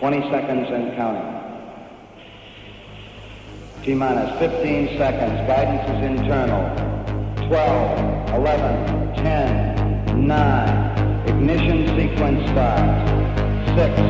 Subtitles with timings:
[0.00, 1.28] 20 seconds and counting.
[3.82, 5.46] T minus 15 seconds.
[5.46, 6.74] Guidance is internal.
[7.48, 11.28] 12, 11, 10, 9.
[11.28, 13.10] Ignition sequence starts.
[13.76, 14.00] 6,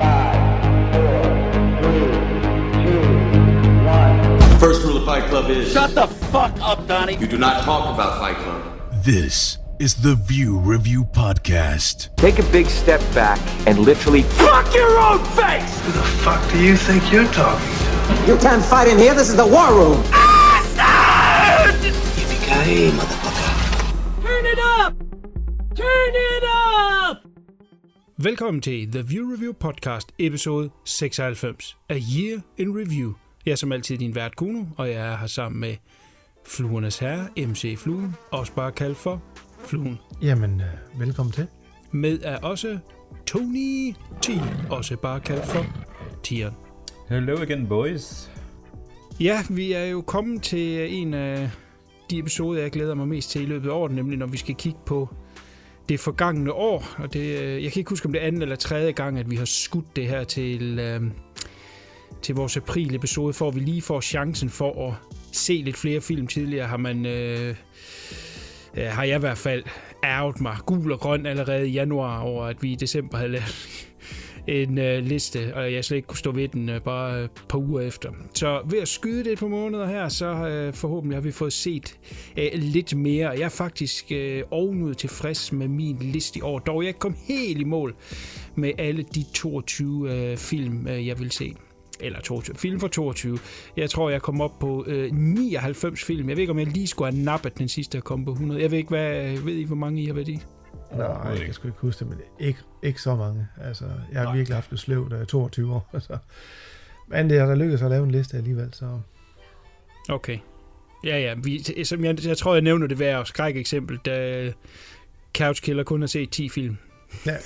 [0.00, 1.22] 5, 4,
[1.80, 2.02] 3,
[2.84, 4.58] 2, 1.
[4.58, 7.14] First rule of Fight Club is Shut the fuck up, Donnie.
[7.18, 8.80] you do not talk about Fight Club.
[9.04, 12.14] This is the View Review Podcast.
[12.16, 15.80] Take a big step back and literally fuck your own face!
[15.80, 18.26] Who the fuck do you think you're talking to?
[18.26, 19.14] You can't fight in here.
[19.14, 20.02] This is the war room.
[22.16, 24.22] Yippee-ki-yay, motherfucker.
[24.22, 24.92] Turn it up!
[25.74, 27.16] Turn it up!
[28.16, 33.14] Velkommen til The View Review Podcast, episode 96 A Year in Review.
[33.46, 35.76] Jeg er som altid din vært Kuno, og jeg er her sammen med
[36.46, 39.22] Fluernes Herre, MC Fluen, også bare kaldt for
[39.58, 39.98] Fluen.
[40.22, 41.46] Jamen, øh, velkommen til.
[41.90, 42.78] Med er også
[43.26, 44.28] Tony T,
[44.70, 45.66] også bare kaldt for
[46.22, 46.54] Tieren.
[47.08, 48.30] Hello again, boys.
[49.20, 51.50] Ja, vi er jo kommet til en af
[52.10, 54.54] de episoder, jeg glæder mig mest til i løbet af året, nemlig når vi skal
[54.54, 55.08] kigge på
[55.88, 56.84] det forgangne år.
[56.98, 59.30] Og det, øh, jeg kan ikke huske, om det er anden eller tredje gang, at
[59.30, 61.02] vi har skudt det her til, øh,
[62.22, 64.94] til vores april-episode, for at vi lige får chancen for at
[65.32, 66.66] se lidt flere film tidligere.
[66.66, 67.06] Har man...
[67.06, 67.54] Øh,
[68.76, 69.62] øh, har jeg i hvert fald
[70.04, 73.86] ærget mig gul og grøn allerede i januar over, at vi i december havde lavet
[74.48, 77.58] en øh, liste, og jeg slet ikke kunne stå ved den øh, bare et par
[77.58, 78.10] uger efter.
[78.34, 81.98] Så ved at skyde det på måneder her, så øh, forhåbentlig har vi fået set
[82.36, 83.28] øh, lidt mere.
[83.28, 87.16] Jeg er faktisk øh, ovenud tilfreds med min liste i år, dog jeg ikke kom
[87.28, 87.94] helt i mål
[88.54, 91.54] med alle de 22 øh, film, øh, jeg vil se
[92.00, 93.38] eller 22, film for 22.
[93.76, 96.28] Jeg tror, jeg kom op på øh, 99 film.
[96.28, 98.62] Jeg ved ikke, om jeg lige skulle have nappet den sidste, jeg kom på 100.
[98.62, 100.42] Jeg ved ikke, hvad, ved I, hvor mange I har været i?
[100.96, 103.46] Nej, jeg kan sgu ikke huske det, men ikke, ikke så mange.
[103.64, 105.90] Altså, jeg har virkelig haft det sløvt af 22 år.
[105.94, 106.18] Altså.
[107.08, 109.00] Men det er der lykkedes at lave en liste alligevel, så...
[110.08, 110.38] Okay.
[111.04, 111.34] Ja, ja.
[111.42, 114.52] Vi, som jeg, jeg tror, jeg nævner det hver skræk eksempel, da
[115.36, 116.76] Couch Killer kun har set 10 film.
[117.26, 117.36] Ja,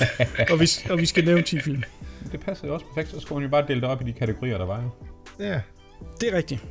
[0.52, 1.82] Og vi, og vi skal nævne 10 film.
[2.32, 4.12] Det passer jo også perfekt, så skulle man jo bare dele det op i de
[4.12, 4.90] kategorier, der var jo.
[5.44, 5.60] ja.
[6.20, 6.66] Det er rigtigt.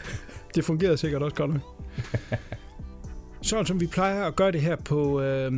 [0.54, 1.62] det fungerede sikkert også godt nok.
[3.42, 5.52] Sådan som vi plejer at gøre det her på øh,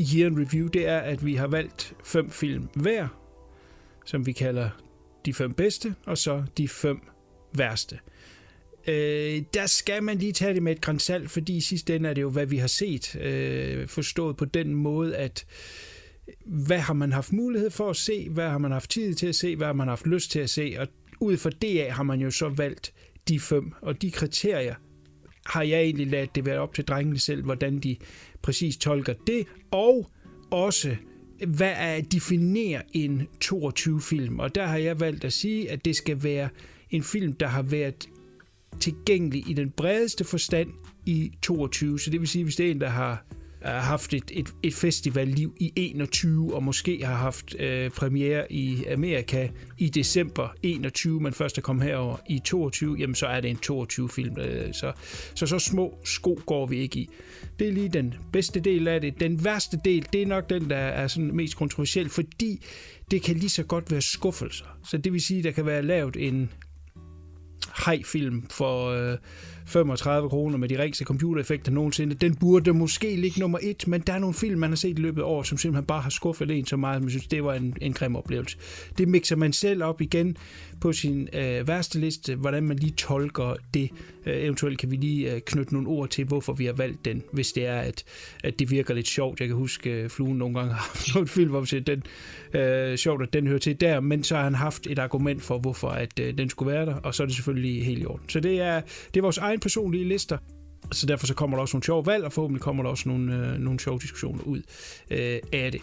[0.00, 3.08] Year in Review, det er, at vi har valgt fem film hver,
[4.04, 4.70] som vi kalder
[5.24, 7.00] de fem bedste, og så de fem
[7.52, 7.98] værste.
[8.88, 12.14] Øh, der skal man lige tage det med et grænsalt, fordi i sidste ende er
[12.14, 13.16] det jo, hvad vi har set.
[13.16, 15.46] Øh, forstået på den måde, at
[16.46, 19.34] hvad har man haft mulighed for at se, hvad har man haft tid til at
[19.34, 20.88] se, hvad har man haft lyst til at se, og
[21.20, 22.92] ud fra det af har man jo så valgt
[23.28, 24.74] de fem, og de kriterier
[25.46, 27.96] har jeg egentlig ladet det være op til drengene selv, hvordan de
[28.42, 30.10] præcis tolker det, og
[30.50, 30.96] også
[31.46, 36.22] hvad er definerer en 22-film, og der har jeg valgt at sige, at det skal
[36.22, 36.48] være
[36.90, 38.08] en film, der har været
[38.80, 40.68] tilgængelig i den bredeste forstand
[41.06, 41.98] i 22.
[41.98, 43.24] Så det vil sige, hvis det er en, der har
[43.62, 48.84] har haft et, et, et festivalliv i 21, og måske har haft øh, premiere i
[48.84, 49.48] Amerika
[49.78, 53.58] i december 21, men først er kommet herover i 22, jamen så er det en
[53.66, 54.38] 22-film.
[54.38, 54.92] Øh, så,
[55.34, 57.10] så så små sko går vi ikke i.
[57.58, 59.20] Det er lige den bedste del af det.
[59.20, 62.64] Den værste del, det er nok den, der er sådan mest kontroversiel, fordi
[63.10, 64.78] det kan lige så godt være skuffelser.
[64.84, 66.50] Så det vil sige, der kan være lavet en
[67.86, 69.18] hej-film for øh,
[69.68, 72.14] 35 kroner med de rigtige computereffekter nogensinde.
[72.14, 75.00] Den burde måske ligge nummer et, men der er nogle film, man har set i
[75.00, 77.44] løbet af år, som simpelthen bare har skuffet en så meget, at man synes, det
[77.44, 78.56] var en, en grim oplevelse.
[78.98, 80.36] Det mixer man selv op igen
[80.80, 83.90] på sin øh, værste liste, hvordan man lige tolker det.
[84.26, 87.22] Øh, eventuelt kan vi lige øh, knytte nogle ord til, hvorfor vi har valgt den,
[87.32, 88.04] hvis det er, at,
[88.44, 89.40] at det virker lidt sjovt.
[89.40, 92.02] Jeg kan huske, at Fluen nogle gange har haft nogle film, hvor vi siger, den
[92.60, 95.58] øh, sjovt, at den hører til der, men så har han haft et argument for,
[95.58, 98.28] hvorfor at øh, den skulle være der, og så er det selvfølgelig helt i orden.
[98.28, 98.80] Så det er,
[99.14, 100.38] det er vores egen personlige lister,
[100.92, 103.34] så derfor så kommer der også nogle sjove valg, og forhåbentlig kommer der også nogle,
[103.34, 104.62] øh, nogle sjove diskussioner ud
[105.10, 105.80] øh, af det.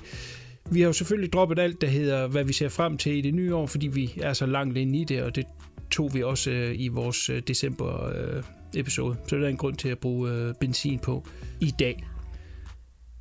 [0.72, 3.34] Vi har jo selvfølgelig droppet alt, der hedder, hvad vi ser frem til i det
[3.34, 5.46] nye år, fordi vi er så langt inde i det, og det
[5.92, 8.44] tog vi også øh, i vores øh, december øh,
[8.76, 9.18] episode.
[9.28, 11.28] Så der er en grund til at bruge øh, benzin på
[11.60, 12.08] i dag.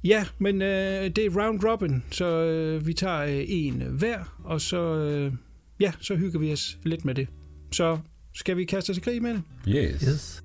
[0.05, 4.61] Ja, men øh, det er round robin, så øh, vi tager øh, en hver, og
[4.61, 5.33] så, øh,
[5.81, 7.29] ja, så hygger vi os lidt med det.
[7.73, 7.99] Så
[8.35, 9.43] skal vi kaste os i krig med det?
[9.69, 10.03] Yes.
[10.03, 10.44] Yes.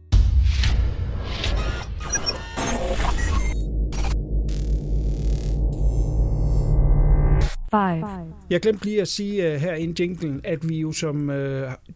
[7.71, 11.35] Five, Jeg glemte lige at sige uh, her i jinglen, at vi jo som uh,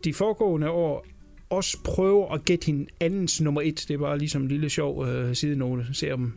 [0.04, 1.06] de foregående år
[1.50, 3.86] også prøver at gætte hinandens nummer et.
[3.88, 5.86] Det er bare ligesom en lille sjov uh, sidenote.
[5.94, 6.34] Se om,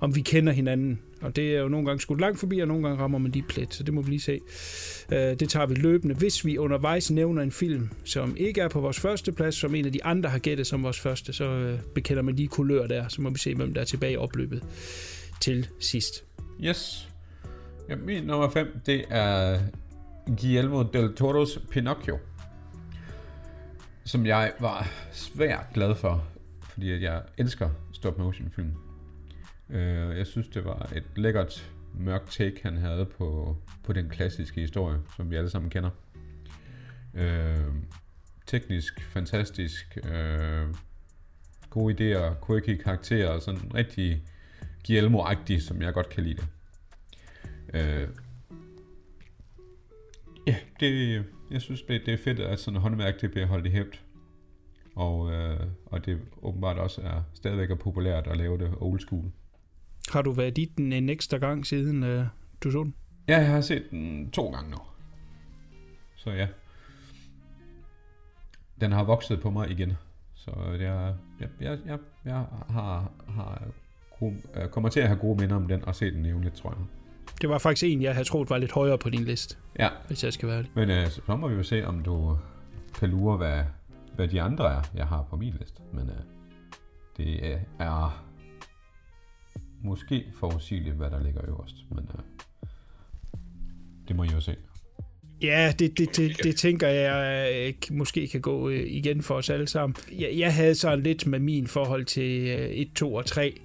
[0.00, 0.98] om vi kender hinanden.
[1.24, 3.42] Og det er jo nogle gange skudt langt forbi, og nogle gange rammer man de
[3.42, 4.40] plet, så det må vi lige se.
[5.12, 6.14] Øh, det tager vi løbende.
[6.14, 9.86] Hvis vi undervejs nævner en film, som ikke er på vores første plads, som en
[9.86, 13.08] af de andre har gættet som vores første, så øh, bekender man lige kulør der,
[13.08, 14.62] så må vi se, hvem der er tilbage i opløbet
[15.40, 16.24] til sidst.
[16.64, 17.13] Yes.
[17.88, 19.58] Ja, min nummer 5, det er
[20.26, 22.18] Guillermo del Toro's Pinocchio.
[24.04, 26.24] Som jeg var svært glad for,
[26.60, 28.72] fordi at jeg elsker stop motion film.
[29.70, 34.60] Øh, jeg synes, det var et lækkert mørkt take, han havde på, på den klassiske
[34.60, 35.90] historie, som vi alle sammen kender.
[37.14, 37.74] Øh,
[38.46, 40.66] teknisk, fantastisk, øh,
[41.70, 44.22] gode idéer, quirky karakterer, sådan rigtig
[44.88, 46.48] Guillermo-agtig, som jeg godt kan lide det.
[47.74, 48.08] Øh,
[50.46, 53.70] ja, det, jeg synes, det, det er fedt, at sådan håndværk det bliver holdt i
[53.70, 53.98] hævd.
[54.94, 59.24] Og, øh, og det åbenbart også er stadigvæk er populært at lave det old school.
[60.12, 62.26] Har du været i den en ekstra gang siden øh,
[62.60, 62.94] du så den?
[63.28, 64.76] Ja, jeg har set den to gange nu.
[66.16, 66.48] Så ja.
[68.80, 69.92] Den har vokset på mig igen.
[70.34, 73.62] Så det er, jeg, jeg, jeg, jeg har, har
[74.20, 76.70] gode, øh, kommer til at have gode minder om den og se den jævnligt, tror
[76.70, 77.03] jeg.
[77.40, 80.24] Det var faktisk en, jeg havde troet var lidt højere på din liste, Ja, hvis
[80.24, 80.70] jeg skal være det.
[80.74, 82.38] men øh, så må vi jo se, om du
[82.98, 83.62] kan lure, hvad,
[84.16, 85.82] hvad de andre er, jeg har på min liste.
[85.92, 86.16] Men øh,
[87.16, 88.24] det øh, er
[89.82, 91.74] måske forudsigeligt, hvad der ligger øverst.
[91.90, 92.20] Men øh,
[94.08, 94.56] det må I jo se.
[95.42, 97.52] Ja, det, det, det, det tænker jeg
[97.90, 99.96] øh, måske kan gå øh, igen for os alle sammen.
[100.18, 103.60] Jeg, jeg havde sådan lidt med min forhold til øh, 1, 2 og 3,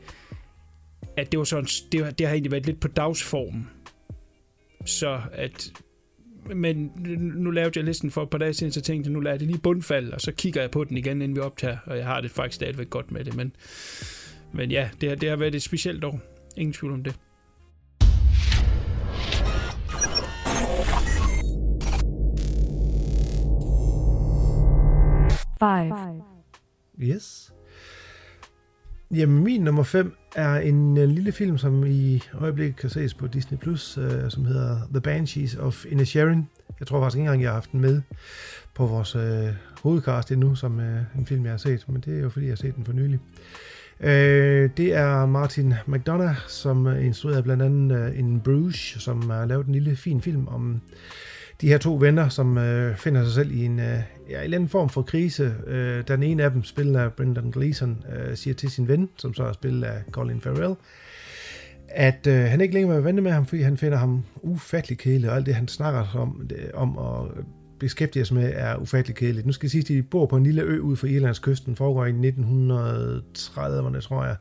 [1.22, 3.70] at det var sådan, det, har- det har egentlig været lidt på dagsformen.
[4.86, 5.72] Så at
[6.56, 6.92] men
[7.36, 9.40] nu lavede jeg listen for et par dage siden, så tænkte jeg, nu lader jeg
[9.40, 12.06] det lige bundfalde, og så kigger jeg på den igen, inden vi optager, og jeg
[12.06, 13.56] har det faktisk stadigvæk godt med det, men,
[14.54, 16.20] men ja, det har, det har været et specielt år.
[16.58, 17.16] Ingen tvivl om det.
[25.60, 26.24] five,
[27.02, 27.54] Yes.
[29.12, 33.28] Jamen, min nummer 5 er en øh, lille film, som i øjeblikket kan ses på
[33.28, 36.48] Disney+, Plus, øh, som hedder The Banshees of Inisherin.
[36.80, 38.02] Jeg tror faktisk ikke engang, jeg har haft den med
[38.74, 39.48] på vores øh,
[39.84, 42.52] hovedcast endnu, som øh, en film, jeg har set, men det er jo fordi, jeg
[42.52, 43.20] har set den for nylig.
[44.00, 49.46] Øh, det er Martin McDonough, som uh, instruerede blandt andet øh, en Bruges, som har
[49.46, 50.82] lavet en lille fin film om
[51.62, 53.86] de her to venner, som øh, finder sig selv i en, øh,
[54.30, 55.56] ja, en eller anden form for krise.
[55.68, 59.34] Øh, den ene af dem, spillet af Brendan Gleeson, øh, siger til sin ven, som
[59.34, 60.76] så er spillet af Colin Farrell,
[61.88, 64.98] at øh, han ikke længere vil være venner med ham, fordi han finder ham ufattelig
[64.98, 67.44] kedelig, og alt det, han snakker om, det, om at
[67.80, 69.46] beskæftige sig med, er ufattelig kedeligt.
[69.46, 71.76] Nu skal jeg sige, at de bor på en lille ø ude for Irlands kysten,
[71.76, 74.36] foregår i 1930'erne, tror jeg.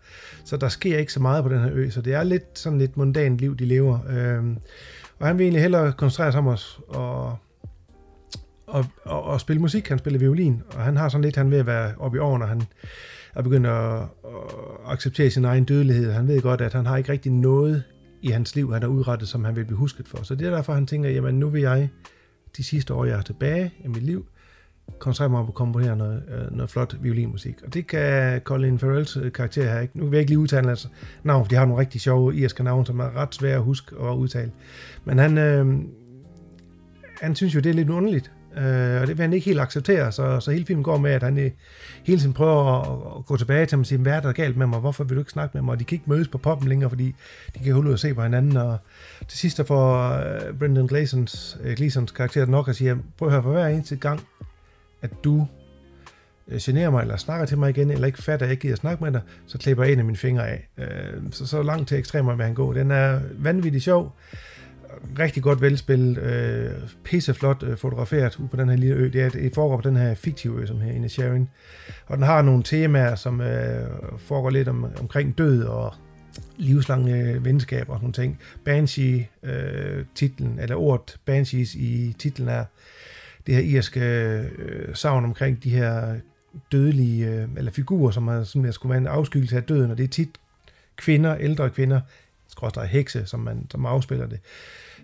[0.44, 2.79] Så der sker ikke så meget på den her ø, så det er lidt sådan
[2.79, 3.99] lidt mundant liv, de lever.
[4.09, 4.56] Øh,
[5.19, 7.37] og han vil egentlig hellere koncentrere sig om os og,
[8.67, 9.88] og, og, og spille musik.
[9.88, 12.44] Han spiller violin, og han har sådan lidt, han ved at være oppe i årene,
[12.44, 12.62] og han
[13.35, 14.09] er begyndt at, at
[14.87, 16.12] acceptere sin egen dødelighed.
[16.12, 17.85] Han ved godt, at han har ikke rigtig noget
[18.23, 20.23] i hans liv, han har udrettet, som han vil blive husket for.
[20.23, 21.88] Så det er derfor, han tænker, jamen nu vil jeg
[22.56, 24.26] de sidste år, jeg er tilbage i mit liv,
[24.99, 27.62] koncentrere mig om at komponere noget, øh, noget flot violinmusik.
[27.67, 29.99] Og det kan Colin Farrells øh, karakter her ikke.
[29.99, 30.88] Nu vil jeg ikke lige udtale hans
[31.23, 33.96] navn, for de har nogle rigtig sjove irske navne, som er ret svære at huske
[33.96, 34.50] og udtale.
[35.05, 35.67] Men han, øh,
[37.20, 38.32] han synes jo, det er lidt underligt.
[38.57, 41.23] Øh, og det vil han ikke helt acceptere, så, så hele filmen går med, at
[41.23, 41.50] han øh,
[42.04, 44.57] hele tiden prøver at, at gå tilbage til ham og sige, hvad er der galt
[44.57, 46.38] med mig, hvorfor vil du ikke snakke med mig, og de kan ikke mødes på
[46.38, 47.14] poppen længere, fordi
[47.54, 48.78] de kan holde ud og se på hinanden, og
[49.28, 53.33] til sidst der får øh, Brendan Gleesons, øh, Gleesons karakter nok at sige, prøv at
[53.33, 54.21] høre, for hver eneste gang,
[55.02, 55.47] at du
[56.49, 58.76] øh, generer mig, eller snakker til mig igen, eller ikke fatter, at jeg ikke gider
[58.76, 60.69] snakke med dig, så klipper jeg en af mine fingre af.
[60.78, 62.73] Øh, så, så langt til ekstremer vil han gå.
[62.73, 64.17] Den er vanvittig sjov,
[65.19, 66.71] rigtig godt velspillet, øh,
[67.05, 69.11] pisseflot øh, fotograferet ude på den her lille ø.
[69.12, 71.49] Det, er, det foregår på den her fiktive ø, som her i Sharon.
[72.07, 73.87] Og den har nogle temaer, som øh,
[74.19, 75.95] foregår lidt om, omkring død og
[76.57, 78.38] livslange øh, venskaber og sådan ting.
[78.64, 82.64] Banshee, øh, titlen, eller ordet Banshees i titlen er
[83.49, 84.00] det her irske
[84.59, 86.14] øh, savn omkring de her
[86.73, 90.05] dødelige, øh, eller figurer, som har, som skulle være en afskyelse af døden, og det
[90.05, 90.28] er tit
[90.97, 92.00] kvinder, ældre kvinder,
[92.49, 94.40] skråstrej hekse, som man som afspiller det,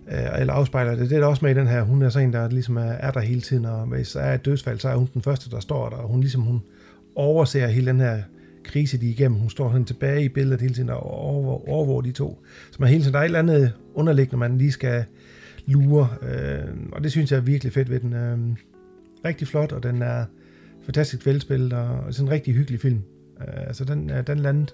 [0.09, 1.11] øh, eller afspejler det.
[1.11, 2.83] Det er der også med i den her, hun er sådan en, der ligesom er,
[2.83, 5.51] er der hele tiden, og hvis der er et dødsfald, så er hun den første,
[5.51, 6.63] der står der, og hun ligesom, hun
[7.17, 8.23] overser hele den her
[8.65, 9.39] krise, de er igennem.
[9.39, 12.45] Hun står sådan tilbage i billedet hele tiden og overvåger, overvåger de to.
[12.71, 15.05] Så man hele tiden, der er et eller andet underliggende, man lige skal
[15.67, 18.13] lure, øh, og det synes jeg er virkelig fedt ved den.
[18.13, 18.39] Øh,
[19.25, 20.25] rigtig flot, og den er
[20.83, 23.03] fantastisk velspillet, og sådan en rigtig hyggelig film.
[23.41, 24.73] Øh, altså den, øh, den landede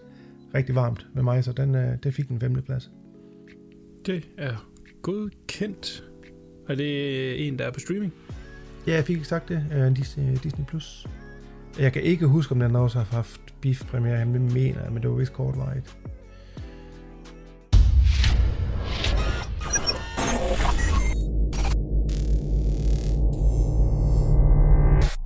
[0.55, 2.91] rigtig varmt med mig, så den, øh, det fik den femte plads.
[4.07, 4.71] Det er
[5.03, 6.05] godkendt.
[6.69, 8.13] Er det en, der er på streaming?
[8.87, 9.65] Ja, jeg fik ikke sagt det.
[9.77, 10.65] Uh, Disney, Disney+.
[10.69, 11.07] Plus.
[11.79, 14.19] Jeg kan ikke huske, om den også har haft beef premiere.
[14.19, 15.97] Jeg mener, men det var vist kortvarigt.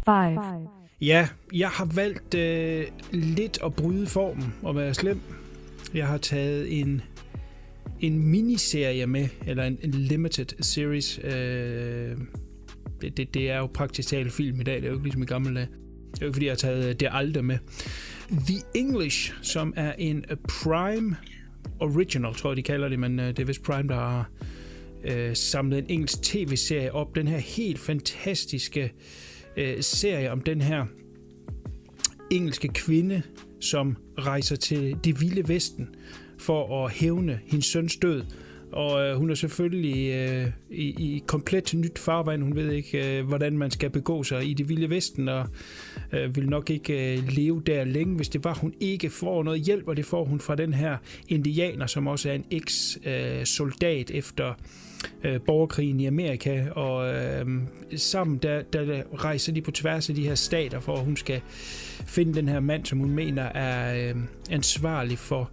[0.05, 0.69] Five.
[1.01, 5.21] Ja, jeg har valgt øh, lidt at bryde formen og være slem.
[5.95, 7.03] Jeg har taget en
[8.01, 11.21] en miniserie med, eller en, en limited series.
[11.25, 12.17] Øh,
[13.01, 15.23] det, det, det er jo praktisk talt film i dag, det er jo ikke ligesom
[15.23, 15.67] i gamle dage.
[15.67, 17.59] Det er jo ikke, fordi jeg har taget øh, det aldrig med.
[18.31, 21.17] The English, som er en øh, Prime
[21.81, 24.31] Original, tror jeg, de kalder det, men øh, det er vist Prime, der har
[25.05, 27.15] øh, samlet en engelsk tv-serie op.
[27.15, 28.91] Den her helt fantastiske øh,
[29.57, 30.87] Øh, serie om den her
[32.31, 33.23] engelske kvinde,
[33.61, 35.89] som rejser til det vilde vesten
[36.39, 38.25] for at hævne hendes søns død.
[38.73, 42.43] Og øh, hun er selvfølgelig øh, i, i komplet nyt farvand.
[42.43, 45.47] Hun ved ikke, øh, hvordan man skal begå sig i det vilde vesten, og
[46.13, 49.61] øh, vil nok ikke øh, leve der længe, hvis det var, hun ikke får noget
[49.61, 50.97] hjælp, og det får hun fra den her
[51.29, 54.55] indianer, som også er en eks-soldat øh, efter
[55.25, 57.47] øh, borgerkrigen i Amerika, og øh,
[57.97, 61.41] sammen der, der rejser de på tværs af de her stater, for at hun skal
[62.07, 64.17] finde den her mand, som hun mener er øh,
[64.51, 65.51] ansvarlig for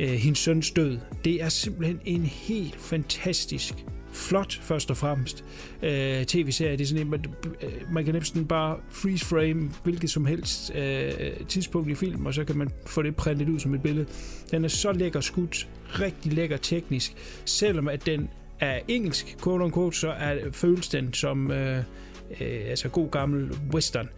[0.00, 0.98] øh, hendes søns død.
[1.24, 3.74] Det er simpelthen en helt fantastisk
[4.14, 5.44] flot først og fremmest
[5.82, 6.72] øh, tv-serie.
[6.72, 7.24] Det er sådan en, man,
[7.62, 11.10] øh, man kan næsten bare freeze frame hvilket som helst øh,
[11.48, 14.06] tidspunkt i film, og så kan man få det printet ud som et billede.
[14.50, 18.28] Den er så lækker skudt, rigtig lækker teknisk, selvom at den
[18.60, 21.78] er engelsk, quote unquote, så er, føles den som øh,
[22.40, 24.08] øh, altså god gammel western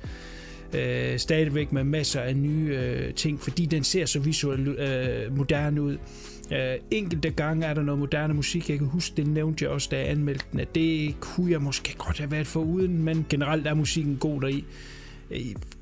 [0.74, 5.82] øh, stadigvæk med masser af nye øh, ting, fordi den ser så visuelt øh, moderne
[5.82, 5.96] ud.
[6.52, 8.70] Øh, enkelte gange er der noget moderne musik.
[8.70, 11.62] Jeg kan huske, det nævnte jeg også, da jeg anmeldte den, at det kunne jeg
[11.62, 14.64] måske godt have været for uden, men generelt er musikken god deri.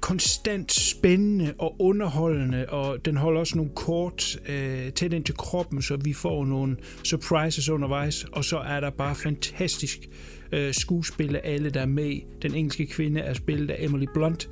[0.00, 5.82] Konstant spændende og underholdende, og den holder også nogle kort øh, tæt ind til kroppen,
[5.82, 9.98] så vi får nogle surprises undervejs, og så er der bare fantastisk
[10.54, 12.20] øh, skuespille alle, der er med.
[12.42, 14.48] Den engelske kvinde er spillet af Emily Blunt,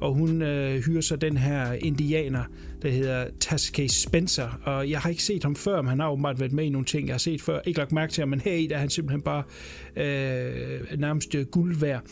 [0.00, 2.44] og hun øh, hyrer så den her indianer,
[2.82, 6.40] der hedder Taskay Spencer, og jeg har ikke set ham før, men han har åbenbart
[6.40, 7.60] været med i nogle ting, jeg har set før.
[7.66, 9.42] Ikke lagt mærke til ham, men her i er han simpelthen bare
[9.96, 12.02] øh, nærmest øh, guld værd.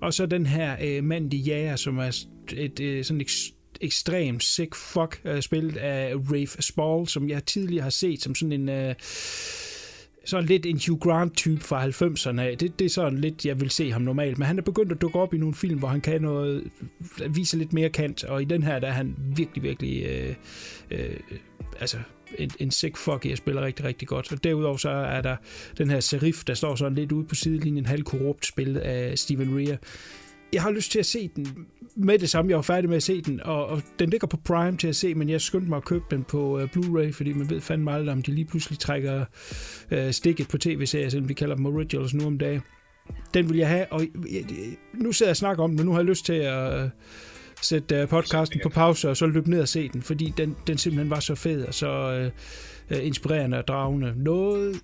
[0.00, 4.44] Og så den her øh, mand, de jager, som er et, øh, sådan et ekstremt
[4.44, 8.88] sick fuck, uh, spillet af Rafe Spall, som jeg tidligere har set som sådan en...
[8.88, 8.94] Uh,
[10.24, 13.92] sådan lidt en Hugh Grant-type fra 90'erne Det, det er sådan lidt, jeg vil se
[13.92, 14.38] ham normalt.
[14.38, 16.70] Men han er begyndt at dukke op i nogle film, hvor han kan noget,
[17.30, 18.24] viser lidt mere kant.
[18.24, 20.02] Og i den her, der er han virkelig, virkelig...
[20.02, 20.34] Øh,
[20.90, 21.16] øh,
[21.80, 21.98] altså,
[22.38, 24.32] en, en sick fuck, jeg spiller rigtig, rigtig godt.
[24.32, 25.36] Og derudover så er der
[25.78, 29.76] den her Serif, der står sådan lidt ude på sidelinjen, halvkorrupt spil af Steven Rea
[30.52, 31.66] jeg har lyst til at se den
[31.96, 32.48] med det samme.
[32.50, 34.96] Jeg var færdig med at se den, og, og den ligger på Prime til at
[34.96, 37.92] se, men jeg skyndte mig at købe den på uh, Blu-ray, fordi man ved fandme
[37.92, 39.24] aldrig, om de lige pludselig trækker
[39.92, 42.60] uh, stikket på tv-serier, selvom vi kalder dem originals nu om dagen.
[43.34, 44.02] Den vil jeg have, og
[44.94, 46.90] nu sidder jeg og snakker om den, men nu har jeg lyst til at uh,
[47.62, 50.78] sætte uh, podcasten på pause, og så løbe ned og se den, fordi den, den
[50.78, 52.30] simpelthen var så fed, og så
[52.90, 54.14] uh, inspirerende og dragende.
[54.16, 54.80] Noget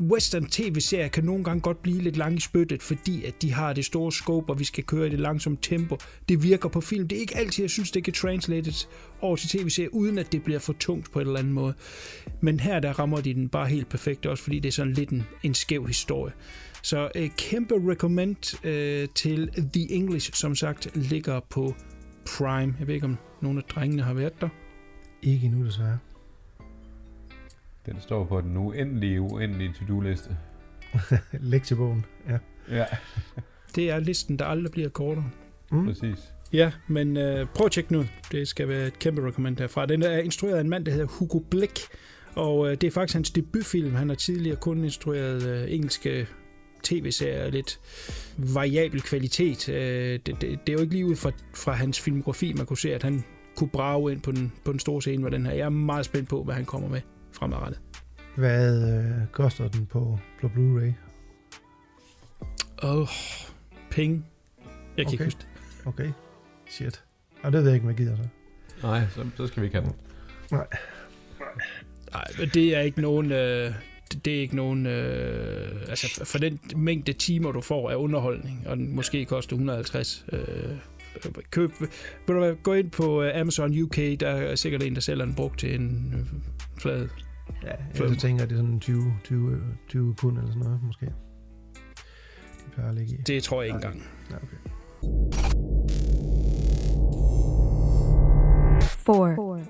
[0.00, 3.72] western tv-serier kan nogle gange godt blive lidt lang i spyttet, fordi at de har
[3.72, 5.96] det store scope, og vi skal køre i det langsomme tempo.
[6.28, 7.08] Det virker på film.
[7.08, 8.88] Det er ikke altid, jeg synes, det kan translates
[9.20, 11.74] over til tv-serier, uden at det bliver for tungt på en eller anden måde.
[12.40, 15.10] Men her der rammer de den bare helt perfekt, også fordi det er sådan lidt
[15.10, 16.32] en, en skæv historie.
[16.82, 21.74] Så øh, kæmpe recommend øh, til The English, som sagt, ligger på
[22.26, 22.76] Prime.
[22.78, 24.48] Jeg ved ikke, om nogle af drengene har været der.
[25.22, 25.98] Ikke endnu, desværre.
[27.86, 30.36] Den står på den uendelige, uendelige to-do-liste.
[31.52, 32.38] Lektiebogen, ja.
[32.70, 32.84] Ja.
[33.74, 35.30] det er listen, der aldrig bliver kortere.
[35.70, 35.86] Mm.
[35.86, 36.32] Præcis.
[36.52, 38.04] Ja, men øh, prøv at tjekke nu.
[38.32, 39.86] Det skal være et kæmpe recommend herfra.
[39.86, 41.80] Den er instrueret af en mand, der hedder Hugo Blick,
[42.34, 43.94] og øh, det er faktisk hans debutfilm.
[43.94, 46.26] Han har tidligere kun instrueret øh, engelske
[46.82, 47.80] tv-serier af lidt
[48.36, 49.68] variabel kvalitet.
[49.68, 52.78] Øh, det, det, det er jo ikke lige ud fra, fra hans filmografi, man kunne
[52.78, 53.24] se, at han
[53.56, 55.52] kunne brage ind på den, på den store scene med den her.
[55.52, 57.00] Jeg er meget spændt på, hvad han kommer med
[57.42, 57.80] fremadrettet.
[58.36, 60.92] Hvad øh, koster den på, på Blu-ray?
[62.82, 63.08] Åh, oh,
[63.90, 64.24] penge.
[64.96, 65.12] Jeg kan okay.
[65.12, 65.48] ikke huske det.
[65.86, 66.12] Okay,
[66.66, 67.04] shit.
[67.42, 68.22] Og det ved jeg ikke, jeg gider så.
[68.82, 69.96] Nej, så, så skal vi ikke have den.
[70.50, 70.66] Nej.
[72.12, 73.32] Nej, men det er ikke nogen...
[73.32, 73.74] Øh,
[74.24, 74.86] det er ikke nogen...
[74.86, 80.24] Øh, altså, for den mængde timer, du får af underholdning, og den måske koster 150
[80.32, 80.40] øh,
[81.50, 81.70] køb,
[82.26, 85.34] vil du gå ind på øh, Amazon UK, der er sikkert en, der sælger den
[85.34, 86.40] brugt til en øh,
[86.80, 87.08] flad
[87.64, 91.06] Ja, jeg tænker, at det er sådan 20, 20, 20 pund eller sådan noget, måske.
[91.06, 93.16] De plejer at ligge i.
[93.16, 94.02] Det tror jeg ikke engang.
[94.30, 94.56] Ja, okay.
[99.06, 99.64] 4,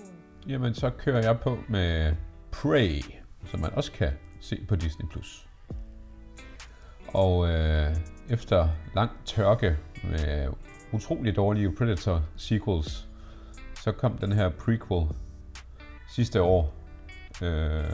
[0.49, 2.15] Jamen, så kører jeg på med
[2.51, 3.01] Prey,
[3.45, 5.07] som man også kan se på Disney+.
[5.11, 5.49] Plus.
[7.09, 7.97] Og øh,
[8.31, 10.49] efter lang tørke med
[10.93, 13.09] utrolig dårlige Predator sequels,
[13.75, 15.07] så kom den her prequel
[16.09, 16.82] sidste år.
[17.43, 17.85] Øh,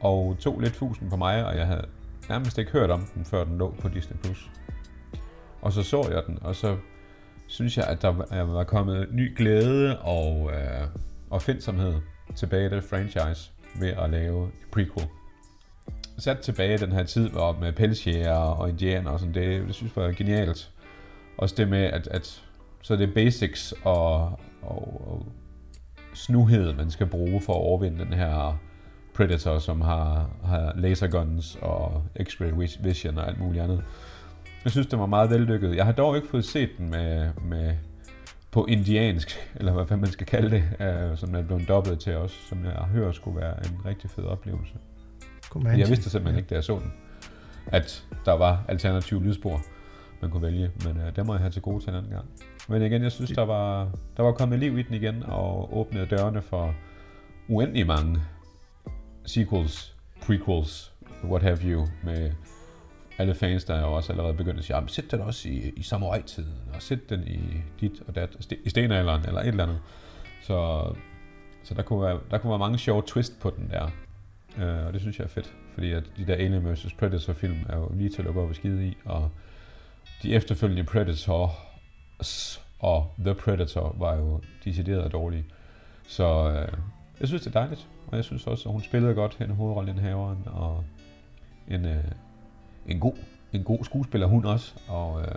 [0.00, 1.86] og tog lidt fusen på mig, og jeg havde
[2.28, 4.16] nærmest ikke hørt om den, før den lå på Disney+.
[4.16, 4.50] Plus.
[5.62, 6.76] Og så så jeg den, og så
[7.46, 10.88] synes jeg, at der var- kommet ny glæde og øh,
[11.30, 11.94] opfindsomhed
[12.34, 15.06] tilbage i det franchise ved at lave et prequel.
[16.18, 19.74] Sat tilbage i den her tid hvor med pelsjæger og indianer og sådan, det, det
[19.74, 20.70] synes jeg var genialt.
[21.38, 22.42] Også det med, at, at
[22.82, 24.20] så det er basics og,
[24.62, 25.26] og, og
[26.14, 28.58] snuhed, man skal bruge for at overvinde den her
[29.14, 33.84] Predator, som har, har laserguns og x-ray vis- vision og alt muligt andet.
[34.64, 35.76] Jeg synes, det var meget vellykket.
[35.76, 37.74] Jeg har dog ikke fået set den med, med
[38.50, 39.28] på indiansk,
[39.58, 42.64] eller hvad fanden man skal kalde det, øh, som er blevet dobblet til os, som
[42.64, 44.74] jeg hører skulle være en rigtig fed oplevelse.
[45.48, 45.80] Comanche.
[45.80, 46.92] Jeg vidste simpelthen ikke, da jeg så den,
[47.66, 49.60] at der var alternative lydspor,
[50.22, 52.24] man kunne vælge, men øh, det må jeg have til gode til en anden gang.
[52.68, 56.06] Men igen, jeg synes, der var, der var kommet liv i den igen, og åbnede
[56.06, 56.74] dørene for
[57.48, 58.20] uendelig mange
[59.26, 60.92] sequels, prequels,
[61.24, 62.32] what have you, med
[63.18, 65.82] alle fans, der er også allerede begyndt at sige, "Jamen, sæt den også i, i
[65.82, 67.40] samurai-tiden, og sæt den i
[67.80, 69.80] dit og dat, st- i stenalderen, eller et eller andet.
[70.42, 70.84] Så,
[71.64, 73.90] så der, kunne være, der kunne være mange sjove twist på den der.
[74.58, 76.94] Øh, og det synes jeg er fedt, fordi at de der Alien vs.
[76.98, 79.30] Predator film er jo lige til at lukke op og skide i, og
[80.22, 85.44] de efterfølgende Predators og The Predator var jo decideret dårlige.
[86.08, 86.78] Så øh,
[87.20, 90.38] jeg synes, det er dejligt, og jeg synes også, at hun spillede godt hende hovedrollenhaveren,
[90.46, 90.84] og
[91.68, 92.04] en, øh,
[92.86, 93.12] en, god,
[93.52, 95.34] en god skuespiller hun også, og øh,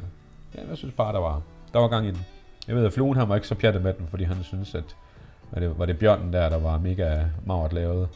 [0.56, 1.42] ja, jeg synes bare, der var,
[1.74, 2.26] der var gang i den.
[2.68, 4.96] Jeg ved, at Fluen han var ikke så pjattet med den, fordi han synes, at
[5.52, 8.10] var det, var det bjørnen der, der var mega magert lavet.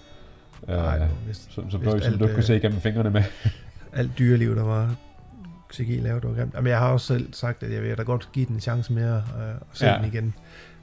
[0.67, 2.43] Nej, øh, det var vist- som, som, vist du, som alt, du ikke kunne øh,
[2.43, 3.23] se igennem fingrene med.
[3.93, 4.95] Alt dyreliv, der var
[5.73, 6.53] CGI lavet, det var grimt.
[6.53, 8.93] Jamen, jeg har også selv sagt, at jeg vil da godt give den en chance
[8.93, 9.97] mere øh, og se ja.
[9.97, 10.33] den igen.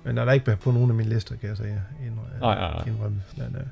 [0.08, 1.82] Men der er ikke på nogen af mine lister, kan jeg sige.
[2.06, 2.84] Indrømme, Nej, nej, nej.
[2.88, 3.22] Indrømme.
[3.36, 3.62] Men, øh,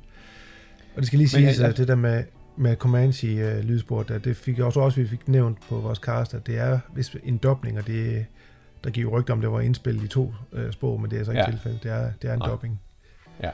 [0.94, 2.24] og det skal lige siges, at det der med,
[2.56, 5.98] med Comanche øh, lydspor, der, det fik jeg også, også, vi fik nævnt på vores
[5.98, 8.26] cast, at det er vist en dobling, og det,
[8.84, 11.24] der giver jo rygter om, det var indspillet i to øh, sprog, men det er
[11.24, 11.46] så ikke Ja.
[11.46, 11.50] ja.
[11.52, 11.82] tilfældet.
[11.82, 12.48] Det er, det er en Nej.
[12.48, 12.80] dobbling.
[13.42, 13.50] Ja.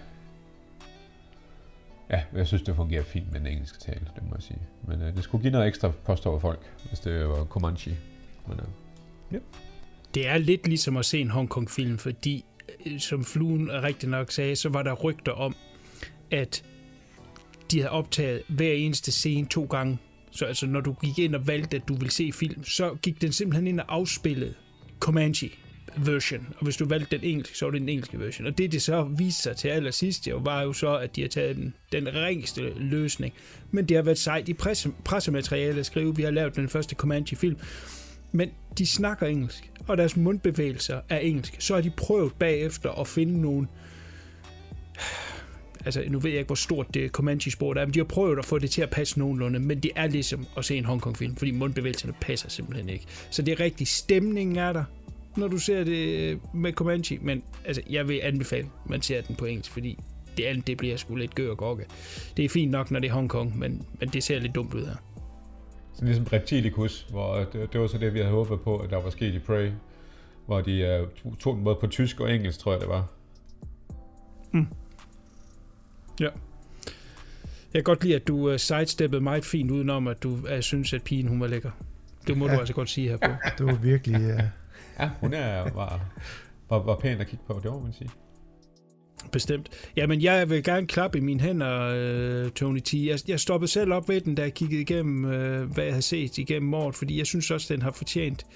[2.11, 4.59] Ja, jeg synes, det fungerer fint med den engelske tale, det må jeg sige.
[4.88, 7.97] Men øh, det skulle give noget ekstra post over folk, hvis det var Comanche.
[8.49, 9.40] Men, øh,
[10.14, 12.52] Det er lidt ligesom at se en Hongkong-film, fordi, øh,
[12.87, 15.54] Øh, som Fluen rigtig nok sagde, så var der rygter om,
[16.30, 16.64] at
[17.70, 19.98] de havde optaget hver eneste scene to gange.
[20.30, 23.22] Så altså, når du gik ind og valgte, at du ville se film, så gik
[23.22, 24.54] den simpelthen ind og afspillede
[25.00, 25.50] Comanche
[25.96, 26.46] version.
[26.56, 28.46] Og hvis du valgte den engelske, så var det den engelske version.
[28.46, 31.28] Og det, det så viste sig til allersidst, jo, var jo så, at de har
[31.28, 33.35] taget den, den ringeste løsning.
[33.70, 36.94] Men det har været sejt i presse, pressemateriale at skrive, vi har lavet den første
[36.94, 37.56] Comanche-film.
[38.32, 41.56] Men de snakker engelsk, og deres mundbevægelser er engelsk.
[41.58, 43.66] Så har de prøvet bagefter at finde nogle...
[45.85, 48.44] Altså, nu ved jeg ikke, hvor stort det Comanche-sport er, men de har prøvet at
[48.44, 51.50] få det til at passe nogenlunde, men det er ligesom at se en Hongkong-film, fordi
[51.50, 53.04] mundbevægelserne passer simpelthen ikke.
[53.30, 54.85] Så det er rigtig, stemningen er der,
[55.37, 59.37] når du ser det med Comanche, men altså, jeg vil anbefale, at man ser den
[59.37, 59.98] på engelsk, fordi
[60.37, 61.85] det andet, det bliver sgu lidt gør og gokke.
[62.37, 64.85] Det er fint nok, når det er Hongkong, men, men det ser lidt dumt ud
[64.85, 65.12] her.
[65.94, 69.02] Så ligesom Reptilicus, hvor det, det var så det, vi havde håbet på, at der
[69.02, 69.70] var sket i Prey.
[70.46, 73.07] Hvor de uh, tog- den både på tysk og engelsk, tror jeg det var.
[76.20, 76.28] Ja.
[77.74, 80.92] Jeg kan godt lide, at du uh, sidesteppede meget fint udenom, at du uh, synes,
[80.92, 81.70] at pigen hun var lækker.
[82.26, 82.55] Det må ja.
[82.55, 83.31] du altså godt sige her på.
[83.59, 84.22] Det var virkelig...
[84.22, 84.42] Øh,
[85.00, 86.00] Ja, hun er, var,
[86.68, 88.11] var, var pæn at kigge på, det må man sige.
[89.32, 89.68] Bestemt.
[89.96, 92.94] Jamen, jeg vil gerne klappe i mine hænder, øh, Tony T.
[92.94, 96.00] Jeg, jeg stoppede selv op ved den, da jeg kiggede igennem, øh, hvad jeg har
[96.00, 98.46] set igennem året, fordi jeg synes også, den har fortjent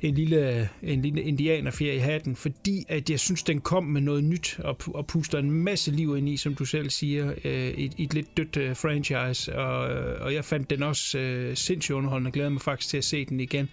[0.00, 4.24] en lille, en lille indianerfjer i hatten, fordi at jeg synes, den kom med noget
[4.24, 7.92] nyt og, og puster en masse liv ind i, som du selv siger, øh, et,
[7.98, 12.28] et lidt dødt øh, franchise, og, øh, og jeg fandt den også øh, sindssygt underholdende,
[12.28, 13.68] og glæder mig faktisk til at se den igen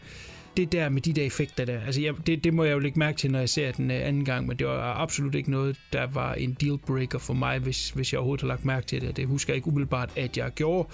[0.58, 3.00] det der med de der effekter der, altså jeg, det, det må jeg jo lægge
[3.00, 5.80] mærke til, når jeg ser den øh, anden gang, men det var absolut ikke noget,
[5.94, 9.18] der var en dealbreaker for mig, hvis, hvis jeg overhovedet har lagt mærke til det.
[9.18, 10.90] Det husker jeg ikke umiddelbart, at jeg gjorde.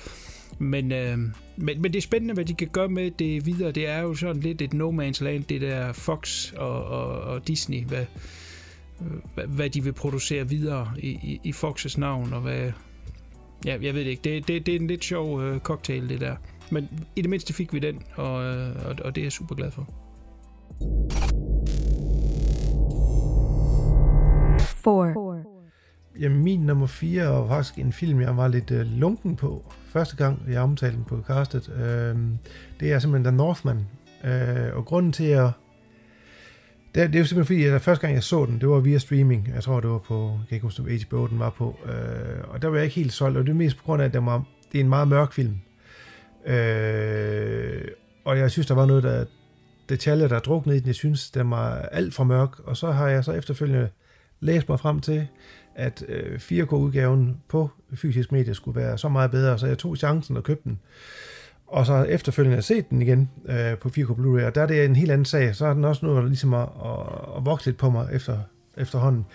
[0.59, 1.17] Men, øh,
[1.57, 3.71] men, men det er spændende, hvad de kan gøre med det videre.
[3.71, 7.47] Det er jo sådan lidt et no man's land, det der Fox og, og, og
[7.47, 8.05] Disney, hvad,
[9.33, 12.71] hvad, hvad de vil producere videre i, i, i Foxes navn, og hvad,
[13.65, 14.21] ja, jeg ved det ikke.
[14.23, 16.35] Det, det, det er en lidt sjov øh, cocktail, det der.
[16.71, 19.55] Men i det mindste fik vi den, og, øh, og, og det er jeg super
[19.55, 19.87] glad for.
[24.59, 25.43] 4,
[26.19, 29.73] Jamen, min nummer 4 var faktisk en film, jeg var lidt øh, lunken på.
[29.87, 31.69] Første gang, jeg omtalte den på castet.
[31.75, 32.17] Øh,
[32.79, 33.87] det er simpelthen The Northman.
[34.23, 35.51] Øh, og grunden til, at
[36.95, 38.79] det, er- det er jo simpelthen fordi, at første gang jeg så den, det var
[38.79, 39.47] via streaming.
[39.55, 41.75] Jeg tror, det var på, jeg kan ikke huske, HBO den var på.
[41.85, 44.05] Øh, og der var jeg ikke helt solgt, og det er mest på grund af,
[44.05, 45.57] at den var, det er en meget mørk film.
[46.45, 47.87] Øh,
[48.25, 49.25] og jeg synes, der var noget, der
[49.89, 50.87] detaljer, der er druknet i den.
[50.87, 52.59] Jeg synes, den var alt for mørk.
[52.59, 53.89] Og så har jeg så efterfølgende
[54.39, 55.27] læst mig frem til,
[55.75, 60.37] at øh, 4K-udgaven på fysisk medie skulle være så meget bedre, så jeg tog chancen
[60.37, 60.79] og købte den.
[61.67, 64.95] Og så efterfølgende set den igen øh, på 4K Blu-ray, og der er det en
[64.95, 65.55] helt anden sag.
[65.55, 68.37] Så har den også nået ligesom at, at, at vokse lidt på mig efter,
[68.77, 69.25] efterhånden.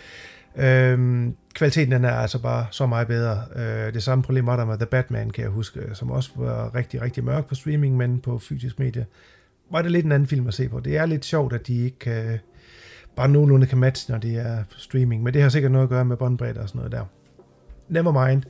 [0.56, 3.42] Øhm, kvaliteten den er altså bare så meget bedre.
[3.56, 6.30] Øh, det samme problem var der med The Batman, kan jeg huske, øh, som også
[6.36, 9.06] var rigtig, rigtig mørk på streaming, men på fysisk medie
[9.70, 10.80] var det lidt en anden film at se på.
[10.80, 12.38] Det er lidt sjovt, at de ikke kan,
[13.16, 15.90] bare nogenlunde kan matche, når det er på streaming, men det har sikkert noget at
[15.90, 17.04] gøre med båndbredde og sådan noget der.
[17.88, 18.42] Never mind.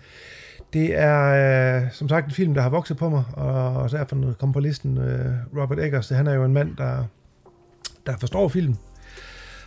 [0.73, 4.33] Det er øh, som sagt en film, der har vokset på mig, og, og derfor
[4.39, 6.09] kom på listen øh, Robert Eggers.
[6.09, 7.05] Han er jo en mand, der,
[8.07, 8.77] der forstår film,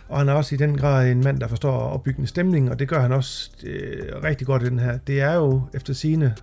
[0.08, 2.70] og han er også i den grad en mand, der forstår at opbygge en stemning,
[2.70, 4.98] og det gør han også øh, rigtig godt i den her.
[5.06, 6.34] Det er jo efter sine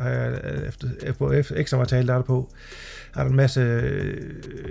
[0.00, 2.50] øh, efter, efter, ekstra materiale, der er der på,
[3.16, 4.20] er der en masse øh,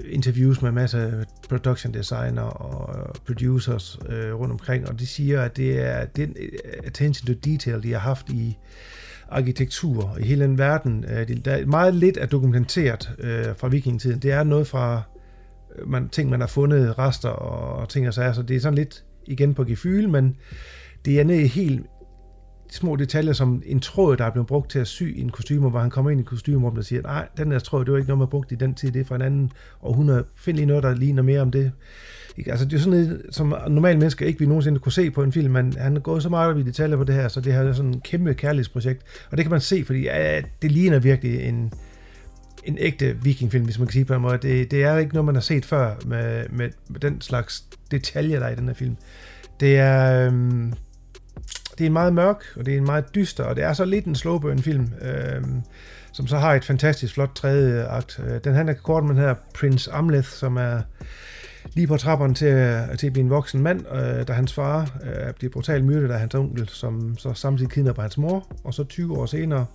[0.09, 5.57] interviews med en masse production designer og producers øh, rundt omkring, og de siger, at
[5.57, 6.49] det er den øh,
[6.83, 8.57] attention to detail, de har haft i
[9.29, 11.05] arkitektur i hele den verden.
[11.07, 14.19] Øh, det- der er meget lidt er dokumenteret øh, fra vikingetiden.
[14.19, 15.01] Det er noget fra
[15.87, 18.77] man, ting, man har fundet, rester og, og ting og sager, så det er sådan
[18.77, 20.35] lidt igen på gefyl, men
[21.05, 21.85] det er nede helt
[22.71, 25.69] små detaljer, som en tråd, der er blevet brugt til at sy i en kostume,
[25.69, 28.07] hvor han kommer ind i kostymerummet og siger, nej, den der tråd, det var ikke
[28.07, 30.25] noget, man brugte i den tid, det er fra en anden århundrede.
[30.35, 31.71] Find lige noget, der ligner mere om det.
[32.37, 32.51] Ikke?
[32.51, 35.31] Altså, det er sådan noget, som normale mennesker ikke vi nogensinde kunne se på en
[35.31, 37.53] film, men han er gået så meget op i detaljer på det her, så det
[37.53, 39.03] her er sådan et kæmpe kærlighedsprojekt.
[39.31, 41.73] Og det kan man se, fordi ja, det ligner virkelig en,
[42.63, 44.37] en ægte vikingfilm, hvis man kan sige på en måde.
[44.37, 48.39] Det, det er ikke noget, man har set før med, med, med den slags detaljer,
[48.39, 48.97] der er i den her film.
[49.59, 50.73] Det er, øhm,
[51.77, 53.85] det er en meget mørk, og det er en meget dyster, og det er så
[53.85, 55.61] lidt en slowburn film, øhm,
[56.11, 58.21] som så har et fantastisk flot tredje akt.
[58.27, 60.81] Øh, den handler kort om den her Prince Amleth, som er
[61.73, 64.99] lige på trapperne til, øh, til at blive en voksen mand, øh, da hans far
[65.03, 68.83] øh, bliver brutalt myrdet af hans onkel, som så samtidig kidnapper hans mor, og så
[68.83, 69.65] 20 år senere,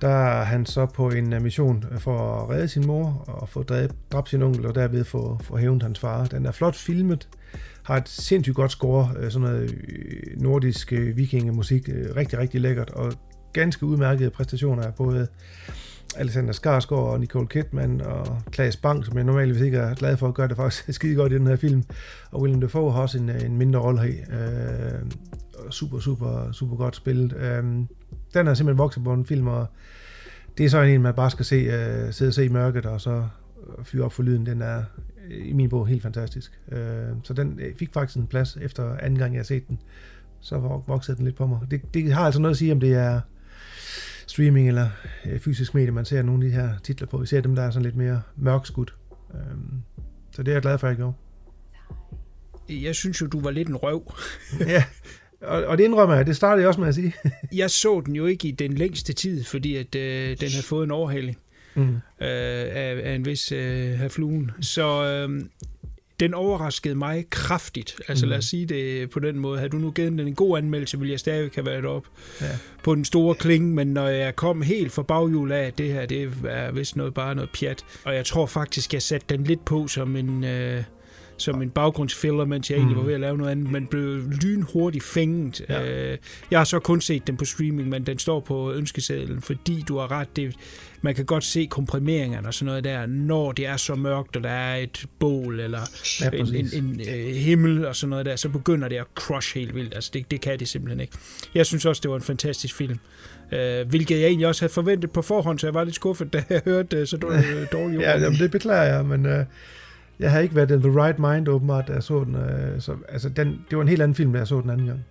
[0.00, 3.48] der er han så på en øh, mission øh, for at redde sin mor og
[3.48, 6.24] få dræbt, dræbt sin onkel, og derved få, få hævnet hans far.
[6.24, 7.28] Den er flot filmet,
[7.82, 9.74] har et sindssygt godt score, øh, sådan noget
[10.36, 13.12] nordisk vikingemusik, rigtig, rigtig lækkert, og
[13.52, 15.26] ganske udmærkede præstationer af både
[16.16, 20.28] Alexander Skarsgård og Nicole Kidman og Claes Bang, som jeg normalt ikke er glad for
[20.28, 21.84] at gøre det faktisk skide godt i den her film.
[22.30, 24.12] Og William Dafoe har også en, en mindre rolle her.
[24.30, 25.10] Øh,
[25.70, 27.36] super, super, super godt spillet.
[27.36, 27.64] Øh,
[28.34, 29.66] den er simpelthen vokset på en film, og
[30.58, 33.00] det er så en, man bare skal se, øh, sidde og se i mørket, og
[33.00, 33.28] så
[33.78, 34.46] øh, fyre op for lyden.
[34.46, 34.84] Den er
[35.30, 36.60] øh, i min bog helt fantastisk.
[36.72, 39.78] Øh, så den øh, fik faktisk en plads efter anden gang, jeg har set den.
[40.40, 41.60] Så vok- voksede den lidt på mig.
[41.70, 43.20] Det, det har altså noget at sige, om det er
[44.26, 44.88] streaming eller
[45.26, 47.22] øh, fysisk medie, man ser nogle af de her titler på.
[47.22, 48.94] Især dem, der er sådan lidt mere mørkskudt.
[49.34, 49.82] Øhm,
[50.30, 51.14] så det er jeg glad for, at jeg gjorde.
[52.68, 54.14] Jeg synes jo, du var lidt en røv.
[54.60, 54.84] ja,
[55.42, 56.26] og, og det indrømmer jeg.
[56.26, 57.14] Det startede jeg også med at sige.
[57.52, 60.84] Jeg så den jo ikke i den længste tid, fordi at øh, den havde fået
[60.84, 61.38] en overhaling
[61.74, 61.82] Mm.
[61.84, 64.50] øh, af, af en vis øh, fluen.
[64.60, 65.42] Så øh,
[66.20, 67.96] den overraskede mig kraftigt.
[68.08, 68.30] Altså Mm.
[68.30, 69.58] lad os sige det på den måde.
[69.58, 72.04] Havde du nu givet den en god anmeldelse, ville jeg stadig have været op
[72.40, 72.46] Ja.
[72.82, 76.06] på den store klinge, men når jeg kom helt fra baghjul af, at det her,
[76.06, 77.84] det er vist noget, bare noget pjat.
[78.04, 80.44] Og jeg tror faktisk, jeg satte den lidt på som en...
[80.44, 80.82] Øh,
[81.38, 83.00] som en baggrundsfiller, mens jeg egentlig Mm.
[83.02, 85.62] var ved at lave noget andet, men blev lynhurtigt fænget.
[85.68, 86.10] Ja.
[86.12, 86.18] Øh,
[86.50, 89.98] jeg har så kun set den på streaming, men den står på ønskesedlen, fordi du
[89.98, 90.54] har ret, det,
[91.02, 94.42] man kan godt se komprimeringerne og sådan noget der, når det er så mørkt, og
[94.42, 95.80] der er et bål, eller
[96.20, 99.54] Ja, en, en, en øh, himmel og sådan noget der, så begynder det at crush
[99.58, 99.94] helt vildt.
[99.94, 101.12] Altså, det, det kan det simpelthen ikke.
[101.54, 102.98] Jeg synes også, det var en fantastisk film.
[103.52, 106.44] Øh, hvilket jeg egentlig også havde forventet på forhånd, så jeg var lidt skuffet, da
[106.50, 109.44] jeg hørte øh, så dårligt dårlig Ja, jamen, det beklager jeg, men øh,
[110.18, 112.34] jeg har ikke været in the right mind åbenbart, da jeg så den.
[112.34, 114.86] Øh, så, altså, den, det var en helt anden film, da jeg så den anden
[114.86, 115.04] gang.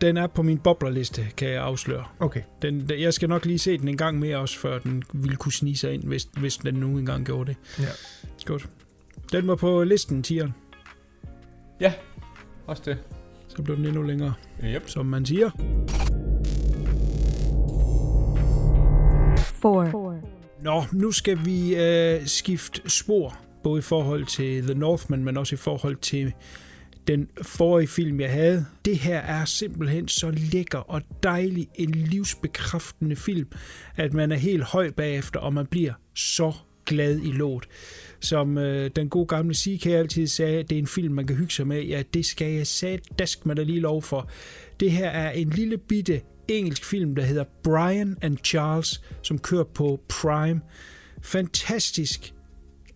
[0.00, 2.04] Den er på min boblerliste, kan jeg afsløre.
[2.20, 2.40] Okay.
[2.62, 5.52] Den, jeg skal nok lige se den en gang mere også, før den ville kunne
[5.52, 7.56] snige sig ind, hvis, hvis den nu engang gjorde det.
[7.78, 7.84] Ja.
[8.46, 8.68] Godt.
[9.32, 10.54] Den var på listen, tieren.
[11.80, 11.92] Ja,
[12.66, 12.98] også det.
[13.48, 14.82] Så blev den endnu længere, Yep.
[14.88, 15.50] som man siger.
[19.62, 20.20] four,
[20.62, 25.54] Nå, nu skal vi øh, skifte spor, både i forhold til The Northman, men også
[25.54, 26.32] i forhold til
[27.06, 28.66] den forrige film, jeg havde.
[28.84, 33.48] Det her er simpelthen så lækker og dejlig en livsbekræftende film,
[33.96, 36.52] at man er helt høj bagefter, og man bliver så
[36.86, 37.68] glad i låt.
[38.20, 41.52] Som øh, den gode gamle CK altid sagde, det er en film, man kan hygge
[41.52, 41.82] sig med.
[41.82, 44.30] Ja, det skal jeg sige, dask man da lige lov for.
[44.80, 49.64] Det her er en lille bitte engelsk film, der hedder Brian and Charles, som kører
[49.64, 50.60] på Prime.
[51.22, 52.34] Fantastisk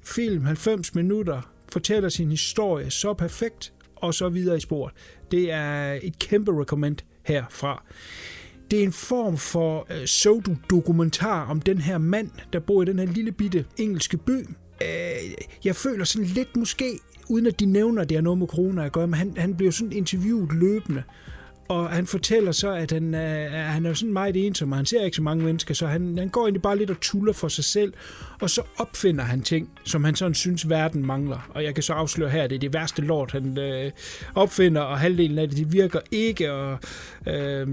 [0.07, 4.95] film, 90 minutter, fortæller sin historie så perfekt, og så videre i sporet.
[5.31, 7.85] Det er et kæmpe recommend herfra.
[8.71, 12.99] Det er en form for øh, pseudo-dokumentar om den her mand, der bor i den
[12.99, 14.47] her lille bitte engelske by.
[14.83, 18.47] Øh, jeg føler sådan lidt måske, uden at de nævner, at det har noget med
[18.47, 21.03] corona at gøre, men han, han bliver sådan interviewet løbende.
[21.69, 25.05] Og han fortæller så, at han, øh, han er sådan meget ensom, og han ser
[25.05, 27.65] ikke så mange mennesker, så han, han går egentlig bare lidt og tuller for sig
[27.65, 27.93] selv,
[28.41, 31.51] og så opfinder han ting, som han sådan synes, verden mangler.
[31.55, 33.91] Og jeg kan så afsløre her, at det er det værste lort, han øh,
[34.35, 36.79] opfinder, og halvdelen af det, det virker ikke, og
[37.27, 37.69] øh,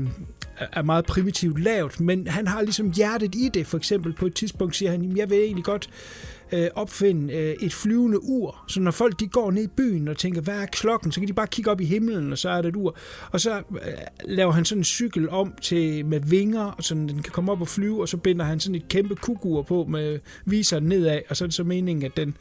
[0.71, 3.67] er meget primitivt lavt, men han har ligesom hjertet i det.
[3.67, 7.55] For eksempel på et tidspunkt siger han, jeg vil egentlig godt øh, Øh, opfinde øh,
[7.61, 10.65] et flyvende ur, så når folk de går ned i byen og tænker, hvad er
[10.65, 12.95] klokken, så kan de bare kigge op i himlen, og så er det et ur.
[13.31, 13.93] Og så øh,
[14.25, 17.61] laver han sådan en cykel om til med vinger, og så den kan komme op
[17.61, 21.37] og flyve, og så binder han sådan et kæmpe kugur på med viseren nedad, og
[21.37, 22.37] så er det så meningen, at den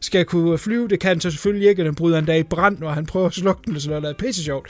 [0.00, 0.88] skal kunne flyve.
[0.88, 3.06] Det kan han så selvfølgelig ikke, og den bryder en dag i brand, når han
[3.06, 4.68] prøver at slukke den, og det er det pisse sjovt.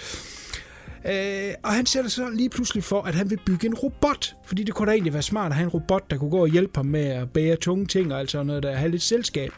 [1.08, 4.34] Øh, og han sætter sig lige pludselig for, at han vil bygge en robot.
[4.44, 6.48] Fordi det kunne da egentlig være smart at have en robot, der kunne gå og
[6.48, 9.50] hjælpe ham med at bære tunge ting, og altså noget, der har lidt selskab.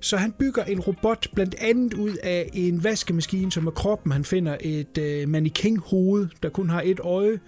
[0.00, 4.12] Så han bygger en robot blandt andet ud af en vaskemaskine, som er kroppen.
[4.12, 7.40] Han finder et øh, mannequin-hoved, der kun har et øje,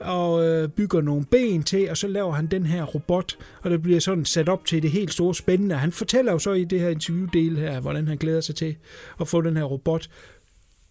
[0.00, 3.82] og øh, bygger nogle ben til, og så laver han den her robot, og det
[3.82, 5.74] bliver sådan sat op til det helt store spændende.
[5.74, 8.76] Han fortæller jo så i det her interviewdel her, hvordan han glæder sig til
[9.20, 10.08] at få den her robot.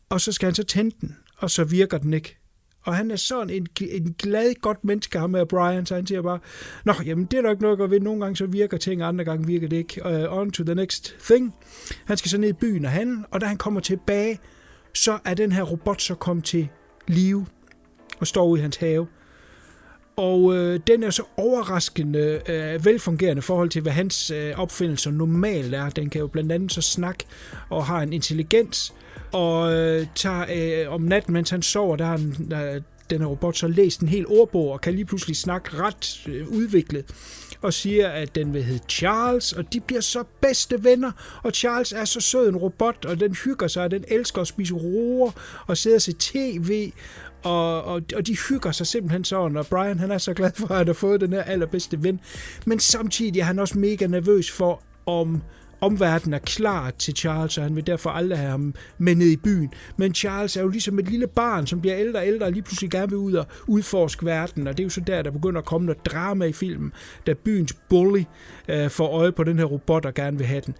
[0.09, 2.37] Og så skal han så tænde den, og så virker den ikke.
[2.81, 6.21] Og han er sådan en, en glad, godt menneske, ham med Brian, så han siger
[6.21, 6.39] bare,
[6.85, 7.99] Nå, jamen det er der nok at ved.
[7.99, 10.01] Nogle gange så virker ting, andre gange virker det ikke.
[10.05, 11.55] Uh, on to the next thing.
[12.05, 14.39] Han skal så ned i byen og handle, og da han kommer tilbage,
[14.93, 16.67] så er den her robot så kommet til
[17.07, 17.45] live
[18.19, 19.07] og står ude i hans have.
[20.15, 25.11] Og øh, den er så overraskende øh, velfungerende i forhold til, hvad hans øh, opfindelser
[25.11, 25.89] normalt er.
[25.89, 27.25] Den kan jo blandt andet så snakke
[27.69, 28.93] og har en intelligens,
[29.31, 30.45] og øh, tager
[30.85, 34.07] øh, om natten, mens han sover, der har han, den her robot så læst en
[34.07, 37.05] hel ordbog og kan lige pludselig snakke ret øh, udviklet
[37.61, 41.11] og siger, at den vil hedde Charles, og de bliver så bedste venner,
[41.43, 44.47] og Charles er så sød en robot, og den hygger sig, og den elsker at
[44.47, 45.31] spise roer
[45.67, 46.91] og sidder og se tv,
[47.43, 50.67] og, og, og de hygger sig simpelthen sådan, og Brian han er så glad for,
[50.67, 52.19] at han har fået den her allerbedste ven,
[52.65, 55.41] men samtidig er han også mega nervøs for, om
[55.81, 59.37] omverdenen er klar til Charles, og han vil derfor aldrig have ham med ned i
[59.37, 59.73] byen.
[59.97, 62.63] Men Charles er jo ligesom et lille barn, som bliver ældre og ældre, og lige
[62.63, 65.59] pludselig gerne vil ud og udforske verden, og det er jo så der, der begynder
[65.59, 66.93] at komme noget drama i filmen,
[67.27, 68.23] da byens bully
[68.67, 70.75] øh, får øje på den her robot og gerne vil have den.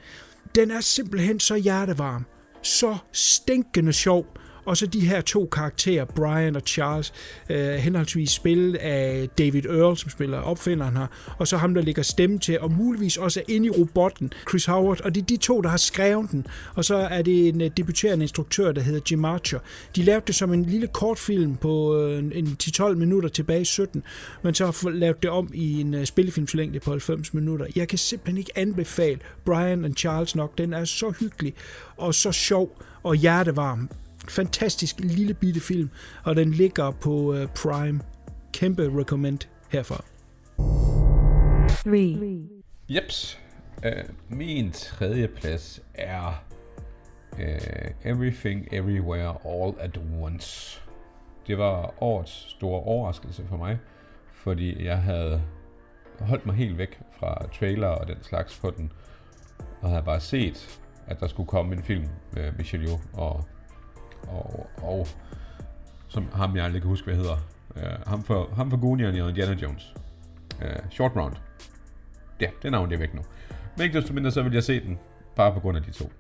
[0.56, 2.26] Den er simpelthen så hjertevarm,
[2.62, 4.26] så stinkende sjov,
[4.68, 7.14] og så de her to karakterer, Brian og Charles,
[7.50, 12.04] øh, henholdsvis spillet af David Earl, som spiller opfinderen her, og så ham, der ligger
[12.04, 15.38] stemme til, og muligvis også er inde i robotten, Chris Howard, og det er de
[15.38, 19.00] to, der har skrevet den, og så er det en øh, debuterende instruktør, der hedder
[19.12, 19.60] Jim Archer.
[19.96, 24.04] De lavede det som en lille kortfilm på øh, en 10-12 minutter tilbage i 17,
[24.42, 27.66] men så har lavet det om i en øh, spillefilmslængde på 90 minutter.
[27.76, 30.58] Jeg kan simpelthen ikke anbefale Brian and Charles nok.
[30.58, 31.54] Den er så hyggelig
[31.98, 33.90] og så sjov og hjertevarm
[34.32, 35.90] fantastisk lille bitte film,
[36.24, 38.02] og den ligger på uh, Prime.
[38.54, 40.04] Kæmpe recommend herfra.
[41.70, 42.18] 3,
[42.90, 43.40] Jeps.
[43.78, 46.44] Uh, min tredje plads er
[47.34, 50.82] uh, Everything Everywhere All at Once.
[51.48, 53.78] Det var årets store overraskelse for mig,
[54.34, 55.42] fordi jeg havde
[56.20, 58.92] holdt mig helt væk fra trailer og den slags på den,
[59.82, 63.46] og havde bare set, at der skulle komme en film med Michelle Yeoh og
[64.28, 65.08] og, og
[66.08, 67.38] som ham jeg aldrig kan huske, hvad hedder.
[67.76, 69.94] Uh, ham for, ham for Goonierne og Indiana Jones.
[70.62, 71.36] Uh, Short Round.
[72.42, 73.22] Ja, det navn det er væk nu.
[73.78, 75.00] Men ikke desto mindre, så vil jeg se den,
[75.36, 76.12] bare på grund af de to.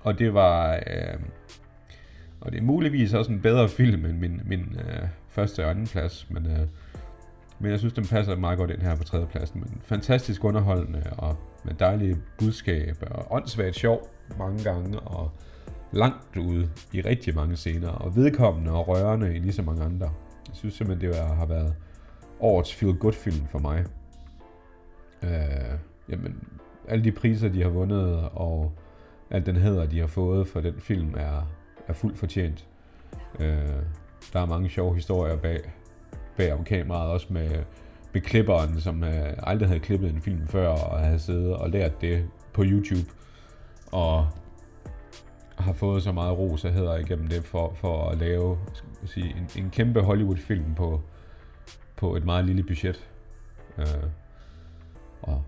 [0.00, 0.74] Og det var...
[0.76, 1.20] Uh,
[2.40, 5.86] og det er muligvis også en bedre film end min, min uh, første og anden
[5.86, 6.68] plads, men, uh,
[7.58, 9.60] men jeg synes, den passer meget godt ind her på tredje pladsen.
[9.60, 15.30] Men fantastisk underholdende, og med dejlige budskaber, og åndssvagt sjov mange gange, og
[15.92, 20.06] langt ude i rigtig mange scener, og vedkommende og rørende i lige så mange andre.
[20.48, 21.74] Jeg synes simpelthen, det har været
[22.40, 23.84] årets feel good film for mig.
[25.22, 25.78] Øh,
[26.08, 26.48] jamen,
[26.88, 28.72] alle de priser, de har vundet, og
[29.30, 31.50] al den hæder, de har fået for den film, er,
[31.88, 32.66] er fuldt fortjent.
[33.40, 33.82] Øh,
[34.32, 35.60] der er mange sjove historier bag,
[36.36, 37.50] bag om kameraet, også med,
[38.12, 42.00] med klipperen, som øh, aldrig havde klippet en film før, og havde siddet og lært
[42.00, 43.10] det på YouTube,
[43.92, 44.28] og
[45.58, 49.36] har fået så meget ros af hedder igennem det, for, for at lave skal sige,
[49.36, 51.00] en, en kæmpe Hollywood-film på,
[51.96, 53.08] på et meget lille budget.
[53.78, 53.86] Øh,
[55.22, 55.44] og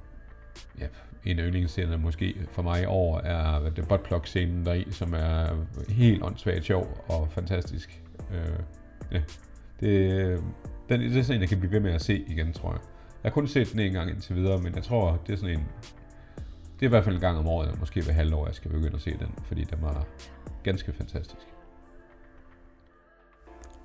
[0.81, 0.87] ja,
[1.25, 5.47] en af yndlingsscenerne måske for mig i år er The buttplug-scenen deri, som er
[5.88, 8.03] helt åndssvagt sjov og fantastisk.
[8.35, 8.59] Øh,
[9.12, 9.23] ja,
[9.81, 10.43] det,
[10.88, 12.81] den, det er sådan en, jeg kan blive ved med at se igen, tror jeg.
[13.25, 15.59] Jeg har kun set den en gang indtil videre, men jeg tror, det er sådan
[15.59, 15.67] en...
[16.85, 18.70] Det er i hvert fald en gang om året, eller måske hver halvår, jeg skal
[18.70, 20.07] begynde at se den, fordi den var
[20.62, 21.47] ganske fantastisk.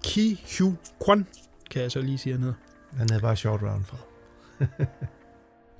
[0.04, 0.74] Ki Hyu
[1.06, 1.28] Kwan,
[1.72, 2.56] kan jeg så lige sige hernede.
[2.94, 3.98] Han havde bare short round for.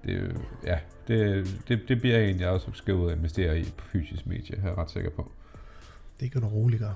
[0.04, 3.86] Det, ja, det, det, det bliver en, jeg også skal ud og investere i på
[3.86, 5.32] fysisk medie, er jeg ret sikker på.
[6.20, 6.96] Det kan du roligt gøre.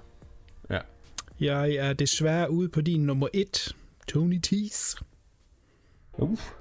[0.70, 0.80] Ja.
[1.40, 3.76] Jeg er desværre ude på din nummer 1,
[4.08, 4.96] Tony Tees.
[6.14, 6.52] Uff.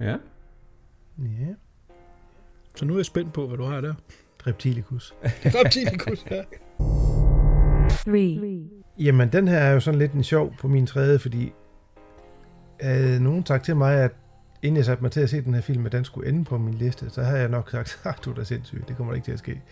[0.00, 0.16] Ja.
[1.18, 1.54] Ja.
[2.76, 3.94] Så nu er jeg spændt på, hvad du har der.
[4.46, 5.14] Reptilicus.
[5.62, 6.42] Reptilicus, ja.
[7.90, 8.40] 3,
[8.98, 11.52] Jamen, den her er jo sådan lidt en sjov på min tredje, fordi
[12.82, 14.10] øh, nogen sagt til mig, at
[14.62, 16.58] inden jeg satte mig til at se den her film, at den skulle ende på
[16.58, 19.24] min liste, så havde jeg nok sagt, at du er da sindssyg, det kommer ikke
[19.24, 19.62] til at ske.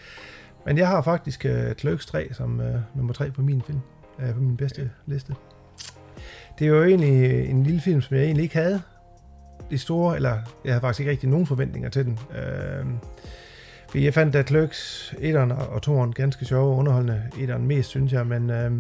[0.67, 3.81] Men jeg har faktisk uh, Clerks 3 som uh, nummer 3 på min film,
[4.19, 5.35] uh, på min bedste liste.
[6.59, 8.83] Det er jo egentlig en lille film, som jeg egentlig ikke havde
[9.70, 12.18] de store, eller jeg havde faktisk ikke rigtig nogen forventninger til den.
[12.38, 12.87] Øh,
[13.88, 17.22] fordi jeg fandt, da Clerks 1'eren og 2'eren ganske sjove og underholdende.
[17.35, 18.72] 1'eren mest, synes jeg, men øh,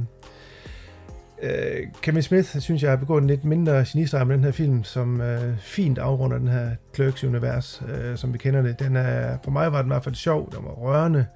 [1.42, 4.84] øh, Kevin Smith, synes jeg, har begået en lidt mindre genistreg med den her film,
[4.84, 8.78] som øh, fint afrunder den her Clerks-univers, øh, som vi kender det.
[8.78, 11.26] Den er, for mig var den i hvert fald sjov, den var rørende,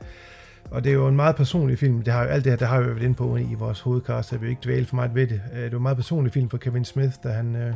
[0.70, 2.02] og det er jo en meget personlig film.
[2.02, 3.80] Det har jo alt det her, det har vi jo været inde på i vores
[3.80, 5.40] hovedcast, så vi ikke dvæle for meget ved det.
[5.52, 7.74] Øh, Det er jo en meget personlig film for Kevin Smith, da han øh,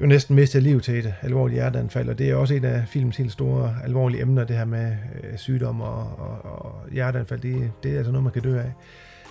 [0.00, 3.16] jo næsten mistede liv til et alvorligt hjerteanfald, og det er også et af filmens
[3.16, 7.40] helt store alvorlige emner, det her med øh, sygdom og, og, og hjerteanfald.
[7.40, 8.72] Det, det er altså noget, man kan dø af.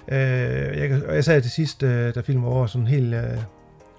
[0.07, 3.37] Øh, jeg, og jeg sagde til sidst, øh, da filmen var over, sådan helt øh,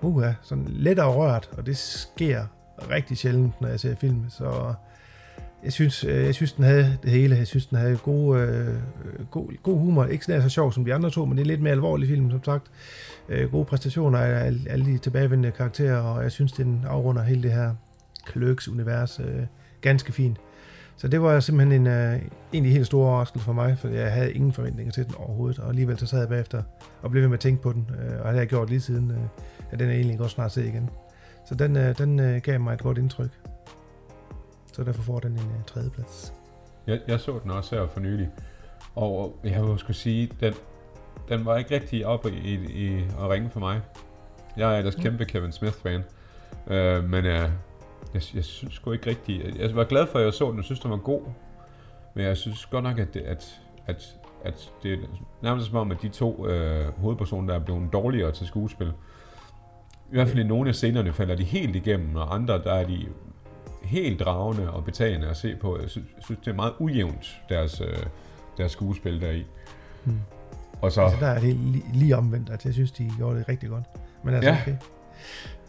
[0.02, 2.44] uh, sådan let og rørt, og det sker
[2.90, 4.74] rigtig sjældent, når jeg ser film, så
[5.64, 7.36] jeg synes, øh, jeg synes, den havde det hele.
[7.36, 8.74] Jeg synes, den havde god, øh,
[9.30, 10.04] god, god humor.
[10.04, 12.30] Ikke sådan så sjov som de andre to, men det er lidt mere alvorlig film,
[12.30, 12.66] som sagt.
[13.28, 17.42] Øh, gode præstationer af alle, alle de tilbagevendende karakterer, og jeg synes, den afrunder hele
[17.42, 17.74] det her
[18.32, 19.42] Clerks-univers øh,
[19.80, 20.36] ganske fint.
[20.96, 22.20] Så det var simpelthen en øh,
[22.52, 25.68] egentlig helt stor overraskelse for mig, for jeg havde ingen forventninger til den overhovedet, og
[25.68, 26.62] alligevel så sad jeg bagefter
[27.02, 28.80] og blev ved med at tænke på den, øh, og det har jeg gjort lige
[28.80, 29.16] siden, øh,
[29.70, 30.90] at den er egentlig godt snart set igen.
[31.48, 33.41] Så den, øh, den øh, gav mig et godt indtryk.
[34.72, 36.34] Så derfor får den en øh, tredjeplads.
[36.86, 38.30] Jeg, jeg så den også her for nylig,
[38.94, 40.54] og jeg vil skulle sige, den,
[41.28, 43.80] den var ikke rigtig oppe i, i at ringe for mig.
[44.56, 46.04] Jeg er ellers kæmpe Kevin Smith-fan,
[46.66, 47.50] øh, men øh,
[48.14, 49.56] jeg, jeg synes sgu ikke rigtig...
[49.58, 51.22] Jeg var glad for, at jeg så den, og synes, den var god,
[52.14, 54.98] men jeg synes godt nok, at det, at, at, at det er
[55.42, 58.92] nærmest som om, at de to øh, hovedpersoner, der er blevet dårligere til skuespil,
[60.12, 62.86] i hvert fald i nogle af scenerne falder de helt igennem, og andre, der er
[62.86, 63.06] de
[63.84, 65.78] helt dragende og betagende at se på.
[65.80, 67.96] Jeg synes, det er meget ujævnt, deres, øh,
[68.58, 69.46] deres skuespil deri.
[70.04, 70.20] Hmm.
[70.80, 71.02] Og så...
[71.02, 73.84] Altså, der er det lige, lige omvendt, at jeg synes, de gjorde det rigtig godt.
[74.24, 74.58] Men altså, Ja.
[74.62, 74.76] okay.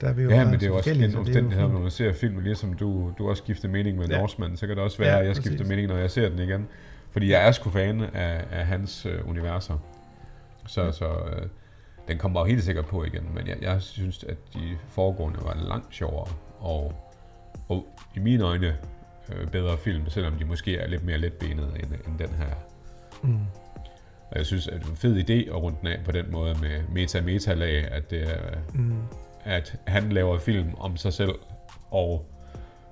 [0.01, 1.79] Der er vi jo Ja, bare men det er jo så også en omstændighed, når
[1.79, 4.17] man ser filmen, ligesom du, du også skifter mening med Ja.
[4.17, 5.45] Norseman, så kan det også være, Ja, at jeg præcis.
[5.45, 6.67] skifter mening, når jeg ser den igen.
[7.11, 9.77] Fordi jeg er sgu fan af, af hans øh, universer.
[10.67, 11.47] Så, så øh,
[12.07, 15.57] den kommer jo helt sikkert på igen, men jeg, jeg synes, at de foregående var
[15.67, 16.27] langt sjovere,
[16.59, 17.12] og,
[17.69, 18.75] og i mine øjne
[19.35, 22.55] øh, bedre film, selvom de måske er lidt mere letbenede end, end den her.
[23.23, 23.39] Mm.
[24.31, 26.31] Og jeg synes, at det er en fed idé at runde den af på den
[26.31, 28.37] måde med meta-meta-lag, at, det er,
[28.73, 28.95] Mm.
[29.43, 31.35] at han laver film om sig selv,
[31.91, 32.25] og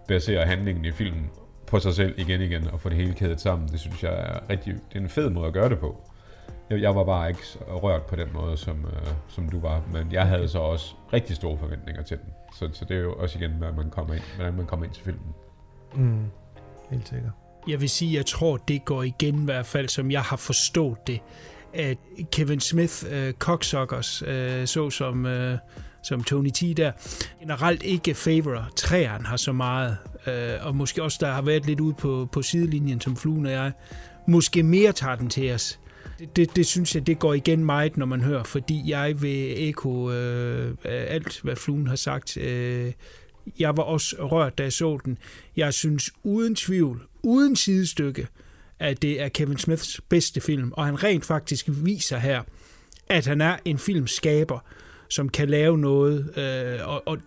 [0.07, 1.29] baserer handlingen i filmen
[1.67, 3.67] på sig selv igen igen, og får det hele kædet sammen.
[3.67, 6.01] Det synes jeg er rigtig, det er en fed måde at gøre det på.
[6.69, 10.11] Jeg, jeg var bare ikke rørt på den måde, som, øh, som du var, men
[10.11, 12.33] jeg havde så også rigtig store forventninger til den.
[12.53, 14.93] Så, så det er jo også igen, hvordan man kommer ind, hvordan man kommer ind
[14.93, 15.33] til filmen.
[15.95, 16.25] Mm.
[16.89, 17.31] Helt sikkert.
[17.67, 20.97] Jeg vil sige, jeg tror, det går igen i hvert fald, som jeg har forstået
[21.07, 21.19] det,
[21.73, 21.97] at
[22.31, 25.57] Kevin Smith, øh, cocksuckers, øh, så som, øh,
[26.03, 26.91] som Tony T der,
[27.39, 29.97] generelt ikke favorer træerne har så meget,
[30.27, 33.51] øh, og måske også, der har været lidt ude på, på sidelinjen, som fluen og
[33.51, 33.71] jeg,
[34.27, 35.79] måske mere tager den til os.
[36.35, 40.11] Det, det, synes jeg, det går igen meget, når man hører, fordi jeg vil eko
[40.11, 42.37] øh, alt, hvad fluen har sagt.
[42.37, 42.91] Øh,
[43.59, 45.17] Jeg var også rørt, da jeg så den.
[45.57, 48.27] Jeg synes uden tvivl, uden sidestykke,
[48.79, 52.41] at det er Kevin Smiths bedste film, og han rent faktisk viser her,
[53.09, 54.59] at han er en filmskaber,
[55.09, 57.17] som kan lave noget, øh, og, og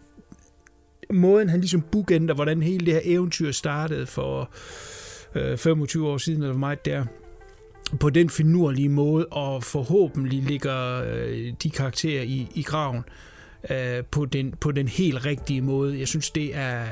[1.13, 4.51] måden han ligesom bookender, hvordan hele det her eventyr startede for
[5.35, 7.05] øh, 25 år siden, eller hvor meget der,
[8.01, 13.05] på den finurlige måde, og forhåbentlig ligger øh, de karakterer i, i graven
[13.71, 15.99] øh, på, den, på den helt rigtige måde.
[15.99, 16.85] Jeg synes, det er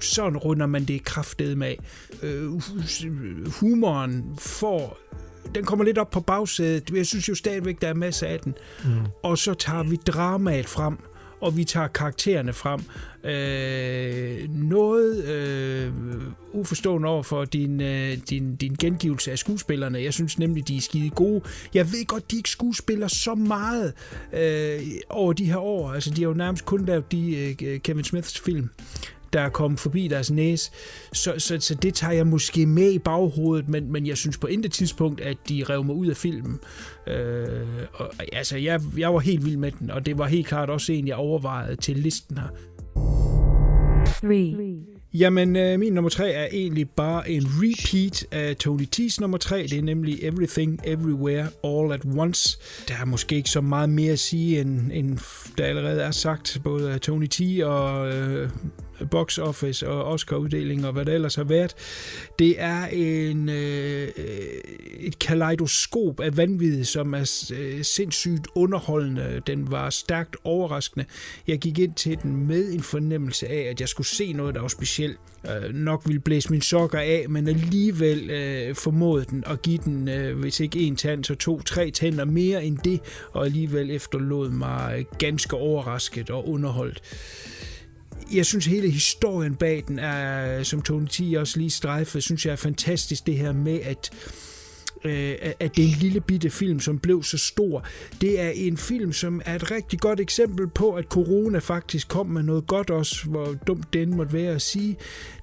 [0.00, 1.74] sådan runder man det kraftet med.
[2.22, 2.50] Øh,
[3.60, 4.98] humoren får
[5.54, 6.90] den kommer lidt op på bagsædet.
[6.90, 8.54] Jeg synes jo stadigvæk, der er masser af den.
[8.84, 8.90] Mm.
[9.22, 10.98] Og så tager vi dramaet frem,
[11.42, 12.80] og vi tager karaktererne frem.
[13.24, 15.92] Øh, noget øh,
[16.52, 20.02] uforstående over for din, øh, din, din gengivelse af skuespillerne.
[20.02, 21.42] Jeg synes nemlig, de er skide gode.
[21.74, 23.92] Jeg ved godt, de ikke skuespiller så meget
[24.32, 25.92] øh, over de her år.
[25.92, 28.70] Altså, de har jo nærmest kun lavet de øh, Kevin Smiths film
[29.32, 30.70] der er kommet forbi deres næse.
[31.12, 34.46] Så, så, så det tager jeg måske med i baghovedet, men, men jeg synes på
[34.46, 36.60] intet tidspunkt, at de rev mig ud af filmen.
[37.06, 37.46] Øh,
[37.92, 40.92] og, altså, jeg, jeg var helt vild med den, og det var helt klart også
[40.92, 42.48] en, jeg overvejede til listen her.
[44.22, 44.54] 3.
[45.14, 49.66] Jamen, øh, min nummer tre er egentlig bare en repeat af Tony T's nummer tre.
[49.70, 52.58] Det er nemlig Everything, Everywhere, All at Once.
[52.88, 55.18] Der er måske ikke så meget mere at sige, end, end
[55.58, 58.50] der allerede er sagt, både af Tony T og øh,
[59.10, 61.74] box office og Oscar-uddeling og hvad det ellers har været.
[62.38, 64.32] Det er en, øh, øh
[65.00, 69.42] et kaleidoskop af vanvid, som er øh, sindssygt underholdende.
[69.46, 71.06] Den var stærkt overraskende.
[71.46, 74.60] Jeg gik ind til den med en fornemmelse af, at jeg skulle se noget, der
[74.60, 75.18] var specielt.
[75.46, 80.08] Øh, nok ville blæse mine sokker af, men alligevel øh, formåede den at give den,
[80.08, 83.00] øh, hvis ikke en tand, så to, tre tænder mere end det,
[83.32, 87.02] og alligevel efterlod mig ganske overrasket og underholdt
[88.32, 91.20] jeg synes, hele historien bag den er, som Tony T.
[91.36, 94.10] også lige strejfede, synes jeg er fantastisk, det her med, at
[95.04, 97.84] øh, at det er en lille bitte film, som blev så stor.
[98.20, 102.26] Det er en film, som er et rigtig godt eksempel på, at corona faktisk kom
[102.26, 104.96] med noget godt også, hvor dumt den måtte være at sige.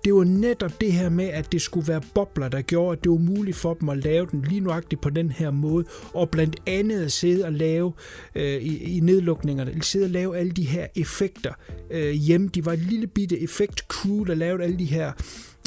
[0.06, 3.12] Det var netop det her med, at det skulle være bobler, der gjorde, at det
[3.12, 6.56] var muligt for dem at lave den lige nuagtigt på den her måde, og blandt
[6.66, 7.94] andet at sidde og lave
[8.36, 11.54] øh, i, i nedlukningerne, sidde og lave alle de her effekter
[11.92, 12.48] øh, hjemme.
[12.48, 15.12] De var et lille bitte effekt-crew, der lavede alle de her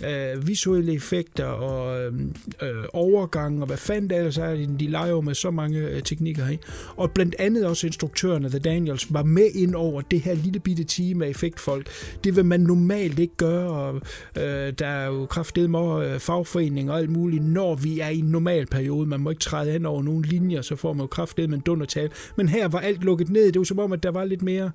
[0.09, 4.55] øh, visuelle effekter og øhm, øh, overgang og hvad fanden det ellers er.
[4.55, 6.57] De leger jo med så mange øh, teknikker her.
[6.97, 10.85] Og blandt andet også instruktørerne, The Daniels, var med ind over det her lille bitte
[10.85, 11.89] team af effektfolk.
[12.25, 13.95] Det vil man normalt ikke gøre, og
[14.37, 18.19] øh, der er jo kraftedet med øh, fagforening og alt muligt, når vi er i
[18.19, 19.09] en normal periode.
[19.09, 21.63] Man må ikke træde hen over nogle linjer, så får man jo kraftedet med en
[21.63, 22.11] dundertal.
[22.37, 23.53] Men her var alt lukket ned.
[23.53, 24.71] Det var som om, at der var lidt mere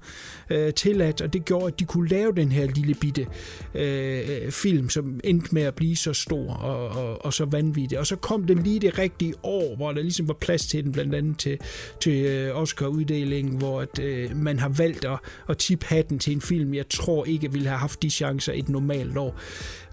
[0.49, 3.27] øh, tilladt, og det gjorde, at de kunne lave den her lille bitte
[3.75, 7.99] øh, film, som endte med at blive så stor og, og, og så vanvittig.
[7.99, 10.91] Og så kom den lige det rigtige år, hvor der ligesom var plads til den,
[10.91, 11.59] blandt andet til,
[12.01, 16.41] til øh, Oscar-uddelingen, hvor at, øh, man har valgt at, at tippe hatten til en
[16.41, 19.39] film, jeg tror ikke ville have haft de chancer et normalt år.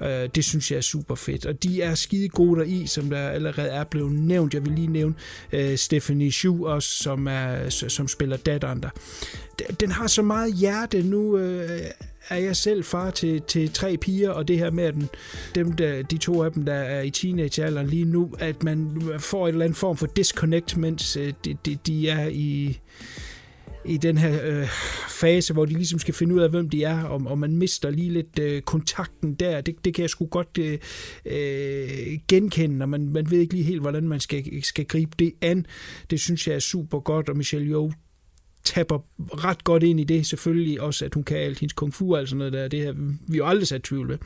[0.03, 1.47] Øh, det synes jeg er super fedt.
[1.47, 4.55] Og de er skide gode der i, som der allerede er blevet nævnt.
[4.55, 5.14] Jeg vil lige nævne
[5.53, 8.91] øh, Stephanie Shu også, som, er, som spiller datteren der.
[9.81, 11.39] Den har så meget hjerte nu.
[11.39, 11.81] Øh,
[12.29, 15.09] er jeg selv far til, til tre piger, og det her med, at den,
[15.55, 19.49] dem der, de to af dem, der er i teenagealderen lige nu, at man får
[19.49, 22.79] en eller anden form for disconnect, mens øh, de, de, de er i,
[23.85, 24.68] i den her øh,
[25.09, 27.91] fase, hvor de ligesom skal finde ud af, hvem de er, og, og man mister
[27.91, 29.61] lige lidt øh, kontakten der.
[29.61, 30.79] Det, det kan jeg sgu godt øh,
[31.27, 35.33] øh, genkende, og man, man ved ikke lige helt, hvordan man skal, skal gribe det
[35.41, 35.66] an.
[36.11, 37.93] Det synes jeg er super godt, og Michelle Yeoh
[38.65, 40.27] tapper ret godt ind i det.
[40.27, 42.69] Selvfølgelig også, at hun kan alt hendes kung fu og sådan noget der.
[42.69, 42.95] Det har
[43.29, 44.19] vi jo aldrig sat tvivl ved.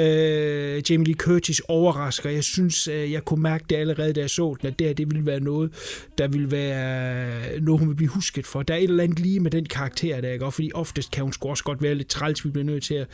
[0.00, 2.30] Øh, Jamie Lee Curtis overrasker.
[2.30, 4.94] Jeg synes, øh, jeg kunne mærke det allerede, da jeg så den, at det her,
[4.94, 5.70] det ville være noget,
[6.18, 8.62] der ville være noget, hun vil blive husket for.
[8.62, 10.44] Der er et eller andet lige med den karakter der, ikke?
[10.44, 12.94] Og fordi oftest kan hun sgu også godt være lidt træls, vi bliver nødt til
[12.94, 13.06] at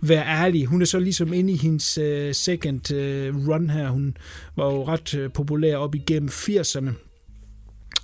[0.00, 0.66] være ærlige.
[0.66, 3.88] Hun er så ligesom inde i hendes uh, second uh, run her.
[3.88, 4.16] Hun
[4.56, 7.09] var jo ret uh, populær op igennem 80'erne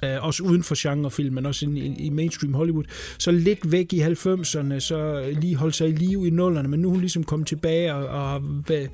[0.03, 2.85] Uh, også uden for genrefilm, men også i, i mainstream Hollywood.
[3.19, 6.89] Så lidt væk i 90'erne, så lige holdt sig i live i nullerne, men nu
[6.89, 8.89] er hun ligesom kommet tilbage og, og med,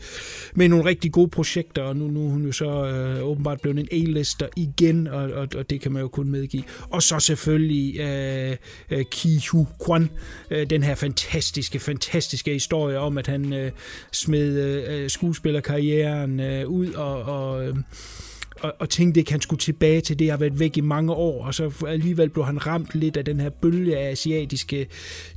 [0.55, 2.71] med nogle rigtig gode projekter, og nu, nu er hun jo så
[3.21, 6.63] uh, åbenbart blevet en A-lister igen, og, og, og det kan man jo kun medgive.
[6.91, 8.57] Og så selvfølgelig øh,
[8.93, 10.11] uh, uh, Ki Hu Kwan,
[10.51, 13.69] uh, den her fantastiske, fantastiske historie om, at han uh,
[14.13, 17.77] smed uh, skuespillerkarrieren uh, ud og, og uh,
[18.63, 21.47] og, og tænkte ikke, han skulle tilbage til det, har været væk i mange år,
[21.47, 24.87] og så alligevel blev han ramt lidt af den her bølge af asiatiske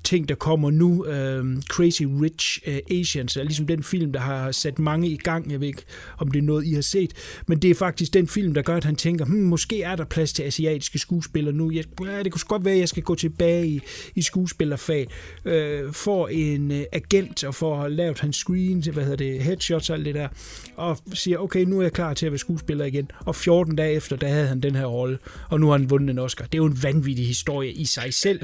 [0.03, 1.05] ting, der kommer nu.
[1.05, 5.51] Øh, Crazy Rich øh, Asians er ligesom den film, der har sat mange i gang.
[5.51, 5.84] Jeg ved ikke,
[6.17, 7.13] om det er noget, I har set,
[7.47, 10.05] men det er faktisk den film, der gør, at han tænker, hmm, måske er der
[10.05, 11.71] plads til asiatiske skuespillere nu.
[11.71, 13.82] Jeg, ja, det kunne godt være, at jeg skal gå tilbage i,
[14.15, 15.07] i skuespillerfag.
[15.45, 19.95] Øh, får en øh, agent og får lavet hans screen, hvad hedder det, headshots og
[19.95, 20.28] alt det der,
[20.76, 23.11] og siger, okay, nu er jeg klar til at være skuespiller igen.
[23.20, 25.18] Og 14 dage efter, der havde han den her rolle,
[25.49, 26.45] og nu har han vundet en Oscar.
[26.45, 28.41] Det er jo en vanvittig historie i sig selv.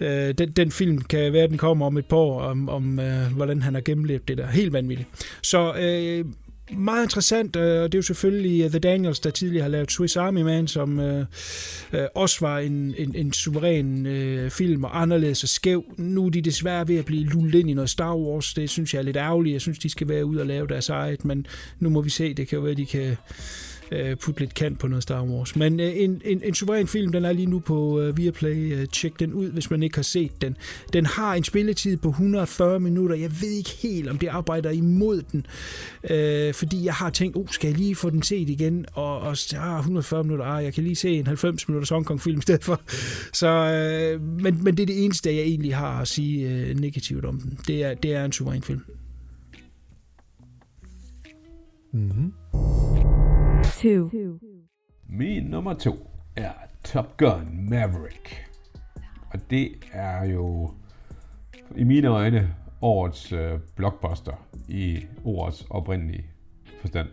[0.00, 3.32] Øh, den, den film kan være, den kommer om et par år, om, om øh,
[3.36, 4.46] hvordan han har gennemlevet det der.
[4.46, 5.08] Helt vanvittigt.
[5.42, 6.24] Så øh,
[6.72, 9.92] meget interessant, øh, og det er jo selvfølgelig øh, The Daniels, der tidligere har lavet
[9.92, 11.26] Swiss Army Man, som øh,
[11.92, 15.84] øh, også var en, en, en suveræn øh, film, og anderledes og skæv.
[15.96, 18.94] Nu er de desværre ved at blive lullet ind i noget Star Wars, det synes
[18.94, 19.52] jeg er lidt ærgerligt.
[19.52, 21.46] Jeg synes, de skal være ud og lave deres eget, men
[21.80, 23.16] nu må vi se, det kan jo være, de kan
[23.92, 25.56] øh, putte lidt kant på noget Star Wars.
[25.56, 28.72] Men øh, en, en, en suveræn film, den er lige nu på øh, Viaplay.
[28.72, 30.56] Øh, tjek den ud, hvis man ikke har set den.
[30.92, 33.16] Den har en spilletid på 140 minutter.
[33.16, 35.46] Jeg ved ikke helt, om det arbejder imod den,
[36.10, 38.86] øh, fordi jeg har tænkt, oh, skal jeg lige få den set igen?
[38.92, 42.38] Og, og ah, 140 minutter, ah, jeg kan lige se en 90 minutters Hong Kong-film
[42.38, 42.80] i stedet for.
[43.32, 47.24] Så, øh, men, men det er det eneste, jeg egentlig har at sige øh, negativt
[47.24, 47.58] om den.
[47.66, 48.80] Det er, det er en suveræn film.
[51.92, 52.32] Mm-hmm.
[53.72, 54.10] 2.
[55.08, 56.52] Min nummer to er
[56.84, 58.44] Top Gun Maverick.
[59.32, 60.74] Og det er jo
[61.76, 66.26] i mine øjne årets øh, blockbuster i ordets oprindelige
[66.80, 67.08] forstand.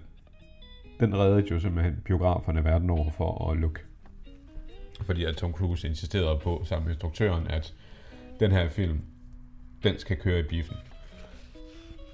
[1.00, 3.80] Den reddede jo simpelthen biograferne verden over for at lukke.
[5.02, 7.74] Fordi at Tom Cruise insisterede på, sammen med instruktøren, at
[8.40, 9.02] den her film,
[9.84, 10.76] den skal køre i biffen.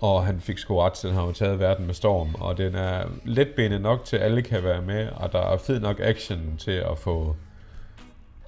[0.02, 3.04] Og han fik sgu ret, den har jo taget verden med storm, og den er
[3.26, 6.72] letbenet nok til, at alle kan være med, og der er fed nok action til
[6.72, 7.36] at få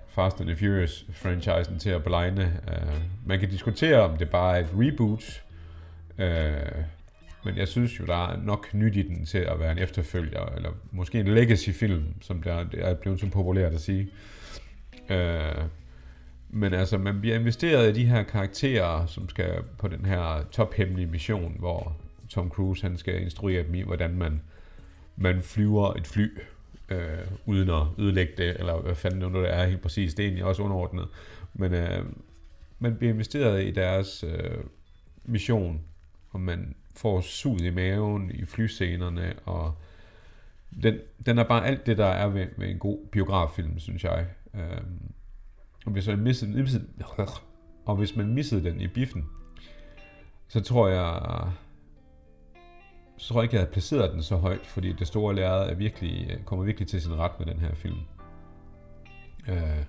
[0.07, 2.61] Fast and the Furious-franchisen til at blegne.
[2.67, 5.43] Uh, øh, man kan diskutere, om det bare er et reboot,
[6.17, 6.83] uh,
[7.45, 10.45] men jeg synes jo, der er nok nyt i den til at være en efterfølger,
[10.55, 14.09] eller måske en legacy-film, som der er blevet så populært at sige.
[15.09, 15.65] Uh,
[16.53, 21.07] men altså, man bliver investeret i de her karakterer, som skal på den her tophemmelige
[21.07, 21.97] mission, hvor
[22.29, 24.41] Tom Cruise han skal instruere dem i, hvordan man,
[25.15, 26.37] man flyver et fly,
[26.89, 30.13] øh, uden at ødelægge det, eller hvad fanden nu det er helt præcis.
[30.13, 31.07] Det er egentlig også underordnet.
[31.53, 32.05] Men øh,
[32.79, 34.63] man bliver investeret i deres øh,
[35.25, 35.81] mission,
[36.29, 39.73] og man får sud i maven i flyscenerne, og
[40.83, 44.25] den, den er bare alt det, der er ved, ved en god biograffilm, synes jeg.
[44.55, 44.81] Øh,
[45.85, 46.87] og hvis man missede, missede,
[47.85, 49.25] og hvis man missede den i biffen,
[50.47, 51.21] så tror jeg,
[53.17, 55.75] så tror jeg ikke, jeg havde placeret den så højt, fordi det store lærred er
[55.75, 57.99] virkelig, kommer virkelig til sin ret med den her film.
[59.49, 59.85] Øh,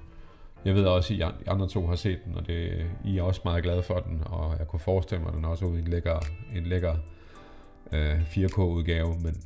[0.64, 3.40] jeg ved også, at I andre to har set den, og det, I er også
[3.45, 5.88] meget glade for den, og jeg kunne forestille mig, at den også er i en
[5.88, 6.18] lækker,
[6.55, 6.97] en lækker
[7.93, 9.43] øh, 4K-udgave, men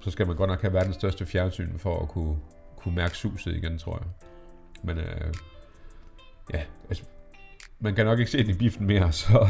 [0.00, 2.36] så skal man godt nok have verdens største fjernsyn for at kunne,
[2.76, 4.08] kunne mærke suset igen, tror jeg.
[4.82, 5.34] Men øh,
[6.54, 7.04] ja, altså,
[7.80, 9.48] man kan nok ikke se den i biffen mere, så,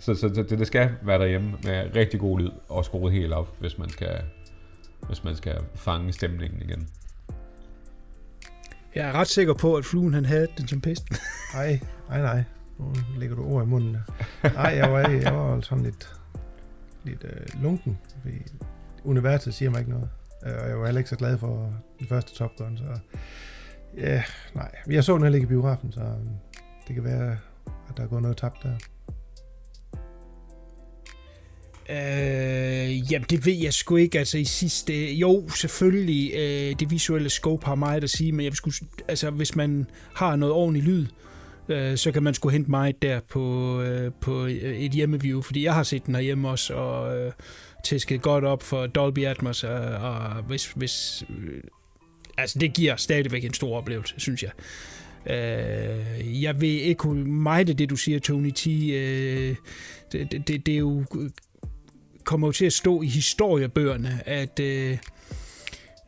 [0.00, 3.32] så, så, så det, det skal være derhjemme med rigtig god lyd og skruet helt
[3.32, 4.20] op, hvis man skal,
[5.06, 6.88] hvis man skal fange stemningen igen.
[8.94, 11.16] Jeg er ret sikker på, at fluen han havde den som pesten.
[11.54, 12.44] Nej, nej, nej.
[12.78, 13.96] Nu lægger du ord i munden.
[14.42, 16.12] Nej, jeg var, jeg var sådan lidt,
[17.04, 18.36] lidt uh, lunken, fordi
[19.04, 20.08] universet siger mig ikke noget.
[20.42, 22.84] Uh, og jeg var heller ikke så glad for den første Top Gun, så
[24.00, 24.22] Ja,
[24.54, 24.70] nej.
[24.90, 26.28] Jeg så den heller ikke i biografen, så øhm,
[26.88, 28.74] det kan være, at der er gået noget tabt der.
[31.90, 34.18] Øh, jamen, det ved jeg sgu ikke.
[34.18, 35.14] Altså, i sidste...
[35.14, 38.76] Jo, selvfølgelig, øh, det visuelle scope har meget at sige, men jeg skulle,
[39.08, 41.06] altså, hvis man har noget ordentligt lyd,
[41.68, 45.64] øh, så kan man sgu hente meget der på, øh, på øh, et hjemmeview, fordi
[45.64, 47.32] jeg har set den herhjemme også, og øh,
[47.84, 51.24] tæsket godt op for Dolby Atmos, og, og hvis, hvis
[52.38, 54.50] altså det giver stadigvæk en stor oplevelse, synes jeg.
[55.26, 58.66] Øh, jeg vil ikke mig det, det du siger, Tony T.
[58.66, 59.56] Øh,
[60.12, 61.04] det, det, det er jo
[62.24, 64.98] kommer jo til at stå i historiebøgerne, at øh,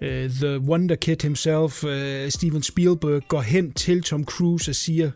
[0.00, 5.10] uh, The Wonder Kid himself, øh, Steven Spielberg, går hen til Tom Cruise og siger,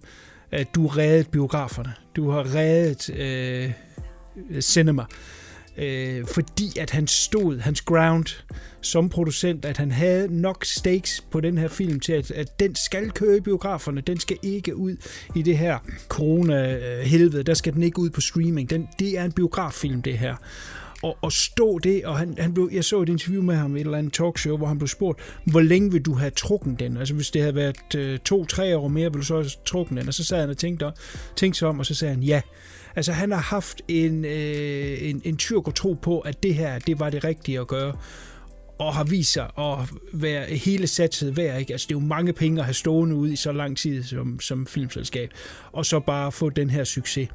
[0.50, 1.92] at du har reddet biograferne.
[2.16, 3.70] Du har reddet øh,
[4.60, 5.08] cinema øh,
[5.78, 8.26] Øh, fordi at han stod hans ground
[8.80, 12.74] som producent, at han havde nok stakes på den her film til, at, at den
[12.74, 14.96] skal køre i biograferne, den skal ikke ud
[15.34, 18.70] i det her corona-helvede, øh, der skal den ikke ud på streaming.
[18.70, 20.36] Den, det er en biograffilm, det her.
[21.02, 23.80] Og, og stå det, og han, han blev, jeg så et interview med ham i
[23.80, 26.96] et eller andet talkshow, hvor han blev spurgt, hvor længe vil du have trukken den?
[26.96, 30.08] Altså hvis det havde været øh, to-tre år mere, ville du så have trukken den?
[30.08, 30.92] Og så sad han og tænkte,
[31.36, 32.40] tænkte sig om, og så sagde han ja.
[32.96, 37.00] Altså han har haft en, øh, en, en tyrk tro på, at det her, det
[37.00, 37.96] var det rigtige at gøre
[38.78, 39.78] og har vist sig at
[40.12, 41.60] være hele satset værd.
[41.60, 41.72] Ikke?
[41.72, 44.40] Altså, det er jo mange penge at have stående ud i så lang tid som,
[44.40, 45.30] som filmselskab,
[45.72, 47.28] og så bare få den her succes.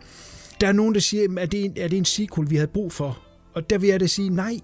[0.61, 2.91] Der er nogen, der siger, er det, en, er det en sequel, vi havde brug
[2.91, 3.19] for?
[3.53, 4.59] Og der vil jeg da sige, nej,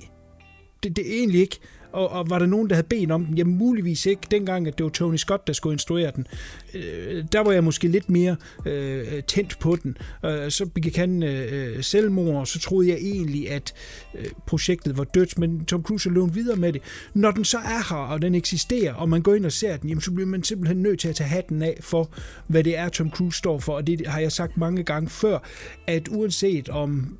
[0.84, 1.60] det, det er egentlig ikke.
[1.96, 3.38] Og, og var der nogen, der havde bedt om den?
[3.38, 4.22] Jamen muligvis ikke.
[4.32, 6.28] Dengang, at det var Tony Scott, der skulle instruere den.
[6.74, 8.36] Øh, der var jeg måske lidt mere
[8.66, 9.98] øh, tændt på den.
[10.26, 13.74] Øh, så begik han øh, selvmord, og så troede jeg egentlig, at
[14.20, 16.82] øh, projektet var dødt, men Tom Cruise løb videre med det.
[17.14, 19.89] Når den så er her, og den eksisterer, og man går ind og ser den,
[19.89, 22.10] jamen, så bliver man simpelthen nødt til at tage hatten af for,
[22.48, 23.74] hvad det er, Tom Cruise står for.
[23.74, 25.39] Og det har jeg sagt mange gange før,
[25.88, 27.18] at uanset om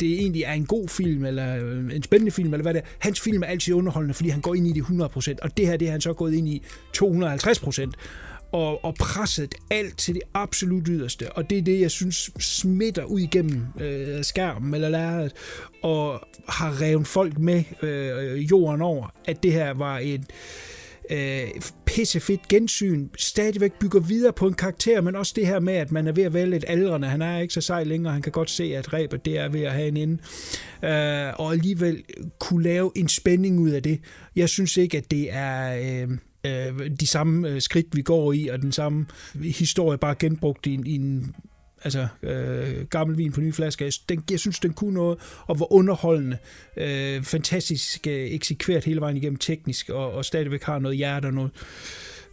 [0.00, 2.86] det egentlig er en god film, eller øh, en spændende film, eller hvad det er.
[2.98, 5.76] Hans film er altid underholdende, fordi han går ind i det 100%, og det her,
[5.76, 6.62] det er han så gået ind i
[6.98, 7.92] 250%
[8.52, 11.32] og, og presset alt til det absolut yderste.
[11.32, 15.32] Og det er det, jeg synes smitter ud igennem øh, skærmen eller lærret,
[15.82, 20.24] og har revet folk med øh, jorden over, at det her var et
[21.10, 21.48] øh,
[21.84, 26.06] pissefedt gensyn, stadigvæk bygger videre på en karakter, men også det her med, at man
[26.06, 27.08] er ved at vælge et aldrende.
[27.08, 29.62] Han er ikke så sej længere, han kan godt se, at rebet det er ved
[29.62, 30.18] at have en ende.
[30.84, 32.02] Øh, og alligevel
[32.38, 34.00] kunne lave en spænding ud af det.
[34.36, 35.76] Jeg synes ikke, at det er...
[36.02, 36.08] Øh,
[36.46, 40.80] øh, de samme øh, skridt, vi går i, og den samme historie bare genbrugt i,
[40.86, 41.34] i en
[41.84, 43.98] altså øh, gammel vin på nye flasker.
[44.08, 46.38] Den, jeg synes, den kunne noget, og var underholdende.
[46.76, 51.34] Øh, fantastisk øh, eksekveret hele vejen igennem teknisk, og, og stadigvæk har noget hjerte og
[51.34, 51.50] noget,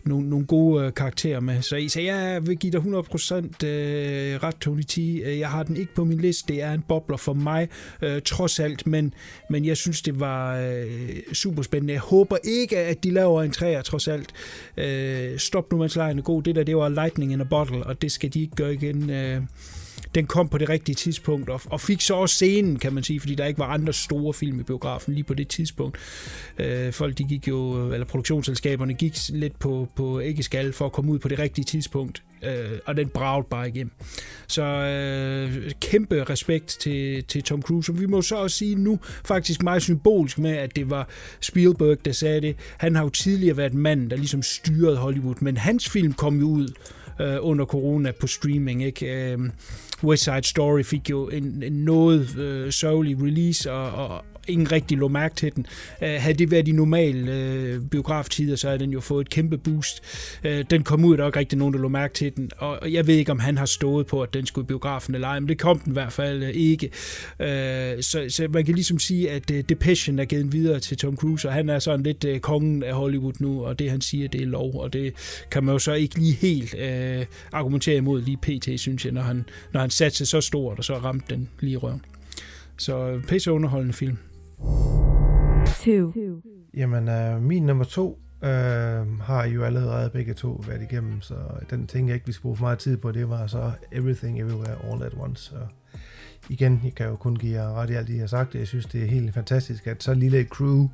[0.06, 1.62] nogle, nogle gode øh, karakterer med.
[1.62, 4.98] Så, så jeg vil give dig 100% øh, ret, Tony T.
[4.98, 6.54] Øh, jeg har den ikke på min liste.
[6.54, 7.70] Det er en bobler for mig,
[8.02, 9.14] øh, trods alt, men,
[9.50, 11.94] men jeg synes, det var øh, super spændende.
[11.94, 14.34] Jeg håber ikke, at de laver en træer, trods alt.
[14.78, 16.44] Øh, stop nu, mens lejen er god.
[16.44, 19.10] Det der, det var lightning in a bottle, og det skal de ikke gøre igen.
[19.10, 19.42] Øh,
[20.16, 23.20] den kom på det rigtige tidspunkt, og, og fik så også scenen, kan man sige,
[23.20, 25.98] fordi der ikke var andre store film i biografen lige på det tidspunkt.
[26.58, 31.12] Øh, folk, de gik jo, eller produktionsselskaberne gik lidt på, på æggeskal for at komme
[31.12, 33.92] ud på det rigtige tidspunkt, øh, og den bragte bare igennem.
[34.48, 39.00] Så øh, kæmpe respekt til, til Tom Cruise, som vi må så også sige nu
[39.26, 41.08] faktisk meget symbolsk med, at det var
[41.40, 42.56] Spielberg, der sagde det.
[42.78, 46.46] Han har jo tidligere været mand, der ligesom styrede Hollywood, men hans film kom jo
[46.46, 46.68] ud
[47.20, 49.32] øh, under corona på streaming, ikke?
[49.32, 49.40] Øh,
[50.04, 54.98] West Side Story fik jo en, en noget øh, sørgelig release, og, og ingen rigtig
[54.98, 55.66] lå mærke til den.
[56.04, 59.58] Øh, havde det været de normale øh, biograftider, så havde den jo fået et kæmpe
[59.58, 60.04] boost.
[60.44, 62.52] Øh, den kom ud, og der var ikke rigtig nogen, der lå mærke til den,
[62.58, 65.28] og jeg ved ikke, om han har stået på, at den skulle i biografen eller
[65.28, 66.90] ej, men det kom den i hvert fald øh, ikke.
[67.40, 71.16] Øh, så, så man kan ligesom sige, at øh, Depression er givet videre til Tom
[71.16, 74.28] Cruise, og han er sådan lidt øh, kongen af Hollywood nu, og det han siger,
[74.28, 75.14] det er lov, og det
[75.52, 79.22] kan man jo så ikke lige helt øh, argumentere imod lige pt, synes jeg, når
[79.22, 82.02] han, når han satte sig så stort, og så ramte den lige i røven.
[82.78, 84.18] Så øh, pisse underholdende film.
[85.84, 86.14] Two.
[86.74, 91.36] Jamen, øh, min nummer to øh, har I jo allerede begge to været igennem, så
[91.70, 94.40] den tænker jeg ikke vi skal bruge for meget tid på, det var så Everything
[94.40, 95.56] Everywhere All At Once.
[95.56, 95.68] Og
[96.50, 98.56] igen, jeg kan jo kun give jer ret i alt I jeg har sagt.
[98.56, 100.88] Jeg synes, det er helt fantastisk, at så lille et crew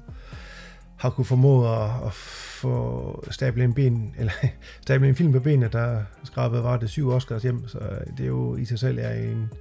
[0.97, 4.33] har kunne formået at, at få stable en, ben, eller,
[4.81, 7.79] stable en film på benene, der skrabede var det syv Oscars hjem, så
[8.17, 9.51] det er jo i sig selv er en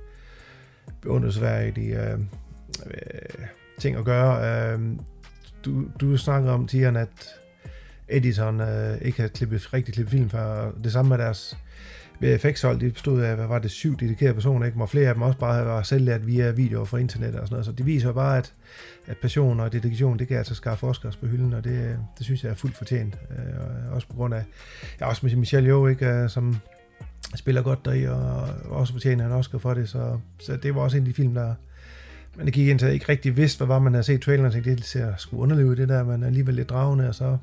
[1.00, 2.18] beundringsværdig øh,
[2.86, 3.46] øh,
[3.78, 4.72] ting at gøre.
[4.72, 4.80] Øh,
[5.64, 7.34] du, du snakker om, Tian, at
[8.08, 10.70] Edison øh, ikke har klippet, rigtig klippet film før.
[10.84, 11.56] Det samme med deres
[12.20, 14.80] VFX-hold, de bestod af, hvad var det, syv dedikerede personer, ikke?
[14.80, 17.66] Og flere af dem også bare var selvlært via videoer fra internet og sådan noget.
[17.66, 18.52] Så det viser jo bare, at,
[19.06, 22.44] at passion og dedikation, det kan altså skaffe Oscars på hylden, og det, det synes
[22.44, 23.18] jeg er fuldt fortjent.
[23.30, 24.44] Øh, også på grund af,
[25.00, 26.56] ja, også med Michelle Yeoh, ikke, øh, som
[27.34, 30.96] spiller godt deri, og også fortjener en Oscar for det, så, så det var også
[30.96, 31.54] en af de film, der,
[32.36, 34.76] man gik ind til ikke rigtig vidste, hvad var man havde set traileren, og tænkte,
[34.76, 37.38] det ser sgu underligt det der, men alligevel lidt dragende, og så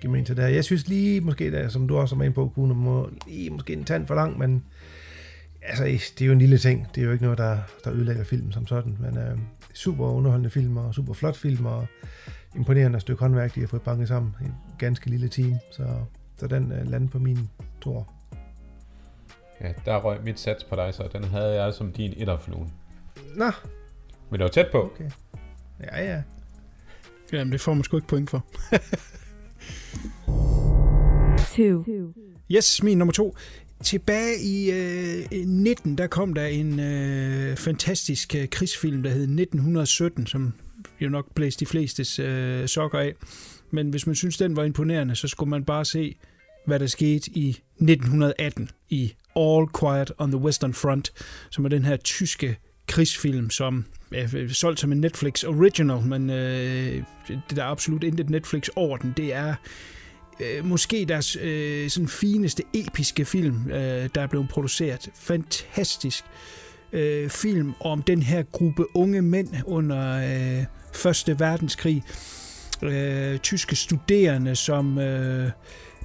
[0.00, 0.50] gik man ind til det her.
[0.50, 3.72] Jeg synes lige, måske, der, som du også er med på, kunne må lige måske
[3.72, 4.64] en tand for lang, men
[5.62, 6.86] altså, det er jo en lille ting.
[6.94, 9.38] Det er jo ikke noget, der, der ødelægger filmen som sådan, men øh,
[9.74, 11.86] super underholdende film, og super flot film, og
[12.56, 14.36] imponerende stykke håndværk, de har fået banket sammen.
[14.40, 15.86] En ganske lille team, så,
[16.36, 17.48] så den øh, landede på min
[17.80, 18.12] tor.
[19.60, 22.72] Ja, der røg mit sats på dig, så den havde jeg som din etterfluen.
[23.36, 23.50] Nå,
[24.30, 24.82] Men det var tæt på.
[24.82, 25.10] okay.
[25.80, 26.22] Ja, ja.
[27.32, 28.44] Jamen, det får man sgu ikke point for.
[31.56, 31.84] 2.
[32.52, 33.36] Yes, min nummer to.
[33.84, 40.26] tilbage i øh, 19, der kom der en øh, fantastisk øh, krigsfilm, der hed 1917,
[40.26, 40.52] som
[41.00, 43.14] jo nok blæste de flestes øh, sokker af.
[43.70, 46.16] Men hvis man synes, den var imponerende, så skulle man bare se,
[46.66, 51.12] hvad der skete i 1918 i All Quiet on the Western Front,
[51.50, 52.56] som er den her tyske
[52.86, 53.84] krigsfilm, som
[54.14, 58.96] er solgt som en Netflix original, men øh, det der er absolut intet Netflix over
[58.96, 59.14] den.
[59.16, 59.54] Det er
[60.40, 65.10] øh, måske deres øh, sådan fineste episke film, øh, der er blevet produceret.
[65.14, 66.24] Fantastisk
[66.92, 70.16] øh, film om den her gruppe unge mænd under
[70.58, 72.02] øh, Første Verdenskrig.
[72.82, 75.50] Øh, tyske studerende, som øh,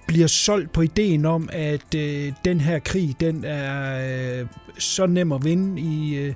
[0.10, 4.48] bliver solgt på ideen om, at øh, den her krig, den er øh,
[4.80, 5.82] så nem at vinde.
[5.82, 6.34] I øh,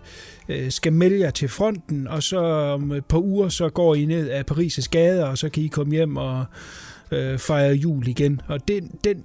[0.49, 3.95] øh skal melde jer til fronten, og så om øh, et par uger, så går
[3.95, 6.45] I ned af Paris' gader, og så kan I komme hjem og
[7.11, 8.41] øh, fejre jul igen.
[8.47, 9.24] Og den, den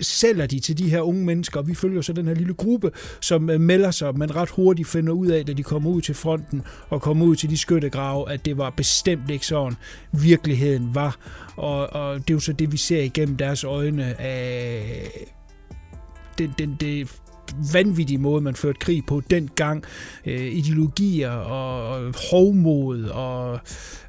[0.00, 2.90] sælger de til de her unge mennesker, og vi følger så den her lille gruppe,
[3.20, 6.14] som øh, melder sig, men ret hurtigt finder ud af, da de kommer ud til
[6.14, 9.76] fronten og kommer ud til de skyttegrave, at det var bestemt ikke sådan,
[10.12, 11.16] virkeligheden var.
[11.56, 15.10] Og, og det er jo så det, vi ser igennem deres øjne af
[16.38, 17.20] den, den, det
[17.72, 19.84] vanvittig måde, man førte krig på dengang.
[20.26, 23.60] Øh, ideologier og hovmod og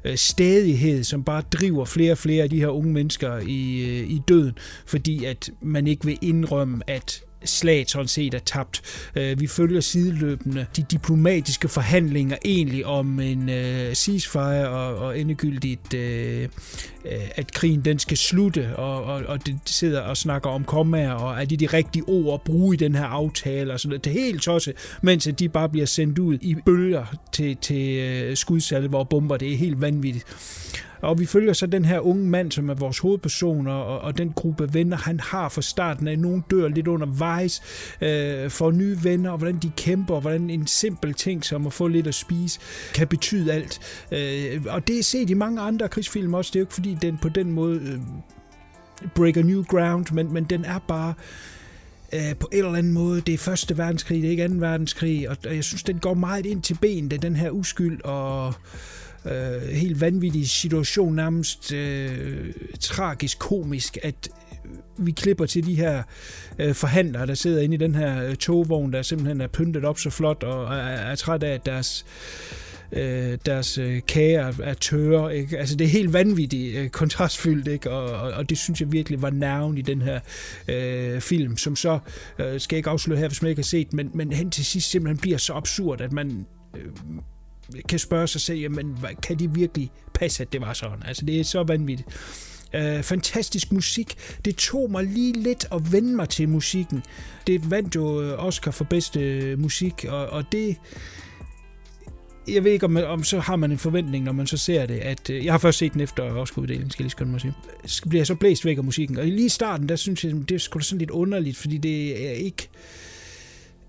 [0.04, 4.10] øh, stadighed, som bare driver flere og flere af de her unge mennesker i, øh,
[4.10, 4.54] i døden,
[4.86, 8.82] fordi at man ikke vil indrømme, at slaget sådan set er tabt.
[9.16, 15.94] Øh, vi følger sideløbende de diplomatiske forhandlinger egentlig om en øh, ceasefire og, og endegyldigt,
[15.94, 16.48] øh, øh
[17.34, 21.40] at krigen den skal slutte, og, og, og det sidder og snakker om kommaer, og
[21.40, 24.04] er det de rigtige ord at bruge i den her aftale, og sådan noget.
[24.04, 28.36] Det er helt tosset, mens de bare bliver sendt ud i bølger til, til øh,
[28.36, 29.36] skudsalver og bomber.
[29.36, 30.24] Det er helt vanvittigt.
[31.02, 34.32] Og vi følger så den her unge mand, som er vores hovedperson, og, og den
[34.32, 36.18] gruppe venner, han har fra starten af.
[36.18, 37.62] Nogen dør lidt undervejs,
[38.00, 41.72] øh, får nye venner, og hvordan de kæmper, og hvordan en simpel ting som at
[41.72, 42.60] få lidt at spise,
[42.94, 43.80] kan betyde alt.
[44.12, 46.50] Øh, og det er set i mange andre krigsfilm også.
[46.50, 47.98] Det er jo ikke fordi, den på den måde øh,
[49.14, 51.14] breaker new ground, men, men den er bare
[52.14, 55.28] øh, på en eller anden måde, det er første verdenskrig, det er ikke anden verdenskrig,
[55.28, 58.54] og jeg synes, den går meget ind til benet, den her uskyld og
[59.26, 64.28] øh, helt vanvittig situation, nærmest øh, tragisk, komisk, at
[64.98, 66.02] vi klipper til de her
[66.58, 69.98] øh, forhandlere, der sidder inde i den her øh, togvogn, der simpelthen er pyntet op
[69.98, 72.04] så flot, og er, er træt af, at deres
[72.92, 75.36] øh, deres øh, kager er tørre.
[75.36, 75.58] Ikke?
[75.58, 77.90] Altså, det er helt vanvittigt øh, kontrastfyldt, ikke?
[77.90, 80.20] Og, og, og det synes jeg virkelig var nerven i den her
[80.68, 81.98] øh, film, som så,
[82.38, 84.64] øh, skal jeg ikke afsløre her, hvis man ikke har set, men, men hen til
[84.64, 86.46] sidst simpelthen bliver så absurd, at man
[86.76, 86.86] øh,
[87.88, 91.02] kan spørge sig selv, jamen, kan det virkelig passe, at det var sådan?
[91.06, 92.08] Altså, det er så vanvittigt.
[92.74, 94.14] Øh, fantastisk musik.
[94.44, 97.02] Det tog mig lige lidt at vende mig til musikken.
[97.46, 100.76] Det vandt jo øh, Oscar for bedste øh, musik, og, og det...
[102.48, 104.98] Jeg ved ikke, om, om så har man en forventning, når man så ser det,
[104.98, 105.30] at...
[105.30, 107.44] Øh, jeg har først set den efter Oscar-uddelingen, skal jeg lige skynde mig
[107.82, 108.08] at sige.
[108.08, 109.18] Bliver jeg så blæst væk af musikken.
[109.18, 111.78] Og lige i starten, der synes jeg, det er sgu da sådan lidt underligt, fordi
[111.78, 112.68] det er ikke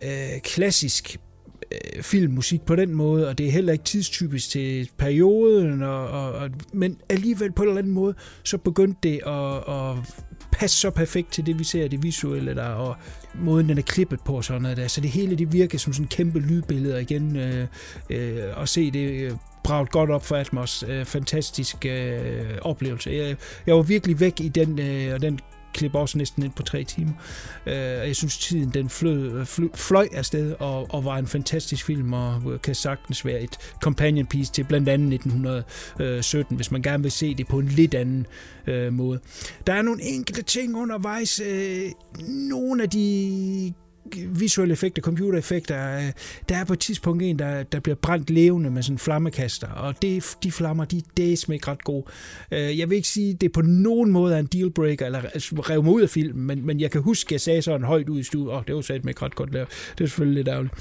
[0.04, 1.20] øh, klassisk
[1.74, 6.32] øh, filmmusik på den måde, og det er heller ikke tidstypisk til perioden, og, og,
[6.32, 10.90] og, men alligevel på en eller anden måde, så begyndte det at, at passe så
[10.90, 12.96] perfekt til det, vi ser, det visuelle der, og
[13.36, 14.88] måden, den er klippet på og sådan noget der.
[14.88, 17.68] Så det hele, det virker som sådan kæmpe lydbilleder igen, øh,
[18.10, 19.32] øh, og se det øh,
[19.64, 20.84] braget godt op for Atmos.
[20.88, 23.10] Øh, fantastisk øh, oplevelse.
[23.10, 23.36] Jeg,
[23.68, 25.40] jeg var virkelig væk i den, øh, og den
[25.74, 27.14] klipper også næsten ind på tre timer.
[27.66, 32.14] Øh, jeg synes, tiden den flød, fløj, fløj afsted og, og var en fantastisk film,
[32.14, 37.12] og kan sagtens være et companion piece til blandt andet 1917, hvis man gerne vil
[37.12, 38.28] se det på en lidt anden
[38.68, 39.20] øh, måde.
[39.68, 41.40] Der er nogle enkelte ting undervejs.
[41.40, 41.92] Øh,
[42.28, 43.74] nogle af de
[44.28, 45.98] visuelle effekter, computereffekter.
[45.98, 46.12] Øh,
[46.50, 49.68] der er på et tidspunkt en, der, der bliver brændt levende med sådan en flammekaster,
[49.68, 52.06] og det, de flammer, de, det er ikke ret gode.
[52.52, 55.56] Øh, jeg vil ikke sige, at det på nogen måde er en dealbreaker, eller altså,
[55.56, 58.10] rev mig ud af filmen, men, men jeg kan huske, at jeg sagde sådan højt
[58.10, 59.68] ud i studiet, åh, oh, det var sat ikke ret godt lavet.
[59.98, 60.74] Det er selvfølgelig lidt ærgerligt.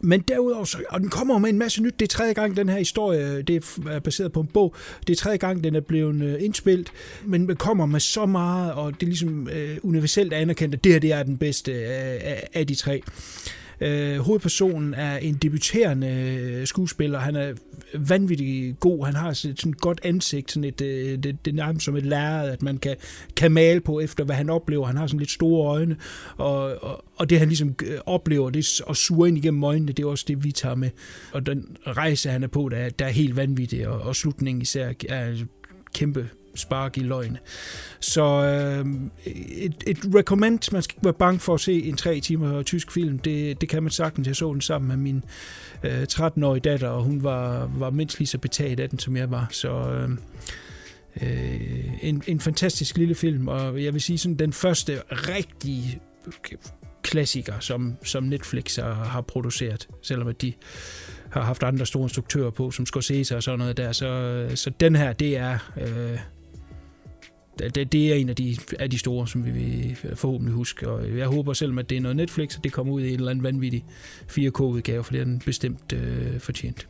[0.00, 2.00] Men derudover, så, og den kommer med en masse nyt.
[2.00, 4.74] Det er tredje gang, den her historie, det er baseret på en bog.
[5.06, 6.92] Det er tredje gang, den er blevet øh, indspillet,
[7.24, 10.92] men den kommer med så meget, og det er ligesom øh, universelt anerkendt, at det
[10.92, 13.02] her det er den bedste øh, af de tre.
[13.80, 17.18] Øh, hovedpersonen er en debuterende øh, skuespiller.
[17.18, 17.52] Han er
[17.94, 19.04] vanvittig god.
[19.04, 20.52] Han har sådan et godt ansigt.
[20.52, 22.96] Sådan et, øh, det, det er nærmest som et lærred, at man kan,
[23.36, 24.86] kan male på efter, hvad han oplever.
[24.86, 25.96] Han har sådan lidt store øjne.
[26.36, 30.02] Og, og, og det, han ligesom øh, oplever, det og suger ind igennem øjnene, det
[30.02, 30.90] er også det, vi tager med.
[31.32, 33.88] Og den rejse, han er på, der er, der er helt vanvittig.
[33.88, 35.34] Og, og slutningen især er
[35.94, 37.38] kæmpe spark i løgne.
[38.00, 38.86] Så øh,
[39.26, 42.92] et, et recommend, man skal ikke være bange for at se en tre timer tysk
[42.92, 44.28] film, det, det kan man sagtens.
[44.28, 45.24] Jeg så den sammen med min
[45.84, 49.30] øh, 13-årige datter, og hun var, var mindst lige så betaget af den, som jeg
[49.30, 49.48] var.
[49.50, 50.10] Så øh,
[51.22, 56.00] øh, en, en fantastisk lille film, og jeg vil sige sådan den første rigtige
[57.02, 60.52] klassiker, som, som Netflix har, har produceret, selvom at de
[61.30, 63.92] har haft andre store instruktører på, som Scorsese og sådan noget der.
[63.92, 66.18] Så, øh, så den her, det er, øh,
[67.58, 70.88] det, det er en af de, af de store, som vi vil forhåbentlig huske.
[70.88, 73.14] Og jeg håber selv, at det er noget Netflix, at det kommer ud i en
[73.14, 73.84] eller anden vanvittig
[74.30, 76.88] 4K-udgave, for det er den bestemt øh, fortjent.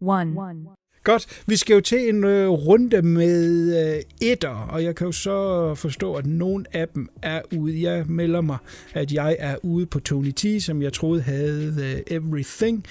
[0.00, 0.83] One.
[1.04, 5.12] Godt, vi skal jo til en øh, runde med øh, etter, og jeg kan jo
[5.12, 7.82] så forstå, at nogle af dem er ude.
[7.82, 8.56] Jeg melder mig,
[8.94, 11.74] at jeg er ude på Tony T, som jeg troede havde
[12.10, 12.84] øh, Everything.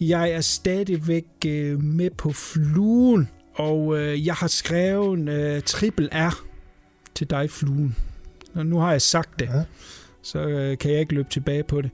[0.00, 6.44] Jeg er stadigvæk øh, med på fluen, og øh, jeg har skrevet øh, triple R
[7.14, 7.96] til dig, fluen.
[8.54, 9.62] Og nu har jeg sagt det, Ja.
[10.22, 11.90] så øh, kan jeg ikke løbe tilbage på det.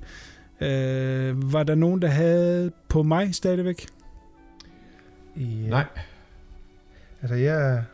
[0.68, 3.86] Øh, var der nogen, der havde på mig stadigvæk?
[5.36, 5.42] Ja.
[5.68, 5.84] Nej.
[7.22, 7.84] Altså, jeg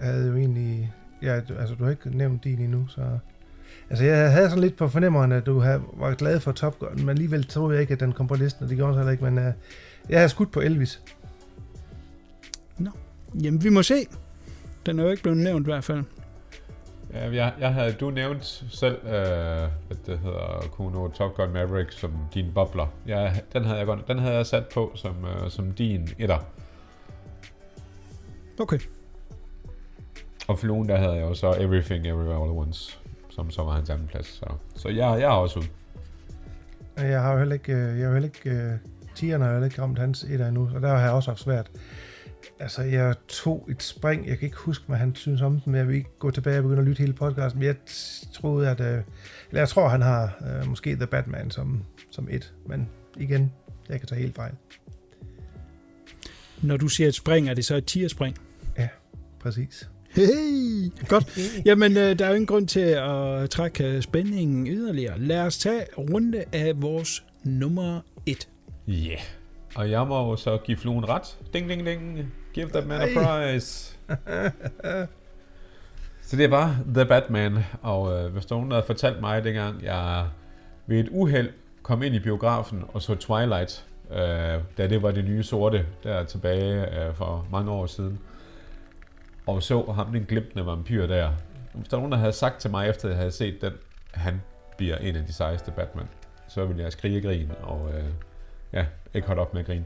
[0.00, 0.92] havde jo egentlig...
[1.22, 3.18] Ja, du- altså, du har ikke nævnt din endnu, så...
[3.90, 6.96] Altså, jeg havde sådan lidt på fornemmeren, at du havde, var glad for Top Gun,
[6.96, 9.12] men alligevel troede jeg ikke, at den kom på listen, og det gjorde den heller
[9.12, 9.52] ikke, men uh,
[10.08, 11.02] jeg har skudt på Elvis.
[13.42, 13.94] Jamen, vi må se.
[14.86, 16.04] Den er jo ikke blevet nævnt i hvert fald.
[17.14, 21.92] Ja, jeg, jeg havde, du nævnt selv, øh, at det hedder Kuno Top Gun Maverick
[21.92, 22.86] som din bobler.
[23.06, 26.38] Ja, den havde jeg godt, den havde jeg sat på som, øh, som din etter.
[28.60, 28.78] Okay.
[30.48, 32.98] Og fluen, der havde jeg jo så Everything Everywhere All at Once,
[33.30, 34.26] som så var hans anden plads.
[34.26, 35.68] Så, så jeg, jeg er også ude.
[36.96, 37.72] Jeg har jo heller ikke...
[37.72, 38.50] øh, Jeg har heller ikke...
[38.50, 41.40] Uh, tierne har heller ikke ramt hans etter endnu, og der har jeg også haft
[41.40, 41.70] svært.
[42.60, 44.26] Altså, jeg tog et spring.
[44.28, 46.58] Jeg kan ikke huske, hvad han synes om den, men jeg vil ikke gå tilbage
[46.58, 47.58] og begynde at lytte hele podcasten.
[47.58, 47.76] Men jeg
[48.32, 48.80] troede, at...
[48.80, 49.04] Uh, eller
[49.60, 52.54] jeg tror, han har uh, måske The Batman som, som et.
[52.66, 53.52] Men igen,
[53.88, 54.52] jeg kan tage helt fejl.
[56.62, 58.36] Når du siger et spring, er det så et tierspring?
[59.42, 59.88] Præcis.
[60.10, 61.38] Hey, godt.
[61.66, 65.18] Jamen, øh, der er jo ingen grund til at trække øh, spændingen yderligere.
[65.18, 68.48] Lad os tage runde af vores nummer et.
[68.88, 68.92] Ja.
[68.92, 69.18] Yeah.
[69.74, 71.38] Og jeg må jo så give fluen ret.
[71.54, 72.32] Ding, ding, ding.
[72.52, 73.96] Give that man a prize.
[76.22, 77.58] så det bare The Batman.
[77.82, 80.26] Og øh, hvis der er nogen, der havde fortalt mig, dengang jeg
[80.86, 81.50] ved et uheld
[81.82, 84.18] kom ind i biografen og så Twilight, øh,
[84.78, 88.18] da det var det nye sorte, der tilbage øh, for mange år siden,
[89.46, 91.32] og så ham den glimtende vampyr der.
[91.74, 93.72] Hvis der er nogen, der havde sagt til mig, efter jeg havde set den,
[94.10, 94.42] han
[94.76, 96.08] bliver en af de sejeste Batman,
[96.48, 98.04] så ville jeg skrige og grine, og øh,
[98.72, 99.84] ja, ikke holde op med at grine.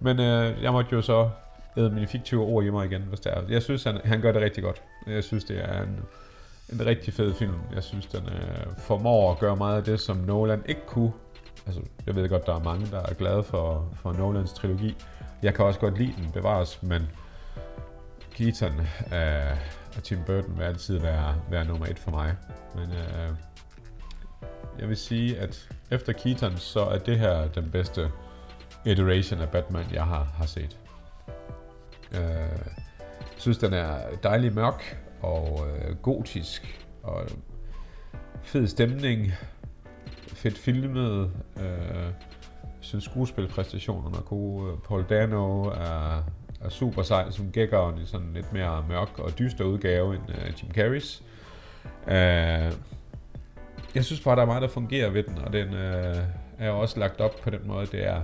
[0.00, 1.30] Men øh, jeg måtte jo så
[1.76, 3.42] æde mine fiktive ord i mig igen, hvis det er.
[3.48, 4.82] Jeg synes, han, han gør det rigtig godt.
[5.06, 6.00] Jeg synes, det er en,
[6.72, 7.54] en rigtig fed film.
[7.74, 11.12] Jeg synes, den øh, formår at gøre meget af det, som Nolan ikke kunne.
[11.66, 14.96] Altså, jeg ved godt, der er mange, der er glade for, for Nolans trilogi.
[15.42, 17.08] Jeg kan også godt lide den bevares, men
[18.34, 18.80] Keaton
[19.12, 19.56] øh,
[19.96, 22.34] og Tim Burton vil altid være, være nummer et for mig.
[22.74, 23.34] Men øh,
[24.78, 28.10] jeg vil sige, at efter Keaton, så er det her den bedste
[28.84, 30.76] iteration af Batman, jeg har, har set.
[32.14, 32.58] Øh,
[33.36, 37.26] synes, den er dejlig mørk og øh, gotisk og
[38.42, 39.32] fed stemning,
[40.26, 41.30] fedt filmet.
[41.60, 42.12] Øh,
[42.80, 44.76] synes, skuespilpræstationerne er gode.
[44.88, 46.24] Paul Dano er,
[46.60, 50.62] er super sej som gækkeren i sådan lidt mere mørk og dyster udgave end øh,
[50.62, 51.22] Jim Carreys.
[52.08, 52.72] Øh,
[53.94, 56.16] jeg synes bare, der er meget, der fungerer ved den, og den øh,
[56.58, 58.20] er også lagt op på den måde, det er,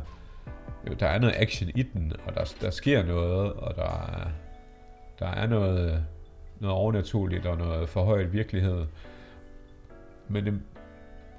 [0.94, 4.28] der er noget action i den, og der, der sker noget, og der
[5.18, 6.04] der er noget,
[6.60, 8.86] noget overnaturligt og noget forhøjet virkelighed.
[10.28, 10.60] Men det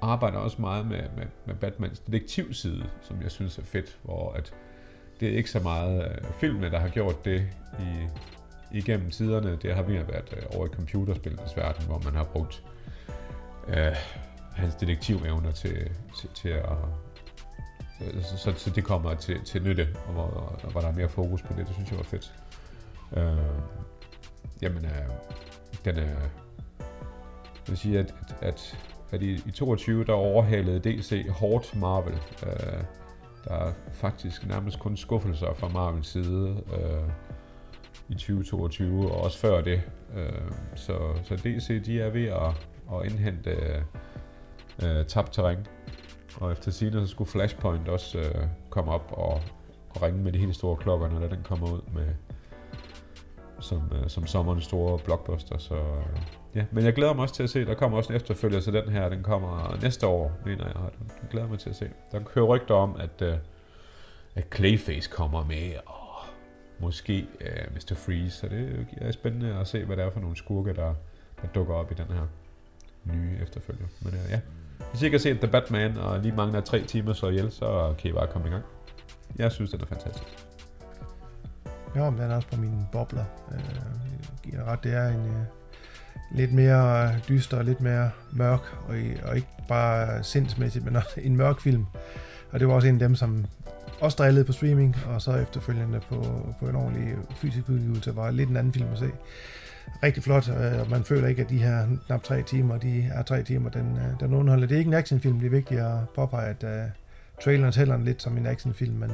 [0.00, 4.54] arbejder også meget med, med, med Batmans detektivside, som jeg synes er fedt, hvor at
[5.20, 7.46] det er ikke så meget øh, filmene, der har gjort det
[7.80, 8.06] i,
[8.72, 9.58] igennem tiderne.
[9.62, 12.64] Det har mere været øh, over i computerspillenes verden, hvor man har brugt
[13.68, 13.96] øh,
[14.52, 15.90] hans detektivevner til,
[16.20, 16.76] til, til at...
[18.00, 20.92] Øh, så, så, så det kommer til, til nytte, og hvor, og hvor der er
[20.92, 21.66] mere fokus på det.
[21.66, 22.34] Det synes jeg var fedt.
[23.16, 23.62] Øh,
[24.62, 25.10] jamen, øh,
[25.84, 26.20] den er...
[27.54, 28.78] Jeg vil sige, at, at, at,
[29.10, 32.20] at i, i 22, der overhalede DC hårdt Marvel.
[32.46, 32.82] Øh,
[33.44, 37.10] der er faktisk nærmest kun skuffelser fra Marvels side øh,
[38.08, 39.82] i 2022, og også før det.
[40.16, 40.32] Øh,
[40.74, 43.82] så, så DC de er ved at, at indhente øh,
[44.82, 45.66] øh tabt terræn.
[46.36, 49.40] Og efter sine så skulle Flashpoint også øh, komme op og,
[49.90, 52.06] og ringe med de helt store klokker, når den kommer ud med
[53.60, 55.58] som, øh, som sommerens store blockbuster.
[55.58, 56.20] Så, øh,
[56.54, 56.64] ja.
[56.70, 58.88] Men jeg glæder mig også til at se, der kommer også en efterfølger til den
[58.88, 59.08] her.
[59.08, 60.74] Den kommer næste år, mener jeg.
[60.98, 61.90] Den glæder mig til at se.
[62.12, 63.34] Der kører rygter om, at, øh,
[64.34, 66.00] at Clayface kommer med, og
[66.78, 67.94] måske øh, Mr.
[67.94, 68.36] Freeze.
[68.36, 70.94] Så det er spændende at se, hvad det er for nogle skurke, der,
[71.42, 72.26] der dukker op i den her
[73.04, 73.86] nye efterfølger.
[74.02, 74.40] Men øh, ja,
[74.90, 77.94] hvis I ikke har set The Batman, og lige mangler tre timer så ihjel, så
[77.98, 78.64] kan I bare komme i gang.
[79.38, 80.46] Jeg synes, den er fantastisk.
[81.96, 83.24] Ja, men den er også på mine bobler.
[83.52, 83.60] Øh,
[84.42, 85.44] giver ret, det er en øh,
[86.32, 91.20] lidt mere øh, dyster og lidt mere mørk, og, og ikke bare sindsmæssigt, men også
[91.22, 91.86] en mørk film.
[92.50, 93.46] Og det var også en af dem, som
[94.00, 96.24] også drillede på streaming, og så efterfølgende på,
[96.60, 99.10] på en ordentlig fysisk udgivelse, var lidt en anden film at se.
[100.02, 103.22] Rigtig flot, øh, og man føler ikke, at de her knap tre timer, de er
[103.22, 104.66] tre timer, den, øh, den underholder.
[104.66, 106.90] Det er ikke en actionfilm, det er vigtigt at påpege, at uh,
[107.44, 109.10] traileren tæller den lidt som en actionfilm, men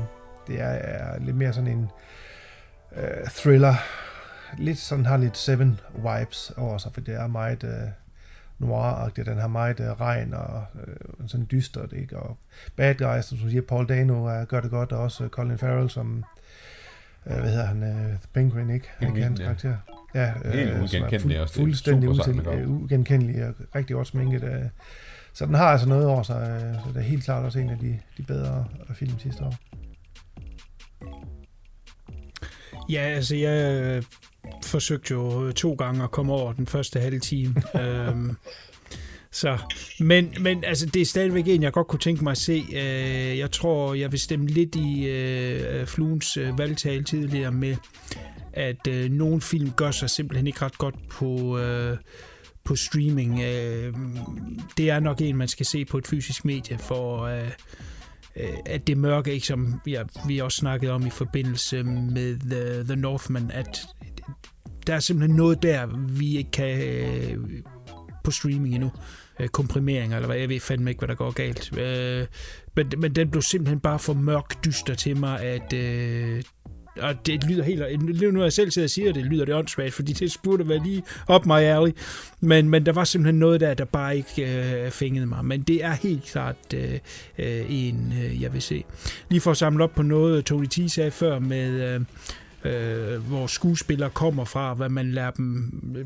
[0.47, 1.89] det er, er lidt mere sådan en
[2.93, 3.75] uh, thriller.
[4.59, 9.31] Lidt sådan har lidt Seven vibes over sig, for det er meget uh, noir-agtigt.
[9.31, 12.19] Den har meget uh, regn og uh, sådan dystert, ikke?
[12.19, 12.37] Og
[12.77, 16.25] bad guys, som siger, Paul Dano uh, gør det godt, og også Colin Farrell, som,
[17.27, 18.89] uh, hvad hedder han, uh, Penguin, ikke?
[18.99, 19.69] Han kan hans karakter.
[19.69, 21.55] Ja, Helt uh, ugenkendelig også.
[21.55, 22.09] Fuldstændig
[22.69, 24.43] ugenkendelig og rigtig godt sminket.
[24.43, 24.49] Uh,
[25.33, 27.71] så den har altså noget over sig, uh, så det er helt klart også en
[27.71, 29.55] af de, de bedre film sidste år.
[32.89, 34.03] Ja, altså jeg
[34.65, 37.55] forsøgte jo to gange at komme over den første halve time.
[37.81, 38.37] øhm,
[39.31, 39.59] så,
[40.01, 42.65] men, men altså, det er stadigvæk en, jeg godt kunne tænke mig at se.
[42.73, 47.77] Øh, jeg tror, jeg vil stemme lidt i øh, Fluens øh, valgtale tidligere med,
[48.57, 51.59] at øh, nogle film gør sig simpelthen ikke ret godt på...
[51.59, 51.97] Øh,
[52.65, 53.41] på streaming.
[53.41, 53.95] Øh,
[54.77, 57.51] det er nok en, man skal se på et fysisk medie, for øh,
[58.37, 62.85] øh, at det mørke, ikke som ja, vi også snakkede om i forbindelse med The,
[62.85, 63.87] The Northman, at
[64.87, 67.39] der er simpelthen noget der, vi ikke kan øh,
[68.25, 68.91] på streaming endnu.
[69.41, 71.79] Øh, komprimeringer, eller hvad, jeg ved fandme ikke, hvad der går galt.
[71.79, 72.27] Øh,
[72.77, 76.43] men, men den blev simpelthen bare for mørk dyster til mig, at øh,
[77.01, 78.23] og det lyder helt...
[78.33, 80.83] Nu er jeg selv sidder og siger det, lyder det åndssvagt, fordi det burde være
[80.85, 81.93] lige op my alley.
[82.41, 85.45] Men, men der var simpelthen noget der, der bare ikke øh, fængede mig.
[85.45, 86.99] Men det er helt klart øh,
[87.39, 88.85] øh, en, øh, jeg vil se.
[89.31, 91.95] Lige for at samle op på noget, Tony T sagde før med...
[91.95, 92.01] Øh,
[92.65, 95.47] øh, hvor skuespillere kommer fra, hvad man lærer dem,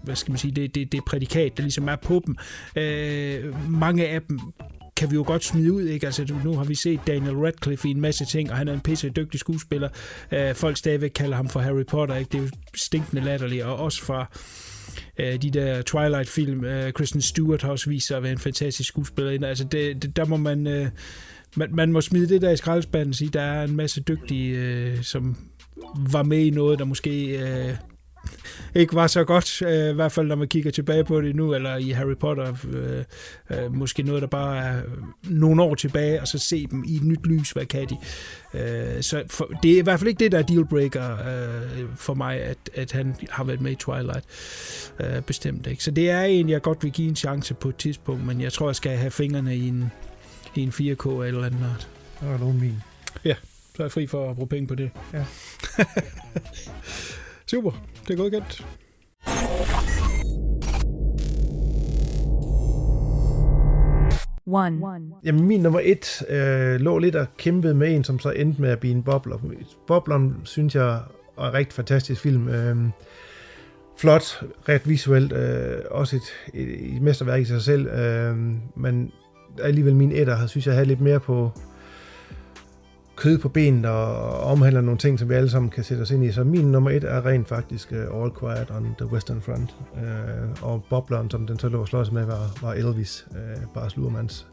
[0.04, 2.36] hvad skal man sige, det, det, det prædikat, der ligesom er på dem.
[2.76, 4.40] Øh, mange af dem
[5.00, 6.06] kan vi jo godt smide ud, ikke?
[6.06, 8.80] Altså, nu har vi set Daniel Radcliffe i en masse ting, og han er en
[8.80, 9.88] pisse dygtig skuespiller.
[10.32, 12.28] Øh, folk stadigvæk kalder ham for Harry Potter, ikke?
[12.32, 14.26] Det er jo stinkende latterligt, og også fra
[15.18, 16.64] øh, de der Twilight-film.
[16.64, 19.48] Øh, Kristen Stewart har også vist sig at være en fantastisk skuespiller.
[19.48, 20.66] Altså, det, det, der må man...
[20.66, 20.88] Øh,
[21.56, 24.58] man, man må smide det der i skraldespanden og sige, der er en masse dygtige,
[24.58, 25.36] øh, som
[26.12, 27.74] var med i noget, der måske øh,
[28.74, 31.54] ikke var så godt, øh, i hvert fald når man kigger tilbage på det nu,
[31.54, 33.04] eller i Harry Potter, øh,
[33.50, 34.82] øh, måske noget, der bare er
[35.22, 37.96] nogle år tilbage, og så se dem i et nyt lys, hvad kan de.
[38.54, 42.14] Øh, så for, det er i hvert fald ikke det, der er dealbreaker øh, for
[42.14, 44.24] mig, at, at han har været med i Twilight.
[45.00, 45.84] Øh, bestemt ikke.
[45.84, 48.52] Så det er en, jeg godt vil give en chance på et tidspunkt, men jeg
[48.52, 49.92] tror, jeg skal have fingrene i en,
[50.54, 51.88] i en 4K eller andet art.
[52.40, 52.82] Nogen min.
[53.24, 53.34] Ja
[53.80, 54.90] så er jeg fri for at bruge penge på det.
[55.12, 55.24] Ja.
[57.50, 57.70] Super,
[58.08, 58.66] det er godt kendt.
[64.46, 64.86] One.
[65.24, 68.70] Jamen, min nummer et øh, lå lidt og kæmpede med en, som så endte med
[68.70, 69.38] at blive en bobler.
[69.86, 71.00] Bobleren, synes jeg,
[71.38, 72.48] er en rigtig fantastisk film.
[72.48, 72.76] Øh,
[73.98, 78.36] flot, ret visuelt, øh, også et, et, et mesterværk i sig selv, øh,
[78.76, 79.12] men
[79.62, 81.50] alligevel min etter, synes jeg, havde lidt mere på,
[83.20, 86.24] kød på benet og omhandler nogle ting, som vi alle sammen kan sætte os ind
[86.24, 86.32] i.
[86.32, 89.76] Så min nummer et er rent faktisk uh, All Quiet on the Western Front.
[89.92, 93.74] Uh, og bobleren, som den så lå og slås med, var, var Elvis, øh, uh,
[93.74, 94.46] Bars Lurmans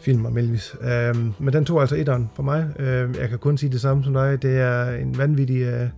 [0.00, 0.76] film om Elvis.
[0.80, 2.70] Uh, men den tog altså etteren for mig.
[2.78, 2.84] Uh,
[3.20, 4.42] jeg kan kun sige det samme som dig.
[4.42, 5.88] Det er en vanvittig uh,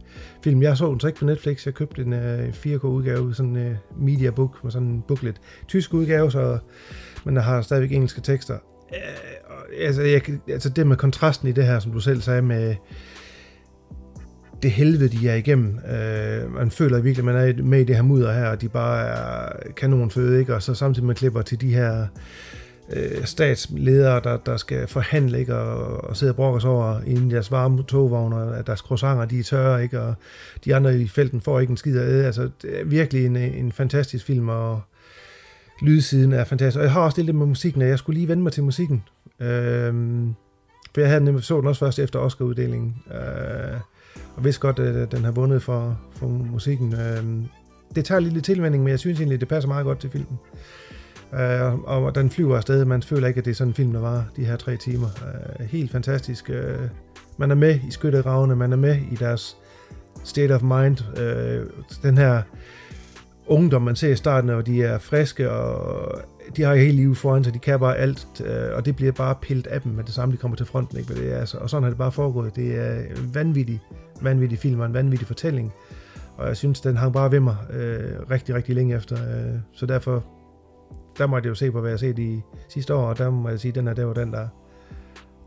[0.44, 0.62] film.
[0.62, 1.66] Jeg så den så ikke på Netflix.
[1.66, 5.40] Jeg købte en uh, 4K-udgave, sådan en uh, media book med sådan en booklet.
[5.68, 6.58] Tysk udgave, så,
[7.24, 8.58] men der har stadigvæk engelske tekster.
[8.88, 9.39] Uh,
[9.78, 12.74] altså, jeg, altså det med kontrasten i det her, som du selv sagde med
[14.62, 15.78] det helvede, de er igennem.
[15.78, 18.68] Øh, man føler virkelig, at man er med i det her mudder her, og de
[18.68, 20.54] bare er kanonføde, ikke?
[20.54, 22.06] Og så samtidig man klipper til de her
[22.92, 25.56] øh, statsledere, der, der skal forhandle, ikke?
[25.56, 29.42] Og, og sidde og brokkes over i deres varme togvogne, at deres croissanter, de er
[29.42, 30.00] tørre, ikke?
[30.00, 30.14] Og
[30.64, 32.26] de andre i felten får ikke en skid af æde.
[32.26, 34.80] Altså, det er virkelig en, en fantastisk film, og
[35.82, 36.78] lydsiden er fantastisk.
[36.78, 38.62] Og jeg har også det lidt med musikken, og jeg skulle lige vende mig til
[38.62, 39.02] musikken,
[39.40, 40.34] Øhm,
[40.94, 42.96] for jeg havde nemlig så den også først efter Oscar-uddelingen.
[43.14, 43.80] Øh,
[44.36, 46.94] og vidste godt, at den har vundet for, for musikken.
[46.94, 47.24] Øh,
[47.94, 50.38] det tager lidt tilvænding, men jeg synes egentlig, det passer meget godt til filmen.
[51.34, 52.84] Øh, og den flyver afsted.
[52.84, 55.08] Man føler ikke, at det er sådan en film, der var de her tre timer.
[55.60, 56.50] Øh, helt fantastisk.
[56.50, 56.78] Øh,
[57.36, 59.56] man er med i skyttegravene, man er med i deres
[60.24, 61.18] state of mind.
[61.18, 61.66] Øh,
[62.02, 62.42] den her
[63.46, 66.22] ungdom, man ser i starten, og de er friske, og
[66.56, 69.34] de har hele livet foran sig, de kan bare alt, øh, og det bliver bare
[69.42, 70.98] pillet af dem med det samme, de kommer til fronten.
[70.98, 71.14] Ikke?
[71.14, 72.56] Det er, altså, og sådan har det bare foregået.
[72.56, 73.80] Det er en vanvittig,
[74.20, 75.72] vanvittig film og en vanvittig fortælling,
[76.36, 79.16] og jeg synes, den hang bare ved mig øh, rigtig, rigtig længe efter.
[79.16, 80.24] Øh, så derfor,
[81.18, 83.48] der må jeg jo se på, hvad jeg set i sidste år, og der må
[83.48, 84.48] jeg sige, at den her, der var den, der,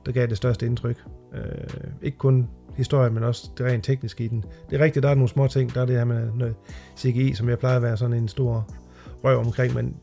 [0.06, 1.04] der gav det største indtryk.
[1.34, 4.44] Øh, ikke kun historie, men også det rent tekniske i den.
[4.70, 5.74] Det er rigtigt, der er nogle små ting.
[5.74, 6.56] Der er det her med noget
[6.98, 8.68] CGI, som jeg plejer at være sådan en stor
[9.24, 9.96] røv omkring, men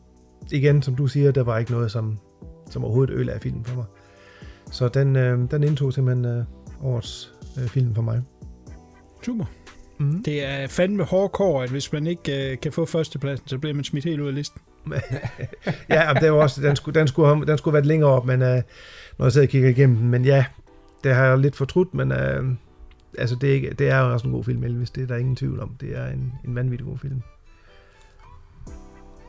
[0.51, 2.17] igen, som du siger, der var ikke noget, som,
[2.69, 3.85] som overhovedet øl af filmen for mig.
[4.71, 6.43] Så den, øh, den indtog simpelthen øh,
[6.81, 8.21] årets øh, film for mig.
[9.25, 9.45] Super.
[9.99, 10.23] Mm.
[10.23, 13.83] Det er fandme hårdkår, at hvis man ikke øh, kan få førstepladsen, så bliver man
[13.83, 14.61] smidt helt ud af listen.
[15.89, 18.61] ja, det var også, den skulle, den skulle, den skulle være længere op, men øh,
[19.17, 20.45] når jeg sidder og kigger igennem den, men ja,
[21.03, 22.43] det har jeg lidt fortrudt, men øh,
[23.17, 25.15] altså det, er ikke, det er jo også en god film, Elvis, det er der
[25.15, 25.75] ingen tvivl om.
[25.81, 27.21] Det er en, en vanvittig god film.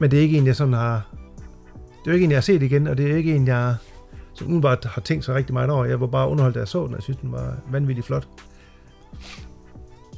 [0.02, 1.14] Men det er ikke en, jeg sådan har...
[2.04, 3.76] Det er ikke en, jeg har set igen, og det er ikke en, jeg
[4.34, 5.84] som umiddelbart har tænkt så rigtig meget over.
[5.84, 8.28] Jeg var bare underholdt, da jeg så den, og jeg synes, den var vanvittigt flot.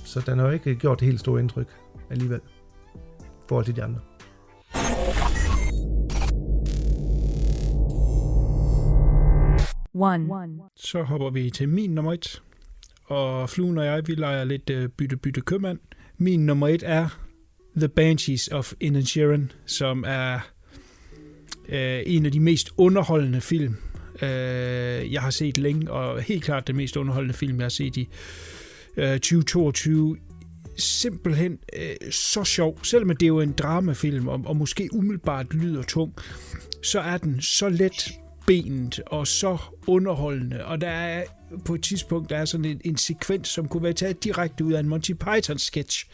[0.04, 1.68] Så den har jo ikke gjort det helt store indtryk
[2.10, 2.40] alligevel,
[3.24, 4.00] i forhold til de andre.
[9.94, 10.58] One.
[10.76, 12.42] Så hopper vi til min nummer et.
[13.04, 15.78] Og Fluen og jeg, vi leger lidt bytte-bytte købmand.
[16.18, 17.23] Min nummer et er
[17.76, 20.40] The Banshees of Inisherin, som er
[21.68, 23.76] øh, en af de mest underholdende film,
[24.22, 27.96] øh, jeg har set længe, og helt klart den mest underholdende film, jeg har set
[27.96, 28.08] i
[28.96, 30.16] øh, 2022
[30.78, 32.84] simpelthen øh, så sjov.
[32.84, 36.14] Selvom det er jo en dramafilm, og, og måske umiddelbart lyder tung,
[36.82, 38.12] så er den så let
[38.46, 40.64] benet og så underholdende.
[40.64, 41.24] Og der er
[41.64, 44.72] på et tidspunkt, der er sådan en, en sekvens, som kunne være taget direkte ud
[44.72, 46.06] af en Monty Python sketch,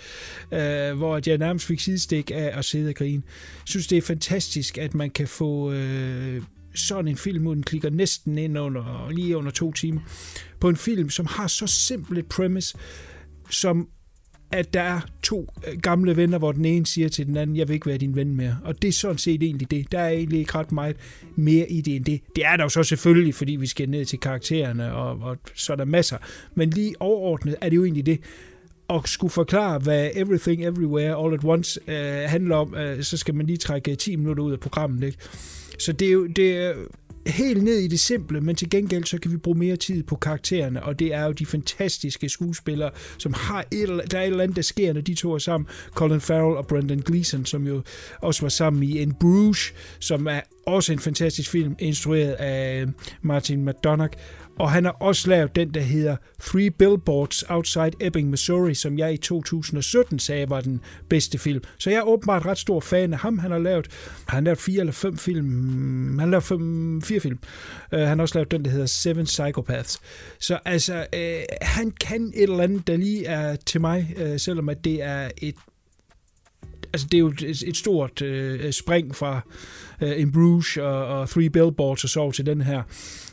[0.53, 3.23] øh, hvor jeg nærmest fik sidestik af at sidde og grine.
[3.57, 6.43] Jeg synes, det er fantastisk, at man kan få øh,
[6.75, 10.01] sådan en film, hvor den klikker næsten ind under, lige under to timer,
[10.61, 12.79] på en film, som har så simpelt et premise,
[13.51, 13.89] som
[14.51, 17.69] at der er to øh, gamle venner, hvor den ene siger til den anden, jeg
[17.69, 18.59] vil ikke være din ven mere.
[18.65, 19.93] Og det er sådan set egentlig det.
[19.93, 20.97] Der er egentlig ikke ret meget
[21.37, 22.21] mere i det end det.
[22.37, 25.73] Det er der jo så selvfølgelig, fordi vi skal ned til karaktererne, og, og så
[25.73, 26.17] er der masser.
[26.55, 28.21] Men lige overordnet er det jo egentlig det.
[28.89, 31.97] Og skulle forklare, hvad Everything Everywhere All at Once øh,
[32.27, 35.07] handler om, øh, så skal man lige trække 10 minutter ud af programmet.
[35.07, 35.19] Ikke?
[35.79, 36.75] Så det er jo det er
[37.27, 40.17] helt ned i det simple, men til gengæld så kan vi bruge mere tid på
[40.17, 44.27] karaktererne, og det er jo de fantastiske skuespillere, som har et eller, der er et
[44.27, 45.69] eller andet, der sker, når de to er sammen.
[45.95, 47.83] Colin Farrell og Brendan Gleeson, som jo
[48.19, 52.87] også var sammen i En Bruges, som er også en fantastisk film, instrueret af
[53.23, 54.13] Martin McDonagh,
[54.61, 59.13] og han har også lavet den, der hedder Three Billboards Outside Ebbing, Missouri, som jeg
[59.13, 61.63] i 2017 sagde var den bedste film.
[61.79, 63.39] Så jeg er åbenbart ret stor fan af ham.
[63.39, 63.89] Han har lavet,
[64.29, 65.47] han har lavet fire eller fem film.
[65.47, 67.39] Mm, han har lavet fem, fire film.
[67.93, 70.01] Uh, han har også lavet den, der hedder Seven Psychopaths.
[70.39, 74.69] Så altså, uh, han kan et eller andet, der lige er til mig, uh, selvom
[74.69, 75.55] at det er et
[76.93, 79.41] altså det er jo et, et stort øh, spring fra
[80.01, 82.83] øh, In Bruges og, og Three Billboards og så til den her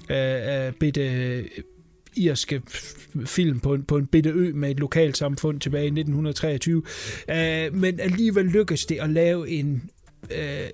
[0.09, 1.45] uh, bitte øh,
[2.15, 2.61] irske
[3.25, 6.83] film på en, på en bitte ø med et lokalsamfund tilbage i 1923.
[7.29, 9.89] Øh, men alligevel lykkes det at lave en
[10.31, 10.69] øh,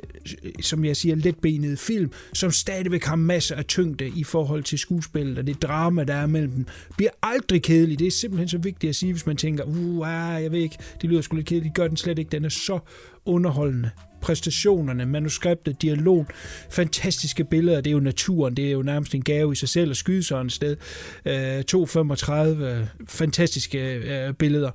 [0.62, 5.38] som jeg siger, letbenet film, som stadigvæk har masser af tyngde i forhold til skuespillet,
[5.38, 6.66] og det drama, der er mellem dem,
[6.98, 8.00] bliver aldrig kedelig.
[8.00, 10.08] Det er simpelthen så vigtigt at sige, hvis man tænker, uh,
[10.44, 11.74] jeg ved ikke, det lyder sgu lidt kedeligt.
[11.76, 12.32] Gør den slet ikke.
[12.32, 12.80] Den er så
[13.26, 13.90] underholdende.
[14.24, 16.28] Præstationerne, manuskriptet, dialog,
[16.70, 17.82] fantastiske billeder.
[17.82, 18.58] Det er jo naturen.
[18.58, 20.78] Det er jo nærmest en gave i sig selv at skyde sådan et sted.
[21.26, 24.72] Øh, 2.35 øh, fantastiske øh, billeder.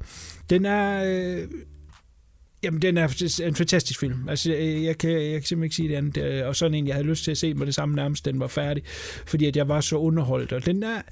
[0.50, 1.04] Den er...
[1.06, 1.48] Øh,
[2.62, 4.28] Jamen, den er en fantastisk film.
[4.28, 6.16] Altså, øh, jeg kan, jeg kan simpelthen ikke sige det andet.
[6.16, 8.40] Øh, og sådan en, jeg havde lyst til at se med det samme nærmest, den
[8.40, 8.82] var færdig.
[9.26, 10.52] Fordi at jeg var så underholdt.
[10.52, 11.02] Og den, er,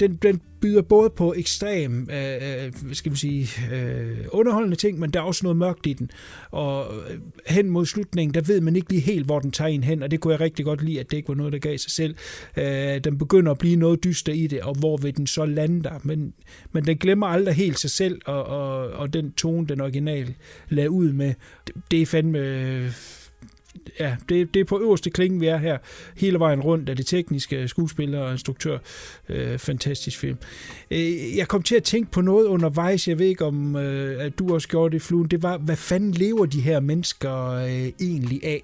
[0.00, 5.10] den, den byder både på ekstrem, øh, øh skal man sige, øh, underholdende ting, men
[5.10, 6.10] der er også noget mørkt i den.
[6.50, 9.84] Og øh, hen mod slutningen, der ved man ikke lige helt, hvor den tager en
[9.84, 10.02] hen.
[10.02, 11.90] Og det kunne jeg rigtig godt lide, at det ikke var noget, der gav sig
[11.90, 12.16] selv.
[12.56, 15.82] Øh, den begynder at blive noget dyster i det, og hvor vil den så lande
[15.82, 16.00] der.
[16.02, 16.32] Men,
[16.72, 20.34] men den glemmer aldrig helt sig selv, og, og, og den tone, den original
[20.68, 21.34] lagde ud med.
[21.90, 22.90] Det er fandme øh,
[24.00, 25.78] ja, det, det er på øverste klinge, vi er her.
[26.16, 28.78] Hele vejen rundt af det tekniske, skuespiller og instruktør.
[29.28, 30.38] Øh, fantastisk film.
[30.90, 34.38] Øh, jeg kom til at tænke på noget undervejs, jeg ved ikke om, øh, at
[34.38, 35.28] du også gjorde det, Fluen.
[35.28, 38.62] Det var, hvad fanden lever de her mennesker øh, egentlig af?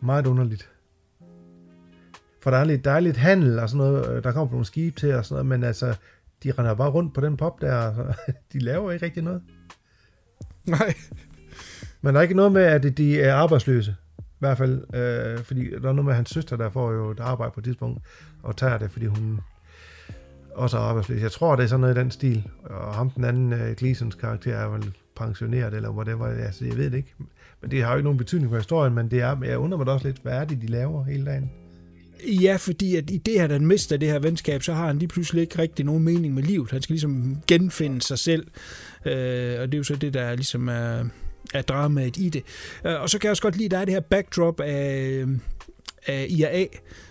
[0.00, 0.68] Meget underligt.
[2.42, 4.66] For der er lidt, der er lidt handel og sådan noget, øh, der kommer nogle
[4.66, 5.94] skib til og sådan noget, men altså,
[6.42, 7.94] de render bare rundt på den pop der,
[8.52, 9.42] de laver ikke rigtig noget.
[10.64, 10.94] Nej.
[12.06, 13.96] Men der er ikke noget med, at de er arbejdsløse.
[14.18, 17.20] I hvert fald, øh, fordi der er noget med, hans søster, der får jo et
[17.20, 18.02] arbejde på et tidspunkt,
[18.42, 19.40] og tager det, fordi hun
[20.54, 21.22] også er arbejdsløs.
[21.22, 22.48] Jeg tror, det er sådan noget i den stil.
[22.64, 26.26] Og ham den anden, øh, Gleasons karakter, er vel pensioneret, eller whatever.
[26.26, 27.14] Altså, jeg ved det ikke.
[27.62, 29.86] Men det har jo ikke nogen betydning for historien, men det er, jeg undrer mig
[29.86, 31.50] da også lidt, hvad er det, de laver hele dagen?
[32.42, 35.08] Ja, fordi at i det her, han mister det her venskab, så har han lige
[35.08, 36.70] pludselig ikke rigtig nogen mening med livet.
[36.70, 38.46] Han skal ligesom genfinde sig selv,
[39.06, 41.04] øh, og det er jo så det, der ligesom er,
[41.54, 42.42] er dramaet i det.
[42.86, 45.24] Øh, og så kan jeg også godt lide, at der er det her backdrop af,
[46.06, 46.64] af IRA,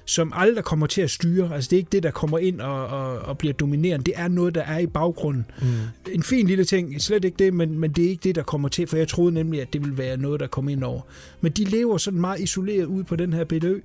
[0.06, 1.56] som aldrig kommer til at styre.
[1.56, 4.06] Altså det er ikke det, der kommer ind og, og, og bliver dominerende.
[4.06, 5.46] Det er noget, der er i baggrunden.
[5.62, 5.68] Mm.
[6.12, 8.70] En fin lille ting, slet ikke det, men, men det er ikke det, der kommer
[8.70, 11.02] til, for jeg troede nemlig, at det ville være noget, der kom ind over.
[11.42, 13.80] Men de lever sådan meget isoleret ud på den her bitte ø,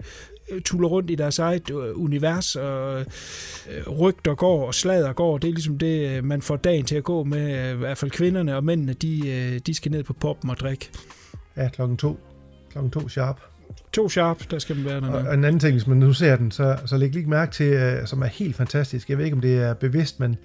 [0.64, 5.38] tuller rundt i deres eget øh, univers, og øh, rygter går, og slader går.
[5.38, 7.72] Det er ligesom det, øh, man får dagen til at gå med.
[7.74, 10.90] I hvert fald kvinderne og mændene, de, de skal ned på poppen og drikke.
[11.56, 12.20] Ja, klokken to.
[12.72, 13.40] Klokken to sharp.
[13.92, 15.10] To sharp, der skal man være der.
[15.10, 18.00] Og en anden ting, hvis man nu ser den, så, så læg lige mærke til,
[18.06, 19.10] som er helt fantastisk.
[19.10, 20.36] Jeg ved ikke, om det er bevidst, men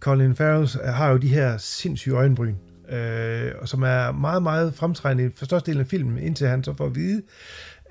[0.00, 2.54] Colin Farrell har jo de her sindssyge øjenbryn,
[2.92, 6.86] øh, og som er meget, meget fremtrædende for størstedelen af filmen, indtil han så får
[6.86, 7.22] at vide,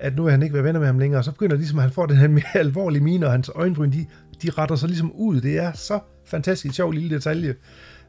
[0.02, 1.82] at nu er han ikke være venner med ham længere, og så begynder ligesom, at
[1.82, 4.06] han får den her mere alvorlige mine, og hans øjenbryn, de,
[4.42, 5.40] de retter sig ligesom ud.
[5.40, 7.46] Det er så fantastisk sjov lille detalje.
[7.48, 7.56] Jeg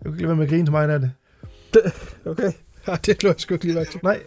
[0.04, 1.12] kan ikke lade være med at grine til mig af det.
[2.26, 2.52] Okay,
[2.88, 4.00] ja, det lå jeg sgu ikke lige til.
[4.04, 4.24] Nej,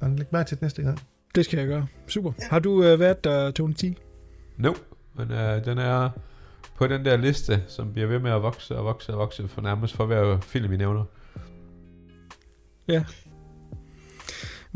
[0.00, 1.00] men læg mærke til det næste gang.
[1.34, 1.86] Det skal jeg gøre.
[2.06, 2.32] Super.
[2.50, 3.84] Har du øh, været der, Tony T?
[4.56, 4.74] No,
[5.14, 6.10] men øh, den er
[6.76, 9.60] på den der liste, som bliver ved med at vokse og vokse og vokse, for
[9.60, 11.04] nærmest for hver film, vi nævner.
[12.88, 13.04] Ja,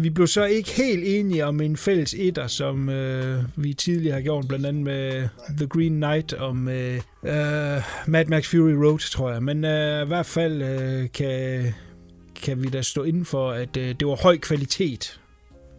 [0.00, 4.22] vi blev så ikke helt enige om en fælles etter, som øh, vi tidligere har
[4.22, 9.30] gjort, blandt andet med The Green Knight og med øh, Mad Max Fury Road, tror
[9.30, 9.42] jeg.
[9.42, 11.64] Men øh, i hvert fald øh, kan,
[12.42, 15.20] kan vi da stå inden for, at øh, det var høj kvalitet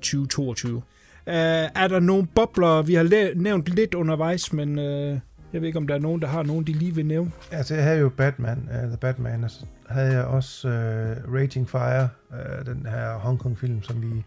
[0.01, 0.77] 2022.
[0.77, 5.19] Øh, er der nogle bobler, vi har nævnt lidt undervejs, men øh,
[5.53, 7.31] jeg ved ikke, om der er nogen, der har nogen, de lige vil nævne.
[7.51, 12.09] Altså, jeg havde jo Batman, uh, The Batman, altså havde jeg også øh, Raging Fire,
[12.33, 14.23] øh, den her Hong Kong film, som vi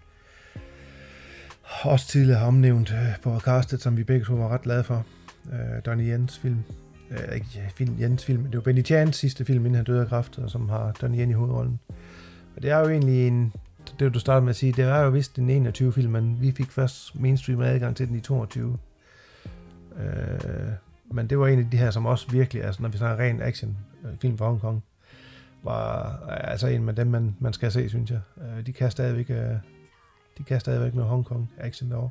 [1.82, 5.06] også tidligere har omnævnt øh, på podcastet, som vi begge to var ret glade for.
[5.52, 6.58] Øh, Donnie Jens film.
[7.10, 10.08] Øh, ikke film, Jens film, det var Benny Chans sidste film, inden han døde af
[10.08, 11.80] kræft, og som har Donnie Yen i hovedrollen.
[12.56, 13.52] Og det er jo egentlig en,
[13.98, 16.52] det du startede med at sige, det var jo vist den 21 film, men vi
[16.52, 18.78] fik først mainstream adgang til den i 22.
[19.98, 20.72] Øh,
[21.10, 23.42] men det var en af de her, som også virkelig, altså når vi snakker ren
[23.42, 24.82] action øh, film fra Hongkong,
[25.62, 28.20] var altså en af dem, man, man skal se, synes jeg.
[28.36, 29.56] Øh, de kan stadigvæk, øh,
[30.38, 32.10] de kan stadigvæk Hong Hongkong action derovre.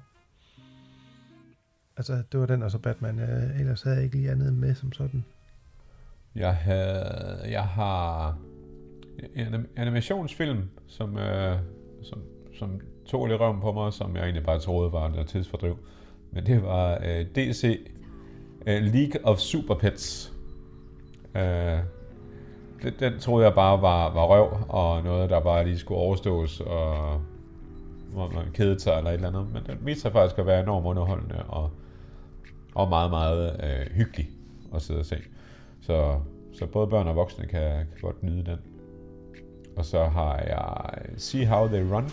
[1.97, 3.19] Altså, det var den, og så Batman.
[3.19, 5.25] Øh, ellers havde jeg ikke lige andet med som sådan.
[6.35, 8.37] Jeg, havde, jeg har
[9.35, 11.57] en animationsfilm, som, øh,
[12.03, 12.23] som,
[12.59, 15.77] som tog lidt røven på mig, som jeg egentlig bare troede var en tidsfordriv.
[16.31, 17.91] Men det var øh, DC
[18.67, 20.33] øh, League of Super Pets.
[21.35, 21.79] Øh,
[22.81, 26.59] den, den troede jeg bare var, var røv, og noget, der bare lige skulle overstås,
[26.59, 27.21] og
[28.13, 29.47] hvor man kedede sig eller et eller andet.
[29.53, 31.71] Men den viste sig faktisk at være enormt underholdende, og,
[32.75, 34.29] og meget, meget øh, hyggelig
[34.75, 35.17] at sidde og se.
[35.81, 36.19] Så,
[36.53, 38.57] så både børn og voksne kan, kan godt nyde den.
[39.77, 42.09] Og så har jeg øh, See How They Run,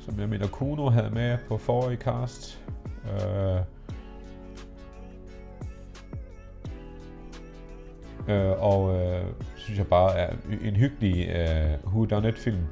[0.00, 2.60] som jeg mener Kuno havde med på forrige cast.
[3.04, 3.60] Øh,
[8.28, 9.24] Øh, og øh,
[9.56, 12.62] synes jeg bare er en hyggelig øh, Who Done It film.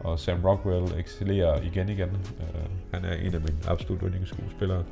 [0.00, 2.08] Og Sam Rockwell excellerer igen igen.
[2.08, 4.84] Øh, han er en af mine absolut yndlingsskuespillere.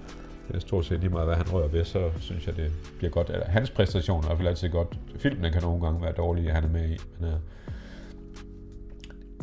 [0.52, 3.30] Jeg stort set lige meget, hvad han rører ved, så synes jeg, det bliver godt.
[3.46, 4.98] Hans præstationer er i hvert fald altid godt.
[5.18, 6.96] Filmene kan nogle gange være dårlige, han er med i.
[7.20, 7.36] Men, øh,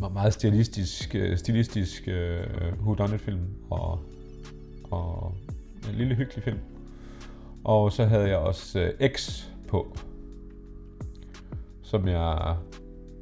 [0.03, 3.39] er meget stilistisk, øh, stilistisk øh, uh, whodunit film
[3.69, 3.99] og,
[4.91, 5.35] og
[5.89, 6.59] en lille hyggelig film.
[7.63, 9.97] Og så havde jeg også uh, X på,
[11.87, 12.55] som jeg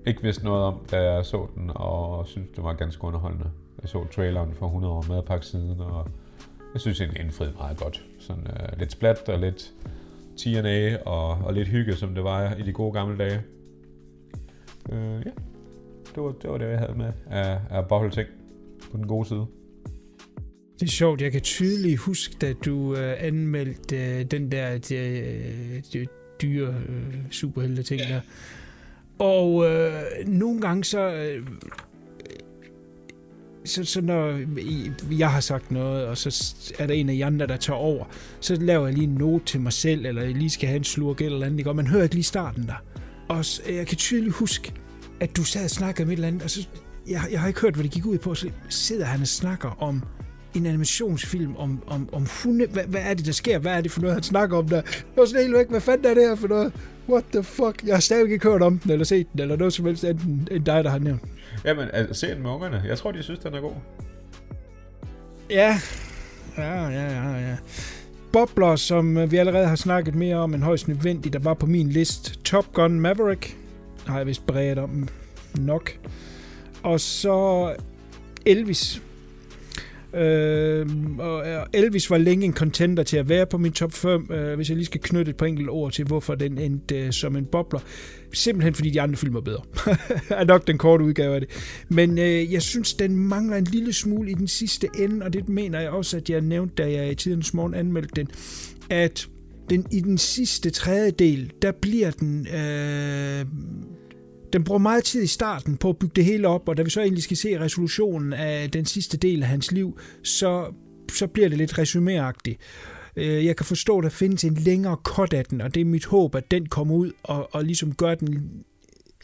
[0.08, 3.50] ikke vidste noget om, da jeg så den, og synes det var ganske underholdende.
[3.82, 6.08] Jeg så traileren for 100 år madpakke siden, og
[6.74, 8.06] jeg synes den indfriede meget godt.
[8.20, 9.74] Sådan uh, lidt splat og lidt
[10.38, 13.42] TNA og, og lidt hygge, som det var i de gode gamle dage.
[14.90, 15.32] Uh, ja,
[16.16, 18.28] det var, det var det, jeg havde med af, af ting
[18.92, 19.46] på den gode side.
[20.80, 25.82] Det er sjovt, jeg kan tydeligt huske, at du øh, anmeldte øh, den der de,
[25.94, 26.08] de,
[26.42, 28.20] dyre øh, superhelte ting der.
[29.20, 31.48] Og øh, nogle gange så, øh,
[33.66, 34.40] så, så når
[35.18, 38.06] jeg har sagt noget, og så er der en af de andre, der tager over,
[38.40, 40.84] så laver jeg lige en note til mig selv, eller jeg lige skal have en
[40.84, 41.70] slurk eller andet, ikke?
[41.70, 42.84] og man hører ikke lige starten der.
[43.28, 44.74] Og så, øh, jeg kan tydeligt huske,
[45.20, 46.68] at du sad og snakkede med et eller andet, og så,
[47.08, 49.84] jeg, jeg har ikke hørt, hvad det gik ud på, så sidder han og snakker
[49.84, 50.04] om
[50.56, 52.68] en animationsfilm om, om, om hunde.
[52.68, 53.60] Hvad, hvad er det, der sker?
[53.60, 54.76] Hvad er det for noget, han snakker om der?
[54.76, 54.84] Jeg
[55.16, 55.70] var sådan helt væk.
[55.70, 56.74] Hvad fanden er det her for noget?
[57.10, 57.84] What the fuck?
[57.86, 60.48] Jeg har stadig ikke hørt om den, eller set den, eller noget som helst enten
[60.52, 61.22] end dig, der har nævnt.
[61.66, 62.84] Jamen, altså, se den med ungerne.
[62.88, 63.74] Jeg tror, de synes, den er god.
[65.50, 65.80] Ja,
[66.58, 67.56] ja, ja, ja, ja.
[68.34, 71.66] Bobler, som øh, vi allerede har snakket mere om, end højst nødvendigt, der var på
[71.66, 72.38] min liste.
[72.44, 73.58] Top Gun Maverick,
[74.06, 75.08] har jeg vist bredt om
[75.58, 75.92] nok.
[76.84, 77.74] Og så
[78.46, 79.02] Elvis.
[80.16, 80.88] Øh,
[81.20, 84.70] og Elvis var længe en contender til at være på min top 5, øh, hvis
[84.70, 87.46] jeg lige skal knytte et par enkelte ord til, hvorfor den endte øh, som en
[87.46, 87.80] bobler.
[88.34, 89.62] Simpelthen fordi de andre film er bedre.
[90.40, 91.50] er nok den korte udgave af det.
[91.90, 95.50] Men øh, jeg synes, den mangler en lille smule i den sidste ende, og det
[95.50, 98.28] mener jeg også, at jeg nævnte, da jeg i tidens morgen anmeldte den,
[98.90, 99.28] at
[99.70, 102.48] den i den sidste tredjedel, der bliver den...
[102.48, 103.46] Øh,
[104.56, 106.90] den bruger meget tid i starten på at bygge det hele op, og da vi
[106.90, 110.74] så egentlig skal se resolutionen af den sidste del af hans liv, så,
[111.14, 112.58] så bliver det lidt resuméagtigt.
[113.16, 115.86] Øh, jeg kan forstå, at der findes en længere cut af den, og det er
[115.86, 118.50] mit håb, at den kommer ud og, og ligesom gør den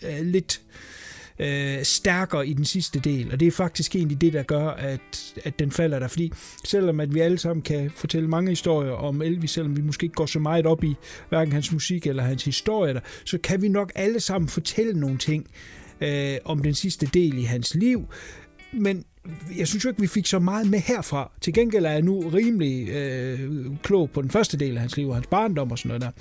[0.03, 1.01] øh, lidt øh,
[1.42, 5.34] øh, stærkere i den sidste del, og det er faktisk egentlig det, der gør, at,
[5.44, 6.32] at den falder der, fordi
[6.66, 10.14] selvom at vi alle sammen kan fortælle mange historier om Elvis, selvom vi måske ikke
[10.14, 10.96] går så meget op i
[11.30, 15.18] hverken hans musik eller hans historie, der, så kan vi nok alle sammen fortælle nogle
[15.18, 15.48] ting
[16.02, 18.06] øh, om den sidste del i hans liv,
[18.74, 19.06] men
[19.57, 21.31] jeg synes jo ikke, vi fik så meget med herfra.
[21.41, 25.07] Til gengæld er jeg nu rimelig øh, klog på den første del af hans liv
[25.10, 26.11] og hans barndom og sådan noget der.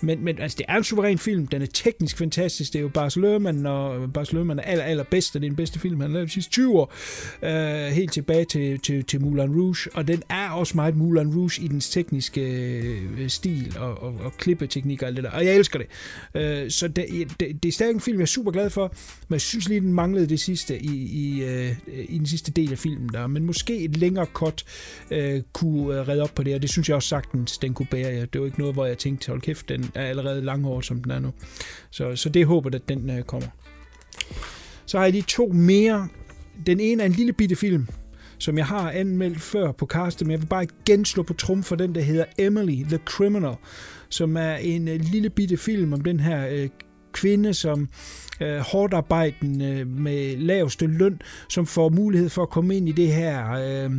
[0.00, 1.46] Men, men altså, det er en suveræn film.
[1.46, 2.72] Den er teknisk fantastisk.
[2.72, 5.56] Det er jo Bars Lerman, og Bars Lerman er aller, allerbedst, og det er den
[5.56, 6.94] bedste film, han har lavet de sidste 20 år.
[7.42, 9.90] Øh, helt tilbage til, til, til Moulin Rouge.
[9.94, 14.32] Og den er også meget Moulin Rouge i dens tekniske øh, stil og, og, og
[14.36, 15.30] klippeteknik og alt det der.
[15.30, 15.86] Og jeg elsker det.
[16.34, 17.06] Øh, så det,
[17.40, 18.94] det, det er stadig en film, jeg er super glad for,
[19.28, 21.76] men jeg synes lige, den manglede det sidste i, i, øh,
[22.08, 23.26] i den sidste del af filmen der.
[23.26, 24.64] Men måske et længere cut
[25.10, 27.86] øh, kunne øh, redde op på det, og det synes jeg også sagtens, den kunne
[27.86, 28.12] bære.
[28.12, 28.26] jer.
[28.26, 31.12] Det var ikke noget, hvor jeg tænkte, hold kæft, den er allerede langhård, som den
[31.12, 31.32] er nu.
[31.90, 33.48] Så, så det håber at den øh, kommer.
[34.86, 36.08] Så har jeg lige to mere.
[36.66, 37.88] Den ene er en lille bitte film,
[38.38, 41.62] som jeg har anmeldt før på castet, men jeg vil bare igen slå på trum
[41.62, 43.54] for den, der hedder Emily the Criminal,
[44.08, 46.68] som er en øh, lille bitte film om den her øh,
[47.12, 47.88] kvinde, som
[48.40, 52.92] øh, hårdt arbejdende øh, med laveste løn, som får mulighed for at komme ind i
[52.92, 53.90] det her øh,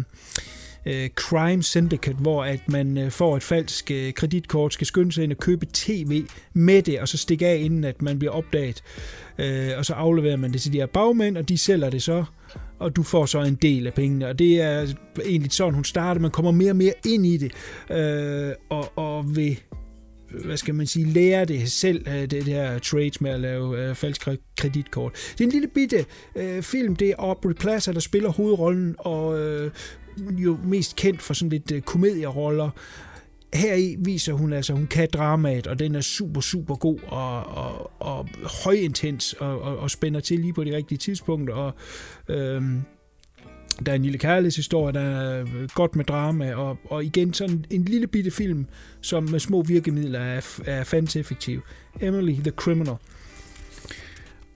[0.85, 5.23] øh, crime syndicate, hvor at man øh, får et falsk øh, kreditkort, skal skynde sig
[5.23, 8.83] ind og købe tv med det, og så stikke af, inden at man bliver opdaget.
[9.37, 12.23] Øh, og så afleverer man det til de her bagmænd, og de sælger det så,
[12.79, 14.27] og du får så en del af pengene.
[14.27, 14.87] Og det er
[15.25, 16.21] egentlig sådan, hun starter.
[16.21, 17.51] Man kommer mere og mere ind i det,
[17.97, 19.59] øh, og, og vil
[20.31, 23.95] hvad skal man sige, lære det selv, øh, det der trades med at lave øh,
[23.95, 24.27] falsk
[24.57, 25.13] kreditkort.
[25.13, 29.39] Det er en lille bitte øh, film, det er Aubrey Plaza, der spiller hovedrollen, og
[29.39, 29.71] øh,
[30.17, 32.69] jo mest kendt for sådan lidt øh, komedieroller.
[33.53, 37.43] Her i viser hun altså, hun kan dramaet, og den er super, super god og,
[37.45, 38.27] og, og
[38.63, 41.53] højintens og, og, og spænder til lige på de rigtige tidspunkter.
[41.55, 41.73] Og,
[42.27, 42.63] øh,
[43.85, 47.65] der er en lille kærlighedshistorie, der er øh, godt med drama, og, og igen sådan
[47.69, 48.65] en lille bitte film,
[49.01, 51.61] som med små virkemidler er, er fandens effektiv.
[52.01, 52.95] Emily the Criminal.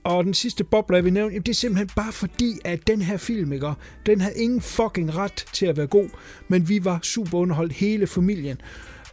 [0.04, 3.02] Og den sidste bobler, jeg vil nævne, jamen, det er simpelthen bare fordi, at den
[3.02, 3.72] her film, ikke,
[4.06, 6.08] den havde ingen fucking ret til at være god,
[6.48, 8.60] men vi var super underholdt hele familien.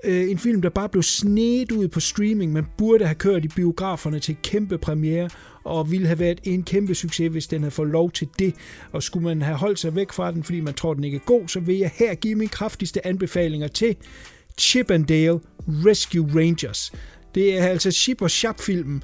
[0.04, 3.48] Øh, en film, der bare blev snedt ud på streaming, man burde have kørt i
[3.48, 5.30] biograferne til kæmpe premiere,
[5.64, 8.56] og ville have været en kæmpe succes, hvis den havde fået lov til det.
[8.92, 11.26] Og skulle man have holdt sig væk fra den, fordi man tror, den ikke er
[11.26, 13.96] god, så vil jeg her give mine kraftigste anbefalinger til
[14.58, 16.92] Chip and Dale Rescue Rangers.
[17.36, 19.04] Det er altså Chip og Chap-filmen.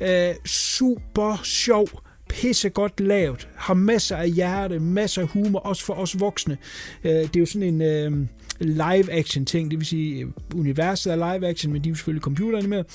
[0.00, 1.88] Øh, super sjov,
[2.28, 6.58] pisse godt lavet, har masser af hjerte, masser af humor, også for os voksne.
[7.04, 8.26] Øh, det er jo sådan en øh,
[8.60, 12.86] live-action ting, det vil sige, øh, universet er live-action, men de er jo selvfølgelig computeranimeret.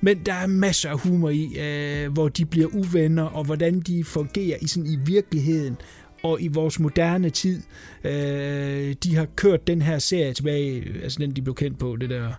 [0.00, 4.04] Men der er masser af humor i, øh, hvor de bliver uvenner, og hvordan de
[4.04, 5.76] fungerer i, sådan, i virkeligheden
[6.22, 7.62] og i vores moderne tid.
[8.04, 11.96] Øh, de har kørt den her serie tilbage, øh, altså den de blev kendt på,
[11.96, 12.32] det der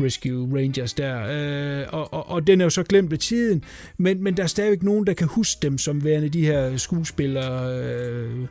[0.00, 3.64] Rescue Rangers der, øh, og, og, og den er jo så glemt ved tiden,
[3.98, 7.82] men, men der er stadigvæk nogen, der kan huske dem som værende de her skuespillere,
[7.82, 8.46] øh,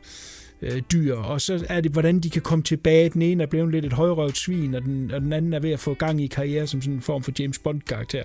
[0.62, 3.10] øh, dyr, og så er det, hvordan de kan komme tilbage.
[3.10, 5.72] Den ene er blevet lidt et højrøvet svin, og den, og den anden er ved
[5.72, 8.24] at få gang i karriere som sådan en form for James Bond-karakter.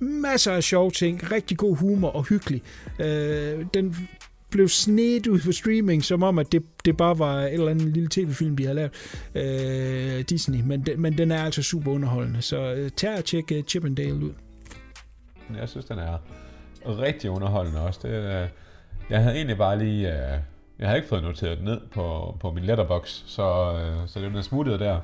[0.00, 2.62] Masser af sjove ting, rigtig god humor og hyggelig.
[2.98, 3.96] Øh, den
[4.50, 7.88] blev snedt ud på streaming, som om, at det, det bare var et eller andet
[7.88, 8.90] lille tv-film, de har lavet,
[9.34, 13.44] øh, Disney, men, de, men den er altså super underholdende, så øh, tag og tjek
[13.50, 14.32] uh, Chip and Dale ud.
[15.58, 16.18] Jeg synes, den er
[16.86, 18.00] rigtig underholdende også.
[18.02, 18.48] Det, øh,
[19.10, 20.08] jeg havde egentlig bare lige...
[20.12, 20.38] Øh,
[20.78, 24.42] jeg har ikke fået noteret ned på, på min letterbox, så, øh, så det er
[24.42, 25.00] smuttet der.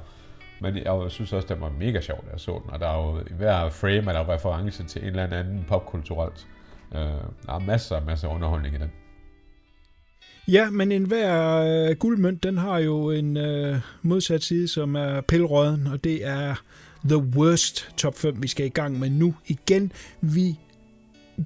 [0.60, 2.70] Men jeg synes også, det var mega sjovt, at jeg så den.
[2.70, 6.47] Og der er jo i hver frame er der reference til en eller anden popkulturelt.
[6.94, 7.01] Øh,
[7.47, 8.90] der er masser og masser af underholdning i den.
[10.48, 15.86] Ja, men enhver øh, guldmønt, den har jo en øh, modsat side, som er pilråden,
[15.86, 16.55] og det er
[17.05, 19.34] the worst top 5, vi skal i gang med nu.
[19.47, 20.59] Igen, vi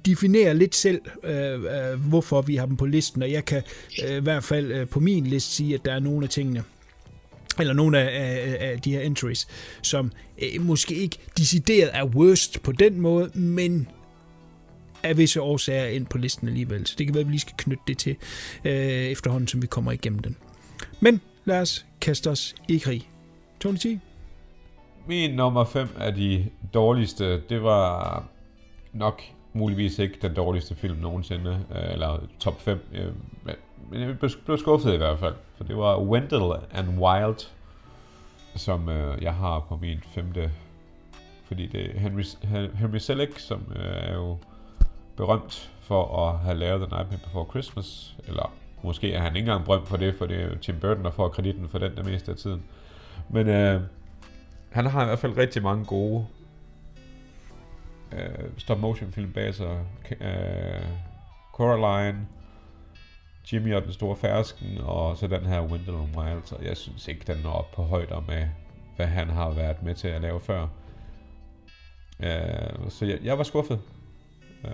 [0.05, 3.63] definerer lidt selv, øh, øh, hvorfor vi har dem på listen, og jeg kan
[4.07, 6.63] øh, i hvert fald øh, på min liste sige, at der er nogle af tingene,
[7.59, 9.47] eller nogle af, af, af de her entries,
[9.81, 13.87] som øh, måske ikke decideret er worst på den måde, men
[15.03, 16.87] af visse årsager ind på listen alligevel.
[16.87, 18.15] Så det kan være, at vi lige skal knytte det til
[18.65, 20.37] øh, efterhånden, som vi kommer igennem den.
[20.99, 23.09] Men lad os kaste os i krig.
[23.59, 23.85] Tony T?
[25.07, 28.23] Min nummer 5 af de dårligste, det var
[28.93, 29.21] nok
[29.55, 33.11] muligvis ikke den dårligste film nogensinde, øh, eller top 5, øh,
[33.89, 37.49] men jeg blev skuffet i hvert fald, for det var Wendell and Wild,
[38.55, 40.51] som øh, jeg har på min femte,
[41.45, 42.23] fordi det er Henry,
[42.75, 44.37] Henry Selick, som øh, er jo
[45.17, 48.53] berømt for at have lavet The Nightmare Before Christmas, eller
[48.83, 51.11] måske er han ikke engang berømt for det, for det er jo Tim Burton, der
[51.11, 52.63] får kreditten for den der meste af tiden.
[53.29, 53.81] Men øh,
[54.69, 56.25] han har i hvert fald rigtig mange gode
[58.17, 59.79] øh, stop-motion film bag sig.
[60.21, 60.85] Øh,
[61.53, 62.27] Coraline,
[63.53, 67.33] Jimmy og den store fersken, og så den her Wendell Wild, så jeg synes ikke,
[67.33, 68.47] den når op på højder med,
[68.95, 70.67] hvad han har været med til at lave før.
[72.19, 73.81] Øh, så jeg, jeg var skuffet.
[74.63, 74.71] Øh,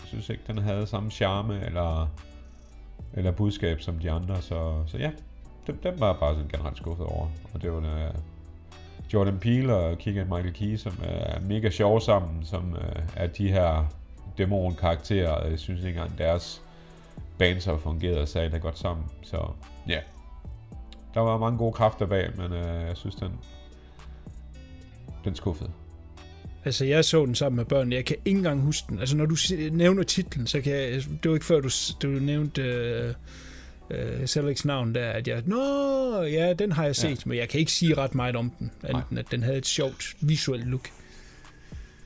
[0.00, 2.08] jeg synes ikke, den havde samme charme eller,
[3.14, 5.10] eller budskab som de andre, så, så ja,
[5.66, 7.28] den, den var bare sådan generelt skuffet over.
[7.54, 8.14] Og det var uh,
[9.12, 13.48] Jordan Peele og Keegan Michael Key, som er mega sjove sammen, som øh, er de
[13.48, 13.86] her
[14.38, 15.48] dæmon-karakterer.
[15.48, 16.62] Jeg synes ikke engang deres
[17.38, 19.06] bands har fungeret særlig godt sammen.
[19.22, 19.36] Så
[19.88, 20.02] ja, yeah.
[21.14, 23.32] der var mange gode kræfter bag, men øh, jeg synes, den,
[25.24, 25.70] den skuffede.
[26.64, 27.96] Altså, jeg så den sammen med børnene.
[27.96, 28.98] Jeg kan ikke engang huske den.
[28.98, 29.36] Altså, når du
[29.72, 31.02] nævner titlen, så kan jeg...
[31.22, 31.70] Det var ikke før, du,
[32.02, 33.14] du nævnte øh,
[33.90, 35.42] øh, navn der, at jeg...
[35.46, 37.28] Nå, ja, den har jeg set, ja.
[37.28, 40.14] men jeg kan ikke sige ret meget om den, enten at den havde et sjovt
[40.20, 40.88] visuelt look.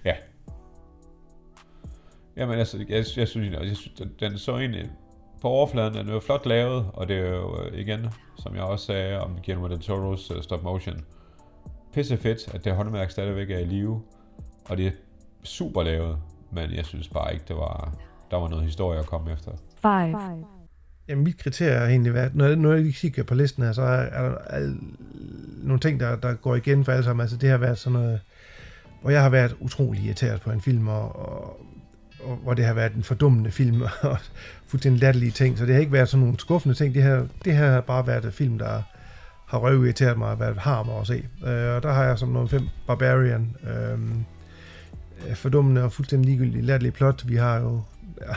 [0.05, 0.15] Ja.
[2.37, 4.91] Jamen, altså, jeg, jeg, jeg synes, jeg synes den, den så egentlig
[5.41, 8.07] på overfladen, den er jo flot lavet, og det er jo øh, igen,
[8.39, 11.05] som jeg også sagde om Guillermo del Toro's uh, stop motion,
[11.93, 14.03] pisse fedt, at det håndværk stadigvæk er i live,
[14.69, 14.91] og det er
[15.43, 16.19] super lavet,
[16.51, 17.95] men jeg synes bare ikke, det var,
[18.31, 19.53] der var noget historie at komme efter.
[19.83, 20.47] Five.
[21.09, 23.87] Jamen, mit kriterie har egentlig været, når, når jeg kigger på listen her, så er,
[23.87, 24.75] er der
[25.63, 27.21] nogle ting, der, der går igen for alle sammen.
[27.21, 28.21] Altså det har været sådan noget,
[29.03, 31.61] hvor jeg har været utrolig irriteret på en film, og, og,
[32.21, 34.19] og hvor det har været en fordummende film, og
[34.67, 35.59] fuldstændig latterlige ting.
[35.59, 36.95] Så det har ikke været sådan nogle skuffende ting.
[36.95, 38.83] Det her, det her har bare været en film, der
[39.47, 41.29] har røvirriteret mig og været harm at se.
[41.47, 43.57] Øh, og der har jeg som nummer 5 Barbarian.
[43.63, 43.99] Øh,
[45.35, 47.29] fordummende og fuldstændig ligegyldig latterlig plot.
[47.29, 47.83] Vi har jo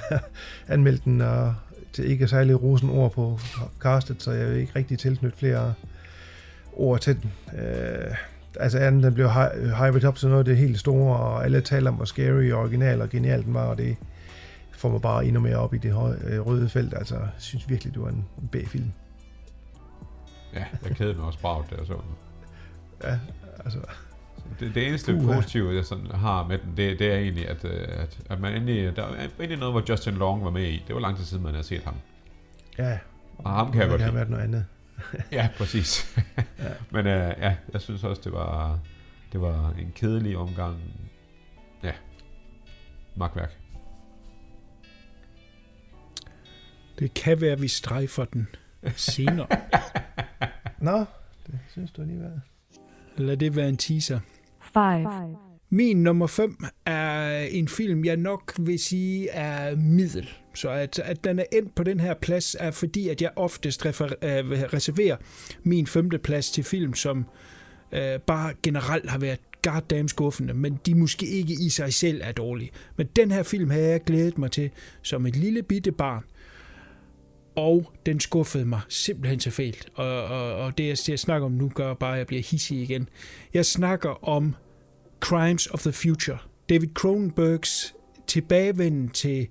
[0.74, 1.56] anmeldt den og
[2.00, 3.40] ikke særlig rosen ord på
[3.80, 5.74] castet, så jeg vil ikke rigtig tilknytte flere
[6.74, 7.32] ord til den.
[7.60, 8.16] Øh,
[8.60, 9.30] altså anden, den blev
[9.84, 12.60] hyped op til noget af det helt store, og alle taler om, hvor scary og
[12.60, 13.96] original og genial den var, og det
[14.72, 16.94] får mig bare endnu mere op i det øh, røde felt.
[16.94, 18.92] Altså, jeg synes virkelig, det var en B-film.
[20.54, 22.16] Ja, jeg kædede mig også bragt, da jeg så den.
[23.04, 23.20] Ja,
[23.66, 23.80] altså...
[24.60, 27.66] Det, det eneste uh, positive, jeg sådan har med den, det, det er egentlig, at,
[27.66, 30.84] øh, at, at man endelig, der er endelig noget, hvor Justin Long var med i.
[30.88, 31.96] Det var lang tid siden, man har set ham.
[32.78, 33.00] Ja.
[33.38, 34.12] Og ham kan jeg godt lide.
[34.12, 34.66] Det har været noget andet.
[35.32, 36.18] ja, præcis.
[36.38, 36.70] ja.
[36.92, 38.80] Men uh, ja, jeg synes også, det var,
[39.32, 40.78] det var en kedelig omgang.
[41.84, 41.92] Ja,
[43.16, 43.58] magtværk.
[47.00, 48.48] Det kan være, at vi strejfer den
[48.96, 49.48] senere.
[50.80, 51.06] Nå,
[51.48, 52.42] det synes du alligevel.
[53.18, 54.20] Lad det være en teaser.
[54.78, 55.36] 5.
[55.70, 60.30] Min nummer 5 er en film, jeg nok vil sige er middel.
[60.54, 63.86] Så at, at den er endt på den her plads, er fordi, at jeg oftest
[63.86, 65.18] refer, uh, reserverer
[65.64, 67.26] min femte plads til film, som
[67.92, 72.32] uh, bare generelt har været goddamn skuffende, men de måske ikke i sig selv er
[72.32, 72.72] dårlige.
[72.98, 74.70] Men den her film har jeg glædet mig til
[75.02, 76.24] som et lille bitte barn.
[77.56, 79.90] og den skuffede mig simpelthen så fælt.
[79.96, 82.82] Og, og, og det, jeg, jeg snakker om nu, gør bare, at jeg bliver hissig
[82.82, 83.10] igen.
[83.54, 84.56] Jeg snakker om
[85.20, 86.38] Crimes of the Future.
[86.70, 87.96] David Cronenbergs
[88.28, 89.48] tilbagevenden til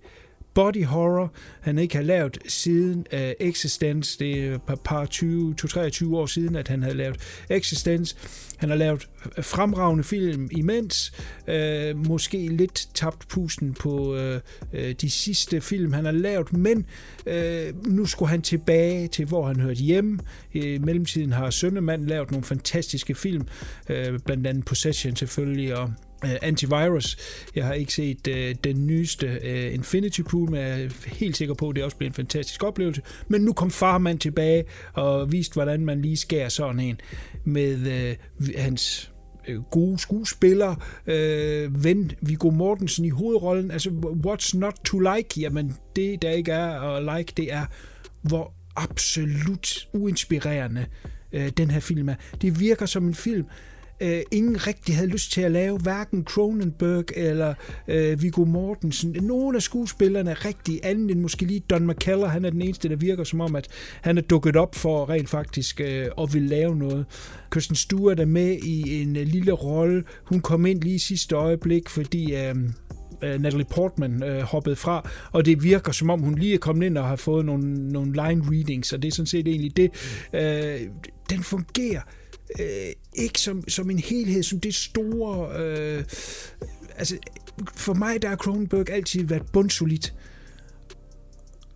[0.56, 4.18] body horror, han ikke har lavet siden uh, Existence.
[4.18, 7.16] Det er par 20, 23 år siden, at han havde lavet
[7.50, 8.16] Existence.
[8.56, 9.08] Han har lavet
[9.40, 11.12] fremragende film imens.
[11.48, 14.34] Uh, måske lidt tabt pusten på uh,
[14.72, 16.86] uh, de sidste film, han har lavet, men
[17.26, 20.18] uh, nu skulle han tilbage til, hvor han hørte hjemme.
[20.52, 23.46] I mellemtiden har Søndermand lavet nogle fantastiske film,
[23.90, 25.92] uh, blandt andet Possession selvfølgelig, og
[26.24, 27.16] uh, Antivirus.
[27.54, 28.34] Jeg har ikke set uh,
[28.64, 32.10] den nyeste uh, Infinity Pool, men jeg er helt sikker på, at det også bliver
[32.10, 33.02] en fantastisk oplevelse.
[33.28, 37.00] Men nu kom Farman tilbage og viste, hvordan man lige skærer sådan en
[37.44, 39.10] med uh, hans
[39.70, 40.74] gode skuespiller,
[41.06, 43.70] øh, ven Viggo Mortensen i hovedrollen.
[43.70, 43.90] Altså,
[44.26, 45.40] what's not to like?
[45.40, 47.66] Jamen, det der ikke er at like, det er,
[48.22, 50.86] hvor absolut uinspirerende
[51.32, 52.14] øh, den her film er.
[52.42, 56.24] Det virker som en film, øh, Øh, ingen rigtig havde lyst til at lave, hverken
[56.24, 57.54] Cronenberg eller
[57.88, 59.16] øh, Viggo Mortensen.
[59.22, 62.28] Nogle af skuespillerne er rigtig andet end måske lige Don McKellar.
[62.28, 63.68] Han er den eneste, der virker som om, at
[64.00, 67.06] han er dukket op for rent faktisk øh, at vil lave noget.
[67.52, 70.04] Kirsten Stewart er med i en øh, lille rolle.
[70.24, 72.34] Hun kom ind lige i sidste øjeblik, fordi...
[72.34, 72.54] Øh,
[73.22, 76.86] øh Natalie Portman øh, hoppet fra, og det virker som om, hun lige er kommet
[76.86, 79.90] ind og har fået nogle, nogle line readings, og det er sådan set egentlig det.
[80.32, 80.80] Øh,
[81.30, 82.00] den fungerer
[82.60, 85.60] øh, ikke som, som en helhed, som det store...
[85.60, 86.04] Øh,
[86.96, 87.16] altså,
[87.76, 90.14] for mig der har Cronenberg altid været bundsolidt.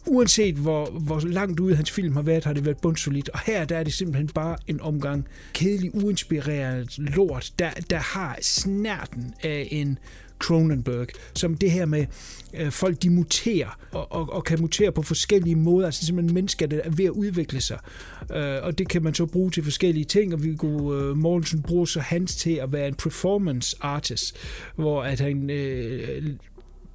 [0.06, 3.28] Uanset hvor, hvor langt ude hans film har været, har det været bundsolidt.
[3.28, 8.38] Og her der er det simpelthen bare en omgang kedelig, uinspireret lort, der, der har
[8.42, 9.98] snærten af en
[10.40, 12.06] Cronenberg, som det her med
[12.54, 16.66] øh, folk, de muterer, og, og, og kan mutere på forskellige måder, altså simpelthen mennesker,
[16.66, 17.78] der er ved at udvikle sig.
[18.34, 21.84] Øh, og det kan man så bruge til forskellige ting, og Viggo øh, Mortensen bruger
[21.84, 24.36] så hans til at være en performance artist,
[24.76, 26.34] hvor at han øh,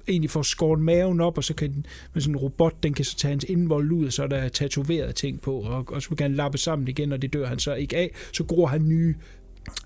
[0.08, 3.04] egentlig får skåret maven op, og så kan den, med sådan en robot, den kan
[3.04, 6.08] så tage hans indvold ud, og så er der tatoveret ting på, og, og så
[6.08, 8.14] kan han lappe sammen igen, og det dør han så ikke af.
[8.32, 9.14] Så gror han nye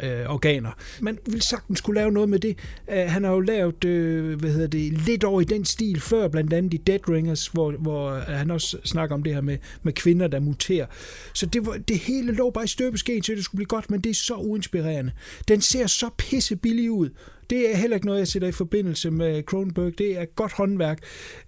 [0.02, 0.70] øh, organer.
[1.01, 2.59] Man vil sagtens kunne lave noget med det.
[2.89, 6.28] Uh, han har jo lavet, øh, hvad hedder det, lidt over i den stil før,
[6.28, 9.59] blandt andet i Dead Ringers, hvor, hvor øh, han også snakker om det her med,
[9.82, 10.86] med kvinder, der muterer.
[11.35, 13.90] Så det, var, det hele lå bare i støbeskeen til, at det skulle blive godt,
[13.90, 15.12] men det er så uinspirerende.
[15.48, 17.11] Den ser så pisse billig ud,
[17.51, 19.98] det er heller ikke noget, jeg sætter i forbindelse med Cronenberg.
[19.98, 20.98] Det er godt håndværk.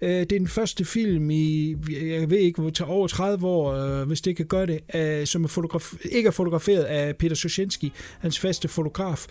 [0.01, 4.07] Øh, det er den første film i, jeg ved ikke, til over 30 år, øh,
[4.07, 7.91] hvis det kan gøre det, øh, som er fotograf- ikke er fotograferet af Peter Sushinsky,
[8.19, 9.25] hans faste fotograf.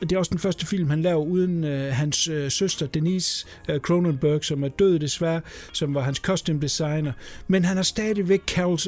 [0.00, 3.80] Det er også den første film, han laver uden øh, hans øh, søster Denise øh,
[3.80, 5.40] Cronenberg, som er død desværre,
[5.72, 7.12] som var hans costume designer.
[7.48, 8.78] Men han har stadigvæk Carol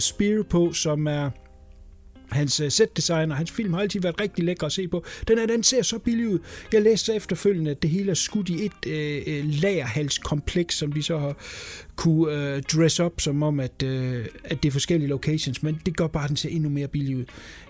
[0.00, 1.30] Spear på, som er
[2.34, 5.04] Hans øh, setdesign og hans film har altid været rigtig lækre at se på.
[5.28, 6.38] Den, her, den ser så billig ud.
[6.72, 11.02] Jeg læste efterfølgende, at det hele er skudt i et øh, øh lagerhalskompleks, som de
[11.02, 11.36] så har
[11.96, 15.96] kunne øh, dress up som om, at, øh, at det er forskellige locations, men det
[15.96, 17.24] gør bare, at den ser endnu mere billig ud.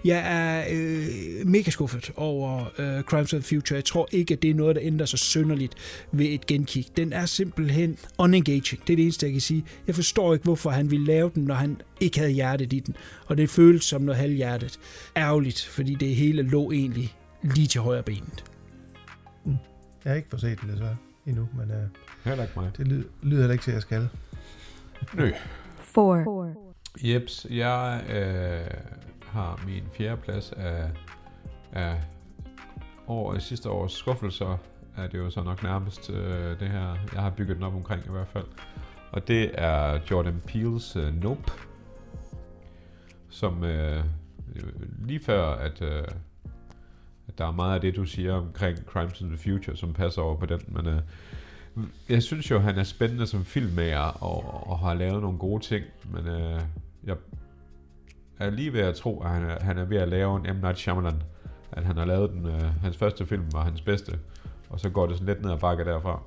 [0.04, 3.76] Jeg er øh, mega skuffet over øh, Crimes of the Future.
[3.76, 5.74] Jeg tror ikke, at det er noget, der ændrer sig sønderligt
[6.12, 6.86] ved et genkig.
[6.96, 8.80] Den er simpelthen unengaging.
[8.86, 9.64] Det er det eneste, jeg kan sige.
[9.86, 12.96] Jeg forstår ikke, hvorfor han ville lave den, når han ikke havde hjertet i den.
[13.26, 14.78] Og det føles som noget halvhjertet.
[15.16, 18.44] Ærgerligt, fordi det hele lå egentlig lige til højre benet.
[19.44, 19.56] Mm.
[20.04, 20.96] Jeg har ikke fået set det desværre
[21.26, 22.70] endnu, men øh, Heller ikke mig.
[22.76, 24.08] det lyder, lyder heller ikke til, at jeg skal.
[25.14, 25.30] Nø.
[25.78, 26.54] four,
[27.02, 28.80] Jeps, jeg øh,
[29.26, 30.90] har min fjerde plads af,
[31.72, 32.00] af
[33.06, 34.58] år, sidste års skuffelser,
[34.96, 38.06] er det jo så nok nærmest øh, det her, jeg har bygget den op omkring
[38.06, 38.46] i hvert fald.
[39.12, 41.52] Og det er Jordan Peele's øh, Nope,
[43.28, 44.04] som øh,
[45.06, 46.04] lige før, at, øh,
[47.28, 50.22] at der er meget af det, du siger omkring Crimes in the Future, som passer
[50.22, 51.00] over på den, men øh,
[52.08, 55.84] jeg synes jo, han er spændende som filmmager og, og har lavet nogle gode ting,
[56.10, 56.60] men øh,
[57.04, 57.16] jeg
[58.38, 60.60] er lige ved at tro, at han er, han er ved at lave en M.
[60.60, 61.22] Night Shyamalan.
[61.72, 64.18] At han har lavet den, øh, hans første film var hans bedste,
[64.70, 66.22] og så går det sådan lidt ned ad bakke derfra.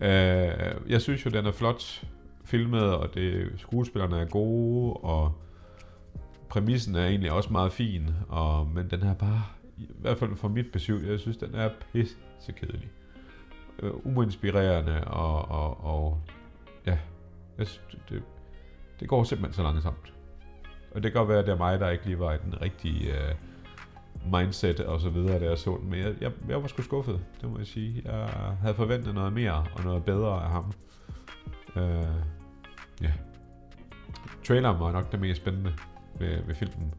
[0.00, 2.04] Øh, jeg synes jo, den er flot
[2.44, 5.32] filmet, og det, skuespillerne er gode, og
[6.48, 9.42] præmissen er egentlig også meget fin, og, men den er bare,
[9.78, 12.88] i hvert fald for mit besøg, jeg synes, den er pissekedelig.
[13.82, 16.20] Øh, uinspirerende, og, og, og
[16.86, 16.98] ja,
[17.58, 17.66] jeg
[18.08, 18.22] det,
[19.00, 20.12] det, går simpelthen så langsomt.
[20.94, 22.62] Og det kan godt være, at det er mig, der ikke lige var i den
[22.62, 23.34] rigtige øh,
[24.32, 25.90] mindset og så videre, da jeg så den.
[25.90, 28.02] Men jeg, jeg, jeg var sgu skuffet, det må jeg sige.
[28.04, 28.28] Jeg
[28.60, 30.72] havde forventet noget mere og noget bedre af ham.
[31.76, 32.04] Øh,
[33.02, 33.12] ja.
[34.44, 35.72] traileren var nok det mest spændende
[36.18, 36.94] ved, ved filmen.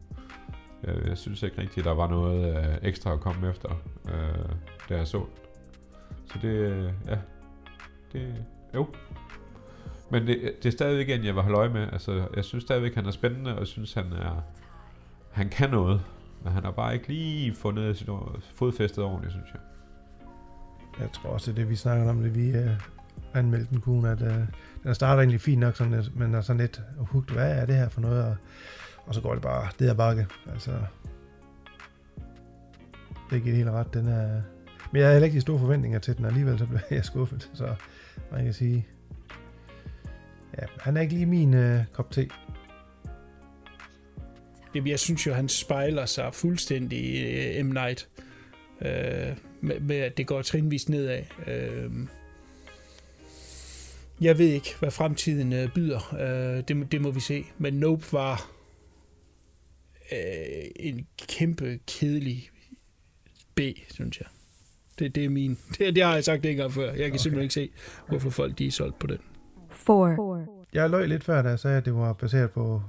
[0.82, 3.70] Jeg, jeg synes ikke rigtigt, at der var noget øh, ekstra at komme efter,
[4.08, 4.48] øh,
[4.88, 5.45] da jeg så den.
[6.32, 7.18] Så det, øh, ja,
[8.12, 8.44] det,
[8.74, 8.86] jo.
[10.10, 11.88] Men det, øh, det er stadigvæk en, jeg vil holde øje med.
[11.92, 14.42] Altså, jeg synes stadigvæk, han er spændende, og jeg synes, han er,
[15.30, 16.02] han kan noget.
[16.44, 18.08] Men han har bare ikke lige fundet sit
[18.54, 19.60] fodfæstet ordentligt, synes jeg.
[21.00, 22.70] Jeg tror også, det det, vi snakker om, det vi uh,
[23.34, 24.28] anmeldte den kun, at uh,
[24.82, 27.74] den starter egentlig fint nok, sådan, at, men er sådan lidt hugt, hvad er det
[27.74, 28.24] her for noget?
[28.24, 28.36] Og,
[29.06, 30.26] og så går det bare, det er bakke.
[30.52, 30.70] Altså,
[33.10, 34.42] det er ikke helt ret, den er...
[34.96, 37.04] Men jeg havde heller ikke de store forventninger til den, og alligevel så blev jeg
[37.04, 37.74] skuffet, så
[38.32, 38.86] man kan sige...
[40.58, 42.28] Ja, han er ikke lige min øh, kop te.
[44.74, 47.68] Jamen, jeg synes jo, han spejler sig fuldstændig i øh, M.
[47.68, 48.08] Night.
[48.80, 51.22] Øh, med, med, at det går trinvist nedad.
[51.46, 51.90] Øh,
[54.20, 56.14] jeg ved ikke, hvad fremtiden øh, byder.
[56.14, 57.44] Øh, det, det må vi se.
[57.58, 58.50] Men Nope var
[60.12, 62.50] øh, en kæmpe kedelig
[63.54, 63.60] B,
[63.90, 64.26] synes jeg.
[64.98, 65.58] Det, det er min.
[65.78, 66.86] Det, det har jeg sagt en gang før.
[66.86, 67.16] Jeg kan okay.
[67.16, 67.70] simpelthen ikke se,
[68.08, 69.18] hvorfor folk de er solgt på den.
[69.70, 72.82] 4, Jeg løg lidt før, da jeg sagde, at det var baseret på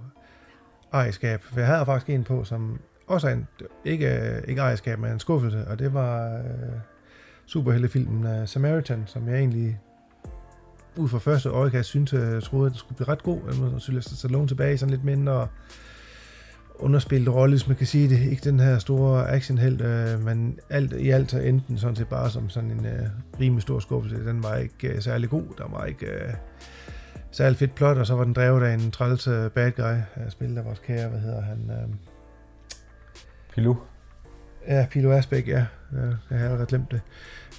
[0.94, 1.44] ejerskab.
[1.44, 3.48] For jeg havde faktisk en på, som også er en,
[3.86, 5.68] ikke, ikke ejerskab, men en skuffelse.
[5.68, 6.80] Og det var øh,
[7.46, 9.80] superheltefilmen uh, Samaritan, som jeg egentlig
[10.98, 13.40] ud fra første øjekast synes, jeg troede, at det skulle blive ret god.
[13.74, 15.48] Jeg synes, at Stallone tilbage i sådan lidt mindre
[16.80, 18.32] underspillet rolle, hvis man kan sige det.
[18.32, 22.08] Ikke den her store actionheld, øh, men alt i alt så endte den sådan set
[22.08, 23.08] bare som sådan en øh,
[23.40, 24.26] rimelig stor skuffelse.
[24.26, 25.44] Den var ikke øh, særlig god.
[25.58, 26.34] Der var ikke øh,
[27.32, 30.32] særlig fedt plot, og så var den drevet af en træls øh, bad guy, øh,
[30.32, 31.72] spillet af vores kære, hvad hedder han?
[31.72, 31.96] Øh,
[33.54, 33.78] Pilou.
[34.68, 35.66] Ja, Pilo Asbæk, ja.
[35.94, 35.98] ja.
[36.30, 37.02] Jeg har allerede glemt det.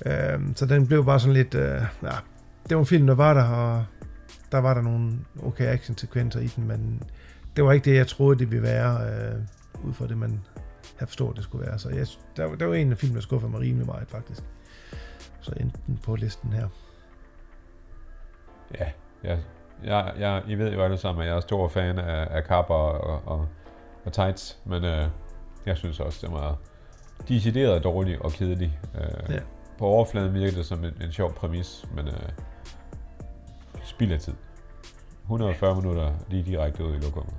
[0.06, 1.54] Øhm, så den blev bare sådan lidt...
[1.54, 2.16] Øh, ja,
[2.68, 3.84] det var en film, der var der, og
[4.52, 5.12] der var der nogle
[5.42, 7.02] okay action-sekvenser i den, men
[7.58, 9.34] det var ikke det, jeg troede, det ville være, øh,
[9.88, 10.40] ud fra det, man
[10.98, 11.78] havde forstået, det skulle være.
[11.78, 12.06] Så jeg,
[12.36, 14.42] der, var- der var en af filmene, der skuffede mig rimelig meget, faktisk.
[15.40, 16.68] Så endte den på listen her.
[18.80, 18.86] Ja,
[19.24, 19.38] jeg,
[19.84, 22.74] jeg, jeg, I ved jo alle sammen, at jeg er stor fan af, af kapper
[22.74, 23.48] og, og,
[24.04, 25.08] og tights, men øh,
[25.66, 26.56] jeg synes også, det var
[27.28, 28.78] decideret dårlig og kedelig.
[28.94, 29.38] Øh, Ja.
[29.78, 32.14] På overfladen virkede det som en, en sjov præmis, men øh,
[33.84, 34.34] spild af tid.
[35.22, 37.34] 140 minutter lige direkte ud i lokummet.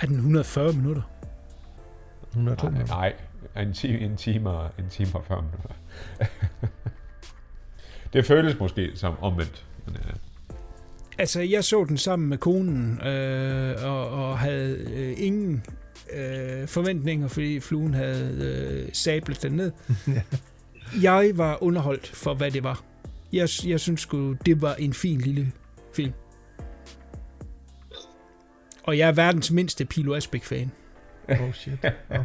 [0.00, 1.02] Er den 140 minutter?
[2.30, 2.94] 102 Nej, minutter.
[2.94, 3.14] nej,
[3.62, 5.70] en, time, en, time, og- en time og 40 minutter.
[8.12, 9.66] det føles måske som omvendt.
[9.86, 10.12] Men, øh,
[11.20, 15.64] Altså, jeg så den sammen med konen, øh, og, og havde øh, ingen
[16.12, 18.38] øh, forventninger, fordi fluen havde
[18.86, 19.72] øh, sablet den ned.
[21.02, 22.82] jeg var underholdt for, hvad det var.
[23.32, 25.52] Jeg, jeg synes sgu, det var en fin lille
[25.94, 26.12] film.
[28.88, 30.70] Og jeg er verdens mindste Pilo Asbæk-fan.
[31.30, 31.84] Oh shit.
[32.10, 32.18] Oh.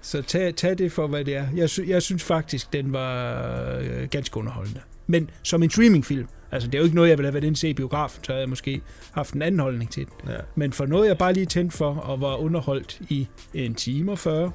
[0.00, 1.46] Så tag, tag det for, hvad det er.
[1.56, 4.80] Jeg, sy- jeg synes faktisk, den var øh, ganske underholdende.
[5.06, 7.56] Men som en streamingfilm, altså det er jo ikke noget, jeg ville have været inde
[7.56, 8.80] se i biografen, så havde jeg måske
[9.12, 10.30] haft en anden holdning til den.
[10.30, 10.36] Ja.
[10.54, 14.18] Men for noget, jeg bare lige tændte for, og var underholdt i en time og
[14.18, 14.52] 40,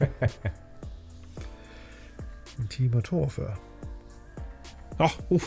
[2.58, 3.54] En time og 42.
[4.98, 5.40] Nå, uh,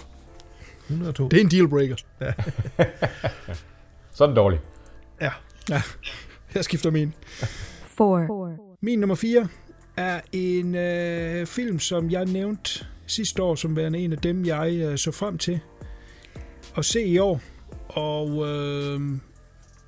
[0.90, 1.28] 102.
[1.28, 1.96] det er en dealbreaker.
[4.14, 4.60] sådan dårlig.
[5.22, 5.32] Ja.
[5.70, 5.82] Ja,
[6.56, 7.14] jeg skifter min.
[7.98, 9.48] 4, Min nummer 4
[9.98, 14.74] er en øh, film, som jeg nævnte sidste år, som værende en af dem, jeg
[14.76, 15.60] øh, så frem til
[16.78, 17.42] at se i år.
[17.88, 19.02] Og øh,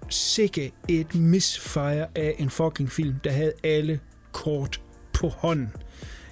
[0.10, 4.00] sikke et misfire af en fucking film, der havde alle
[4.32, 4.82] kort
[5.14, 5.70] på hånden.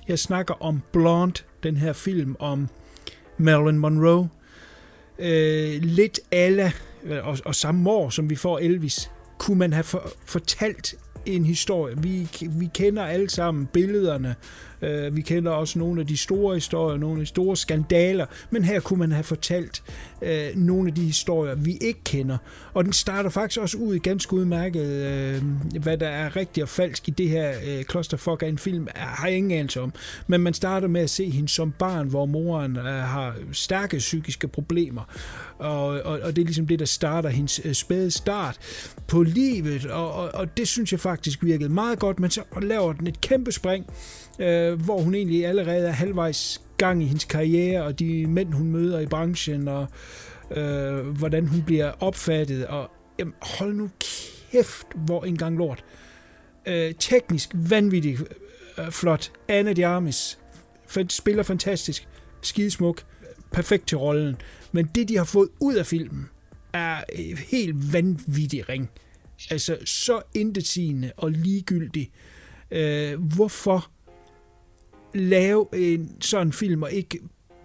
[0.08, 2.70] Jeg snakker om Blonde, den her film om
[3.38, 4.30] Marilyn Monroe.
[5.20, 6.74] Øh, lidt alle,
[7.04, 10.96] Øh, og, og samme år, som vi får Elvis, kunne man have for, fortalt
[11.26, 11.96] en historie.
[11.98, 12.30] Vi,
[12.60, 14.36] vi kender alle sammen billederne.
[14.82, 18.26] Øh, vi kender også nogle af de store historier, nogle af de store skandaler.
[18.50, 19.84] Men her kunne man have fortalt
[20.22, 22.38] øh, nogle af de historier, vi ikke kender.
[22.74, 25.44] Og den starter faktisk også ud i ganske udmærket, øh,
[25.82, 29.00] hvad der er rigtigt og falsk i det her øh, clusterfuck af en film, er,
[29.00, 29.94] har jeg ingen anelse om.
[30.28, 34.48] Men man starter med at se hende som barn, hvor moren øh, har stærke psykiske
[34.48, 35.02] problemer.
[35.58, 38.60] Og, og, og det er ligesom det, der starter hendes øh, spæde start
[39.08, 39.86] på livet.
[39.86, 43.22] Og, og, og det synes jeg faktisk virkede meget godt, men så laver den et
[43.22, 43.86] kæmpe spring,
[44.42, 48.72] øh, hvor hun egentlig allerede er halvvejs gang i hendes karriere, og de mænd, hun
[48.72, 49.88] møder i branchen, og
[50.56, 53.90] øh, hvordan hun bliver opfattet, og jamen, hold nu
[54.52, 55.84] kæft, hvor en gang lort.
[56.66, 58.22] Øh, teknisk vanvittigt
[58.78, 59.32] øh, flot.
[59.48, 60.40] Anna Diarmis
[60.88, 62.08] fan- spiller fantastisk,
[62.42, 63.04] skidesmuk.
[63.52, 64.36] perfekt til rollen.
[64.72, 66.30] Men det, de har fået ud af filmen,
[66.74, 67.04] er
[67.52, 68.90] helt vanvittig ring.
[69.50, 72.12] Altså, så intetsigende og ligegyldig.
[72.72, 73.91] Øh, hvorfor
[75.14, 77.20] lave en sådan film og ikke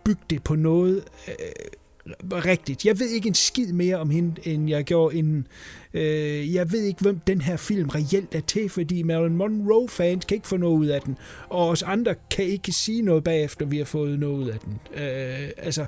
[0.05, 1.35] bygge det på noget øh,
[2.32, 2.85] rigtigt.
[2.85, 5.47] Jeg ved ikke en skid mere om hende, end jeg gjorde inden.
[5.94, 10.35] Øh, jeg ved ikke, hvem den her film reelt er til, fordi Marilyn Monroe-fans kan
[10.35, 11.16] ikke få noget ud af den,
[11.48, 14.78] og os andre kan ikke sige noget bagefter, vi har fået noget ud af den.
[14.94, 15.86] Øh, altså,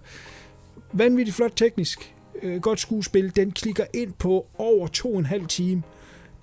[0.92, 5.46] vanvittigt flot teknisk, øh, godt skuespil, den klikker ind på over to og en halv
[5.46, 5.82] time.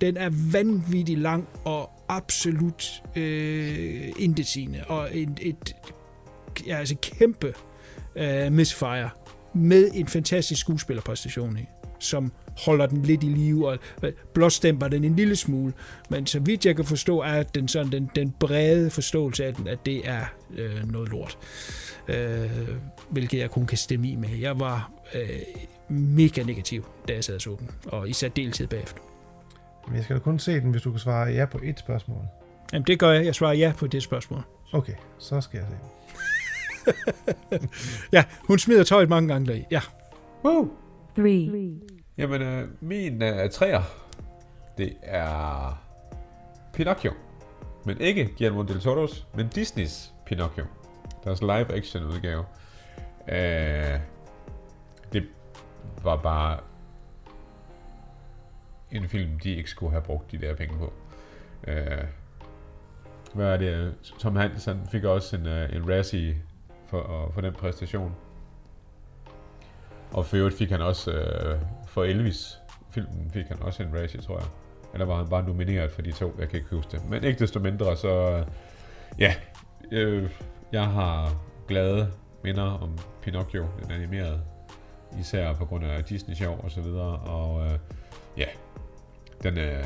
[0.00, 5.76] Den er vanvittigt lang og absolut øh, intetsigende, og et, et
[6.66, 7.54] ja, altså kæmpe
[8.16, 9.10] øh, misfire
[9.54, 11.64] med en fantastisk skuespillerpræstation i,
[11.98, 12.32] som
[12.64, 15.72] holder den lidt i live og øh, blåstemper den en lille smule.
[16.10, 19.68] Men så vidt jeg kan forstå, er den, sådan, den, den brede forståelse af den,
[19.68, 20.24] at det er
[20.56, 21.38] øh, noget lort.
[22.08, 22.68] Øh,
[23.10, 24.28] hvilket jeg kun kan stemme i med.
[24.28, 25.28] Jeg var øh,
[25.88, 29.05] mega negativ, da jeg sad og så den, og i deltid bagefter.
[29.86, 32.22] Men jeg skal da kun se den, hvis du kan svare ja på et spørgsmål.
[32.72, 33.24] Jamen det gør jeg.
[33.24, 34.42] Jeg svarer ja på det spørgsmål.
[34.72, 35.90] Okay, så skal jeg se den.
[38.12, 39.64] Ja, hun smider tøjet mange gange deri.
[39.70, 39.80] Ja.
[40.44, 40.70] Woo!
[41.16, 41.80] three,
[42.18, 43.82] Jamen, øh, min øh, træer,
[44.78, 45.82] det er
[46.72, 47.12] Pinocchio.
[47.84, 50.64] Men ikke Guillermo del Toro's, men Disneys Pinocchio.
[51.24, 52.44] Deres live-action udgave.
[53.28, 54.00] Øh,
[55.12, 55.26] det
[56.02, 56.58] var bare
[58.96, 60.92] en film, de ikke skulle have brugt de der penge på.
[61.68, 62.04] Øh,
[63.34, 63.94] hvad er det?
[64.18, 66.36] Tom Hanks han fik også en, øh, en Razzie
[66.86, 68.14] for, for den præstation.
[70.12, 72.58] Og for øvrigt fik han også øh, for Elvis
[72.96, 74.48] filmen fik han også en Razzie, tror jeg.
[74.92, 77.10] Eller var han bare nomineret for de to, jeg kan ikke huske det.
[77.10, 78.46] Men ikke desto mindre, så øh,
[79.18, 79.34] ja,
[79.92, 80.30] øh,
[80.72, 81.34] jeg har
[81.68, 82.12] glade
[82.44, 84.40] minder om Pinocchio, den animerede.
[85.20, 87.18] Især på grund af Disney Show og så videre.
[87.18, 87.78] Og øh,
[88.36, 88.46] ja,
[89.42, 89.84] den er,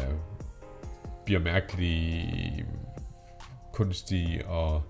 [1.24, 2.66] bliver mærkelig
[3.72, 4.82] kunstig og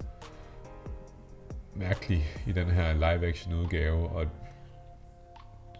[1.74, 4.26] mærkelig i den her live-action udgave, og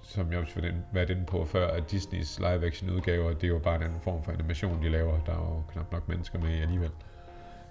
[0.03, 3.59] som jeg også har været inde på før, at Disneys live-action udgaver, det er jo
[3.59, 5.21] bare en anden form for animation, de laver.
[5.27, 6.91] Der er jo knap nok mennesker med i alligevel.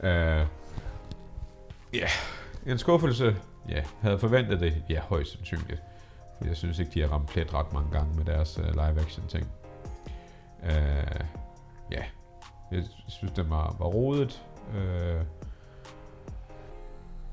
[0.03, 2.10] Øh, ja, uh, yeah.
[2.65, 3.36] en skuffelse.
[3.69, 3.86] Ja, yeah.
[4.02, 4.84] havde forventet det.
[4.90, 5.81] Ja, højst sandsynligt.
[6.38, 8.72] For jeg synes ikke, de har ramt plet ret mange gange med deres øh, uh,
[8.72, 9.48] live-action ting.
[10.64, 12.06] Uh, ja, yeah.
[12.72, 14.44] jeg synes, det var, var rodet.
[14.69, 15.22] Uh,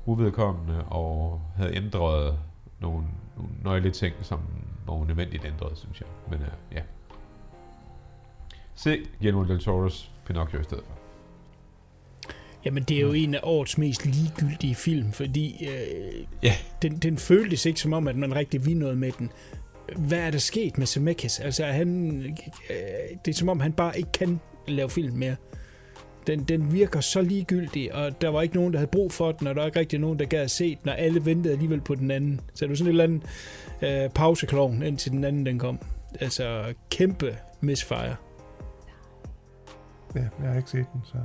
[0.05, 2.39] uvedkommende og havde ændret
[2.79, 3.03] nogle,
[3.37, 4.39] nogle nøgle ting, som
[4.85, 6.09] var unødvendigt ændret, synes jeg.
[6.29, 6.81] Men uh, ja.
[8.75, 10.93] Se Guillermo del Toro's Pinocchio i stedet for.
[12.65, 16.53] Jamen, det er jo en af årets mest ligegyldige film, fordi øh, Ja.
[16.81, 19.31] den, den føltes ikke som om, at man rigtig ville noget med den.
[19.95, 21.39] Hvad er der sket med Zemeckis?
[21.39, 22.21] Altså, han,
[22.69, 25.35] øh, det er som om, han bare ikke kan lave film mere.
[26.27, 29.47] Den, den virker så ligegyldig, og der var ikke nogen, der havde brug for den,
[29.47, 31.81] og der var ikke rigtig nogen, der gad at se den, og alle ventede alligevel
[31.81, 32.41] på den anden.
[32.53, 35.79] Så det var sådan et eller andet øh, pauseklovn, indtil den anden den kom.
[36.19, 38.15] Altså, kæmpe misfire.
[40.15, 41.17] Ja, jeg har ikke set den, så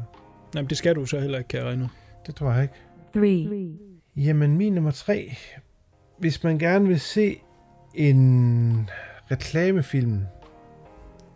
[0.54, 1.88] Jamen, det skal du så heller ikke, kan jeg regne
[2.26, 2.74] det tror jeg ikke.
[3.12, 3.78] three,
[4.16, 5.36] Jamen, min nummer tre.
[6.18, 7.36] Hvis man gerne vil se
[7.94, 8.90] en
[9.30, 10.20] reklamefilm,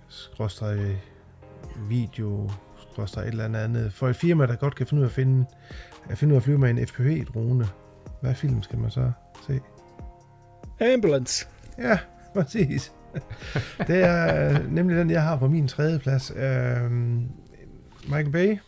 [0.09, 0.97] skråstrej
[1.89, 5.09] video, skråstrej et eller andet andet, for et firma, der godt kan finde ud af
[5.09, 5.47] at finde,
[6.11, 7.67] at finde ud af at flyve med en FPV-drone,
[8.21, 9.13] hvad film skal man så
[9.47, 9.61] se?
[10.81, 11.47] Ambulance.
[11.79, 11.99] Ja,
[12.35, 12.93] præcis.
[13.89, 16.33] Det er øh, nemlig den, jeg har på min tredje plads.
[16.37, 16.93] Øh,
[18.03, 18.59] Michael Bay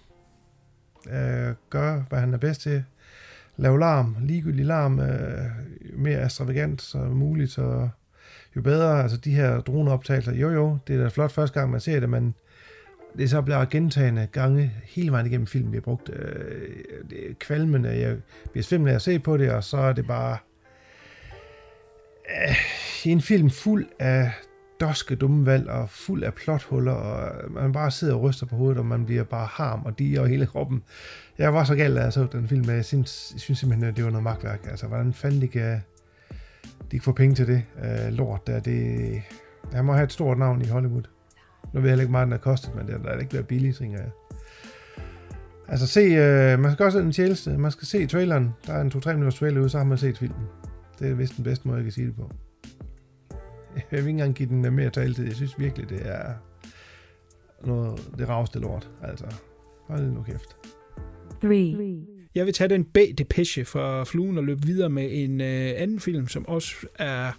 [1.11, 2.85] øh, gør, hvad han er bedst til.
[3.59, 5.45] Lave larm, ligegyldig larm, øh,
[5.97, 7.89] mere extravagant som muligt, så
[8.57, 9.03] jo bedre.
[9.03, 12.11] Altså de her droneoptagelser, jo jo, det er da flot første gang, man ser det,
[12.11, 12.35] men
[13.17, 16.11] det er så bliver gentagende gange hele vejen igennem filmen, vi har brugt.
[16.13, 16.69] Øh,
[17.11, 18.17] det er kvalmende, jeg
[18.53, 20.39] bliver svimmel af at se på det, og så er det bare
[22.49, 22.57] øh,
[23.05, 24.33] en film fuld af
[24.81, 28.79] doske dumme valg og fuld af plothuller, og man bare sidder og ryster på hovedet,
[28.79, 30.83] og man bliver bare harm og diger over hele kroppen.
[31.39, 33.89] Jeg var så gal, da jeg så den film, at jeg synes, jeg synes simpelthen,
[33.89, 34.67] at det var noget magtværk.
[34.71, 35.81] Altså, hvordan fanden de kan,
[36.91, 39.23] de kan få penge til det uh, lort der, det...
[39.73, 41.03] Han må have et stort navn i Hollywood.
[41.73, 43.47] Nu ved jeg heller ikke meget, den har kostet, men det er da ikke været
[43.47, 44.11] billigt, tænker jeg.
[45.69, 47.59] Altså se, uh, man skal også se den tjeneste.
[47.59, 48.55] Man skal se traileren.
[48.67, 50.47] Der er en 2-3 minutters trailer ude, så har man set filmen.
[50.99, 52.31] Det er vist den bedste måde, jeg kan sige det på.
[53.75, 55.27] Jeg vil ikke engang give den øh, mere taletid.
[55.27, 56.33] Jeg synes virkelig, det er
[57.65, 58.91] noget, det ravste lort.
[59.03, 59.27] Altså,
[59.89, 60.58] hold nu kæft
[61.41, 61.77] three,
[62.35, 66.29] Jeg vil tage den B-depeche fra fluen og løbe videre med en øh, anden film,
[66.29, 67.33] som også er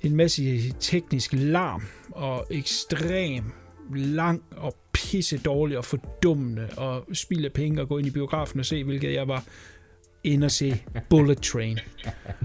[0.00, 3.44] en masse teknisk larm og ekstrem
[3.94, 8.66] lang og pisse dårlig og fordummende og spilde penge og gå ind i biografen og
[8.66, 9.44] se, hvilket jeg var
[10.24, 11.78] ind og se Bullet Train.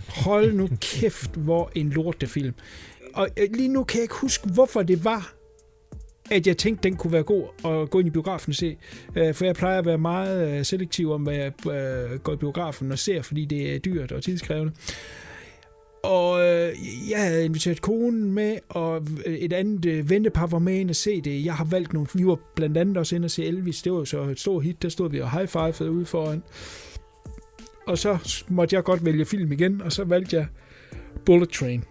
[0.07, 2.53] Hold nu kæft, hvor en lortefilm.
[3.13, 5.33] Og øh, lige nu kan jeg ikke huske, hvorfor det var,
[6.35, 8.77] at jeg tænkte, den kunne være god at gå ind i biografen og se.
[9.15, 12.35] Øh, For jeg plejer at være meget øh, selektiv om, hvad jeg øh, går i
[12.35, 14.73] biografen og ser, fordi det er dyrt og tidskrævende.
[16.03, 16.73] Og øh,
[17.09, 20.95] jeg havde inviteret konen med, og øh, et andet øh, ventepar var med ind og
[20.95, 21.45] se det.
[21.45, 23.81] Jeg har valgt nogle, vi var blandt andet også ind og se Elvis.
[23.81, 26.43] Det var jo så et stort hit, der stod vi og high-fivede ude foran.
[27.87, 30.47] Og så måtte jeg godt vælge film igen, og så valgte jeg
[31.25, 31.83] Bullet Train.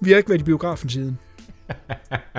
[0.00, 1.18] Vi har ikke været i biografen siden.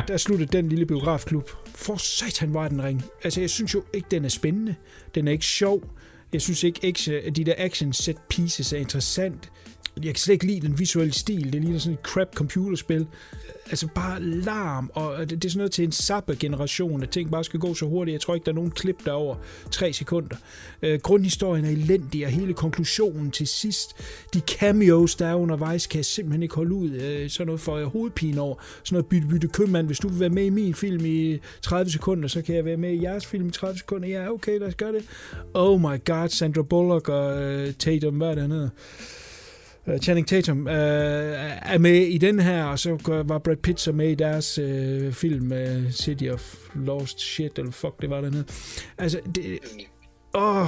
[0.08, 1.50] Der sluttede den lille biografklub.
[1.76, 3.04] For satan var den ring.
[3.24, 4.76] Altså, jeg synes jo ikke, den er spændende.
[5.16, 5.84] Den er ikke sjov.
[6.34, 6.88] Jeg synes ikke,
[7.26, 9.52] at de der action set pieces er interessant.
[9.96, 11.54] Jeg kan slet ikke lide den visuelle stil.
[11.54, 13.08] Det ligner sådan et crap computerspil.
[13.70, 17.44] Altså bare larm, og det det er sådan noget til en sappe-generation, at ting bare
[17.44, 18.14] skal gå så hurtigt.
[18.14, 19.36] Jeg tror ikke, der er nogen klip, der over
[19.72, 20.36] tre sekunder.
[20.82, 23.94] Øh, grundhistorien er elendig, og hele konklusionen til sidst,
[24.34, 26.90] de cameos, der er undervejs, kan jeg simpelthen ikke holde ud.
[26.92, 28.56] Øh, sådan noget for hovedpine over.
[28.84, 29.88] Sådan noget bytte, bytte købmand.
[29.88, 32.78] Hvis du vil være med i min film i 30 sekunder, så kan jeg være
[32.78, 34.08] med i jeres film i 30 sekunder.
[34.10, 35.06] Ja, okay, lad os gøre det.
[35.54, 38.70] Oh my god, Sandra Bullock og øh, Tatum, hvad er det, han hedder?
[39.88, 43.92] Uh, Channing Tatum uh, er med i den her, og så var Brad Pitt så
[43.92, 48.34] med i deres uh, film uh, City of Lost Shit, eller fuck, det var den
[48.34, 48.44] her.
[48.98, 49.60] Altså, det...
[50.34, 50.68] Åh, oh,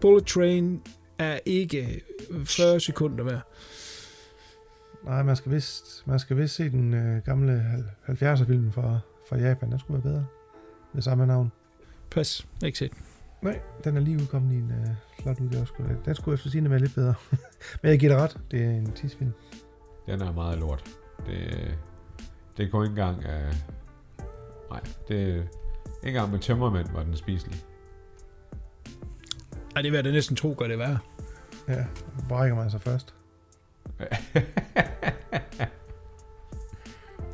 [0.00, 0.82] Bullet Train
[1.18, 2.02] er ikke
[2.44, 3.40] 40 sekunder værd.
[5.04, 7.64] Nej, man skal vist, man skal vist se den øh, gamle
[8.08, 8.98] 70'er film fra,
[9.28, 9.70] fra Japan.
[9.70, 10.26] Den skulle være bedre.
[10.94, 11.52] Med samme navn.
[12.10, 12.92] Pas, ikke set.
[13.42, 14.88] Nej, den er lige udkommet i en øh,
[15.22, 15.66] flot udgave.
[15.78, 15.94] da.
[16.04, 17.14] Den skulle efter sigende være lidt bedre.
[17.82, 18.38] Men jeg giver dig ret.
[18.50, 19.32] Det er en tidsfilm.
[20.06, 20.84] Den er meget lort.
[21.26, 21.78] Det,
[22.56, 23.54] det går ikke engang af...
[24.70, 25.48] Nej, det ikke
[26.04, 27.60] engang med tømmermænd var den spiselig.
[29.76, 30.98] Ej, det vil jeg da næsten tro, gør det værre.
[31.68, 31.84] Ja,
[32.28, 33.14] brækker man sig først.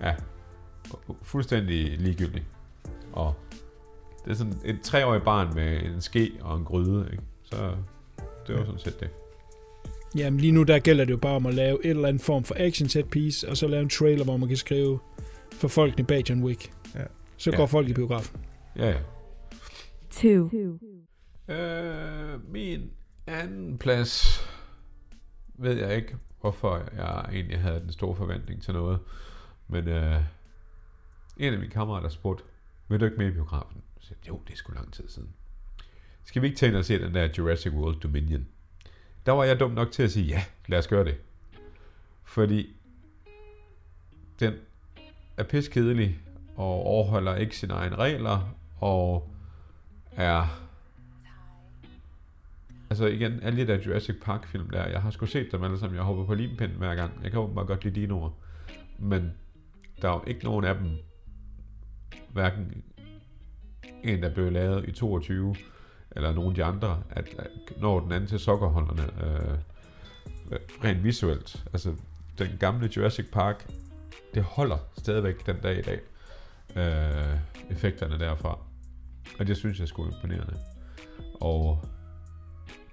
[0.02, 0.14] ja,
[1.22, 2.46] fuldstændig ligegyldig.
[3.12, 3.34] Og
[4.24, 7.22] det er sådan et treårig barn med en ske og en gryde, ikke?
[7.46, 7.76] Så
[8.46, 9.10] det var sådan set det.
[10.16, 12.44] Jamen lige nu, der gælder det jo bare om at lave et eller andet form
[12.44, 14.98] for action set piece, og så lave en trailer, hvor man kan skrive
[15.52, 16.72] for folkene bag John Wick.
[16.94, 17.04] Ja.
[17.36, 17.56] Så Ja.
[17.56, 18.40] går folk i biografen.
[18.76, 18.98] Ja, ja.
[20.10, 20.50] 2,
[21.48, 22.90] Øh, min
[23.26, 24.40] anden plads
[25.54, 28.98] ved jeg ikke, hvorfor jeg egentlig havde den store forventning til noget.
[29.68, 30.20] Men øh,
[31.36, 32.44] en af mine kammerater spurgte,
[32.88, 33.82] vil du ikke med i biografen?
[34.00, 35.28] Så jeg, jo, det er sgu lang tid siden.
[36.26, 38.46] Skal vi ikke tage ind og se den der Jurassic World Dominion?
[39.26, 41.14] Der var jeg dum nok til at sige, ja, lad os gøre det.
[42.24, 42.76] Fordi
[44.40, 44.54] den
[45.36, 46.18] er piskedelig
[46.56, 49.30] og overholder ikke sine egne regler og
[50.12, 50.62] er
[52.90, 55.78] Altså igen, alle de der Jurassic Park film der, jeg har sgu set dem alle
[55.78, 57.20] sammen, jeg hopper på limpinden hver gang.
[57.22, 58.30] Jeg kan åbenbart godt lide dinoer.
[58.98, 59.32] Men
[60.02, 60.90] der er jo ikke nogen af dem,
[62.32, 62.82] hverken
[64.04, 65.54] en, der blev lavet i 22,
[66.16, 69.58] eller nogle af de andre, at, at når den anden til sokkerholderne øh,
[70.84, 71.64] rent visuelt.
[71.72, 71.92] Altså,
[72.38, 73.66] den gamle Jurassic Park,
[74.34, 76.00] det holder stadigvæk den dag i dag.
[76.76, 77.38] Øh,
[77.70, 78.58] effekterne derfra.
[79.38, 80.56] Og det synes jeg er sgu imponerende.
[81.40, 81.84] Og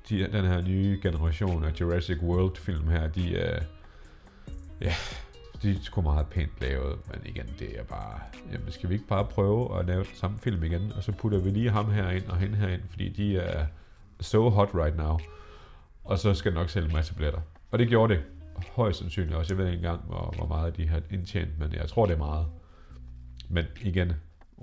[0.10, 3.64] de, den her nye generation af Jurassic World film her, de er,
[4.82, 4.94] ja,
[5.64, 8.20] de er sgu meget pænt lavet, men igen, det er bare,
[8.52, 11.40] jamen skal vi ikke bare prøve at lave den samme film igen, og så putter
[11.40, 13.66] vi lige ham her ind og hende her ind, fordi de er
[14.20, 15.20] so hot right now,
[16.04, 17.42] og så skal nok sælge en masse billetter.
[17.72, 18.24] Og det gjorde det
[18.76, 19.54] højst sandsynligt også.
[19.54, 22.18] Jeg ved ikke engang, hvor, hvor meget de har indtjent, men jeg tror, det er
[22.18, 22.48] meget.
[23.50, 24.14] Men igen,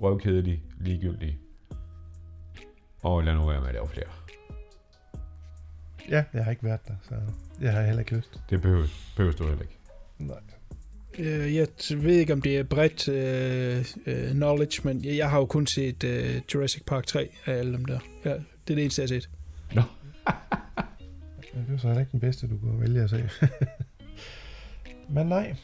[0.01, 1.39] røvkedelig, ligegyldig,
[3.03, 4.07] og lad nu være med at lave flere.
[6.09, 7.15] Ja, jeg har ikke været der, så
[7.61, 8.41] jeg har heller ikke lyst.
[8.49, 9.77] Det behøver, behøver du heller ikke.
[10.17, 10.60] Nej.
[11.19, 15.37] Øh, Jeg ved ikke, om det er bredt øh, øh, knowledge, men jeg, jeg har
[15.37, 17.99] jo kun set øh, Jurassic Park 3 af alle dem der.
[18.25, 19.29] Ja, det er det eneste, jeg har set.
[19.73, 19.81] Nå.
[21.55, 23.29] Ja, det var så heller ikke den bedste, du kunne vælge at se.
[25.15, 25.55] Men nej,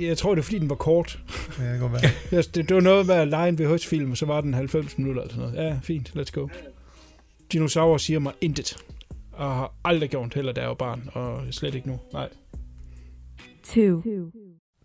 [0.00, 1.18] Jeg tror, det er fordi, den var kort.
[1.48, 2.42] det kan godt være.
[2.54, 5.22] Det, det var noget med at lege en VHS-film, og så var den 90 minutter
[5.22, 5.66] eller sådan noget.
[5.68, 6.48] Ja, fint, let's go.
[7.52, 8.76] Dinosaurer siger mig intet.
[9.32, 12.00] Og har aldrig gjort heller, da jeg var barn, og slet ikke nu.
[12.12, 12.28] Nej.
[13.64, 14.02] 2,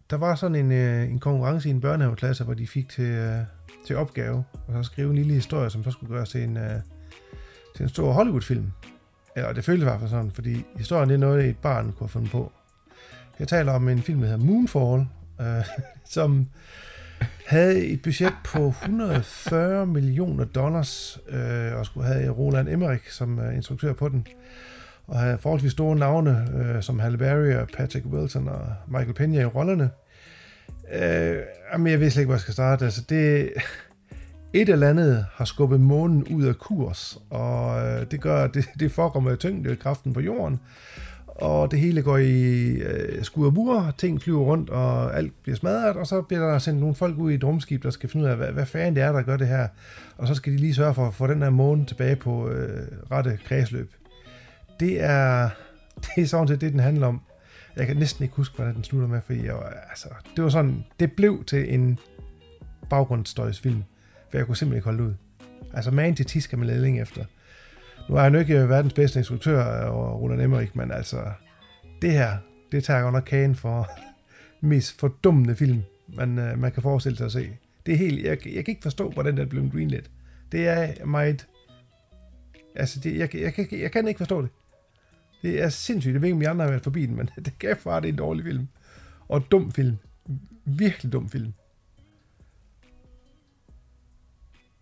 [0.09, 3.39] Der var sådan en, øh, en konkurrence i en børnehaveklasse, hvor de fik til, øh,
[3.85, 6.81] til opgave at så skrive en lille historie, som så skulle gøres til en, øh,
[7.75, 8.71] til en stor Hollywood-film.
[9.35, 11.85] Ja, og det føltes i hvert fald sådan, fordi historien det er noget, et barn
[11.85, 12.51] kunne have fundet på.
[13.39, 15.07] Jeg taler om en film, der hedder Moonfall,
[15.41, 15.65] øh,
[16.15, 16.47] som
[17.45, 23.55] havde et budget på 140 millioner dollars, øh, og skulle have Roland Emmerich som øh,
[23.55, 24.27] instruktør på den,
[25.07, 29.41] og havde forholdsvis store navne, øh, som Halle Berry og Patrick Wilson og Michael Pena
[29.41, 29.89] i rollerne.
[30.93, 31.37] Øh,
[31.73, 32.85] jamen, jeg ved slet ikke, hvor jeg skal starte.
[32.85, 33.53] Altså, det,
[34.53, 38.91] et eller andet har skubbet månen ud af kurs, og øh, det gør, det, det
[38.91, 40.59] forekommer tyngdekraften på jorden,
[41.27, 45.55] og det hele går i øh, skud og mur, ting flyver rundt, og alt bliver
[45.55, 48.25] smadret, og så bliver der sendt nogle folk ud i et rumskib, der skal finde
[48.25, 49.67] ud af, hvad, hvad fanden det er, der gør det her,
[50.17, 52.87] og så skal de lige sørge for at få den her måne tilbage på øh,
[53.11, 53.91] rette kredsløb.
[54.79, 55.49] Det er,
[56.15, 57.21] det er sådan set det, den handler om.
[57.75, 59.55] Jeg kan næsten ikke huske, hvordan den slutter med, fordi jeg,
[59.89, 61.99] altså, det var sådan, det blev til en
[62.89, 63.83] baggrundsstøjsfilm,
[64.29, 65.13] for jeg kunne simpelthen ikke holde ud.
[65.73, 67.25] Altså, man til tis skal man lede længe efter.
[68.09, 71.31] Nu er han jo ikke øh, verdens bedste instruktør, øh, og Roland Emmerich, men altså,
[72.01, 72.37] det her,
[72.71, 73.89] det tager godt nok kagen for
[74.61, 77.49] mest fordummende film, man, øh, man kan forestille sig at se.
[77.85, 80.11] Det er helt, jeg, jeg kan ikke forstå, hvordan det blev greenlit.
[80.51, 81.47] Det er meget,
[82.75, 84.49] altså, det, jeg, jeg, jeg, jeg kan ikke forstå det.
[85.41, 86.13] Det er sindssygt.
[86.13, 88.07] Jeg ved ikke, om I andre har været forbi den, men det kan far, det
[88.07, 88.67] er en dårlig film.
[89.27, 89.97] Og dum film.
[90.65, 91.53] Virkelig dum film.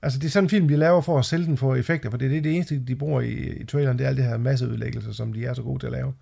[0.02, 2.18] Altså, det er sådan en film, de laver for at sælge den for effekter, for
[2.18, 4.38] det er det, det eneste, de bruger i, i traileren, det er alle det her
[4.38, 6.14] masseudlæggelser, som de er så gode til at lave.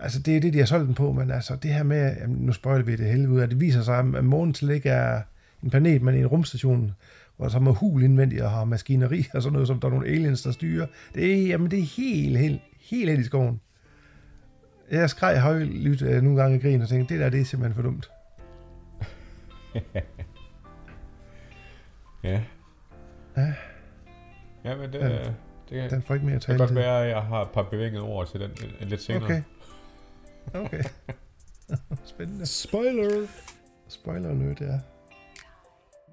[0.00, 2.36] Altså, det er det, de har solgt den på, men altså, det her med, jamen,
[2.36, 5.22] nu spoiler vi det helvede ud, at det viser sig, at månen slet ikke er
[5.62, 6.94] en planet, men en rumstation,
[7.36, 10.08] hvor der er hul indvendigt og har maskineri og sådan noget, som der er nogle
[10.08, 10.86] aliens, der styrer.
[11.14, 13.60] Det er, jamen, det er helt, helt, helt helt i skoven.
[14.90, 17.74] Jeg skreg højlydt uh, nogle gange i grin og tænkte, det der, det er simpelthen
[17.74, 18.10] for dumt.
[22.24, 22.42] ja.
[23.36, 23.52] Ja.
[24.64, 25.34] Ja, men det, Den- det,
[25.70, 28.00] det, den får ikke mere det kan godt være, at jeg har et par bevægede
[28.02, 28.50] ord til den
[28.80, 29.24] øh, lidt senere.
[29.24, 29.42] Okay.
[30.54, 30.82] Okay.
[32.04, 32.46] Spændende.
[32.46, 33.26] Spoiler!
[33.88, 34.78] Spoiler alert, ja.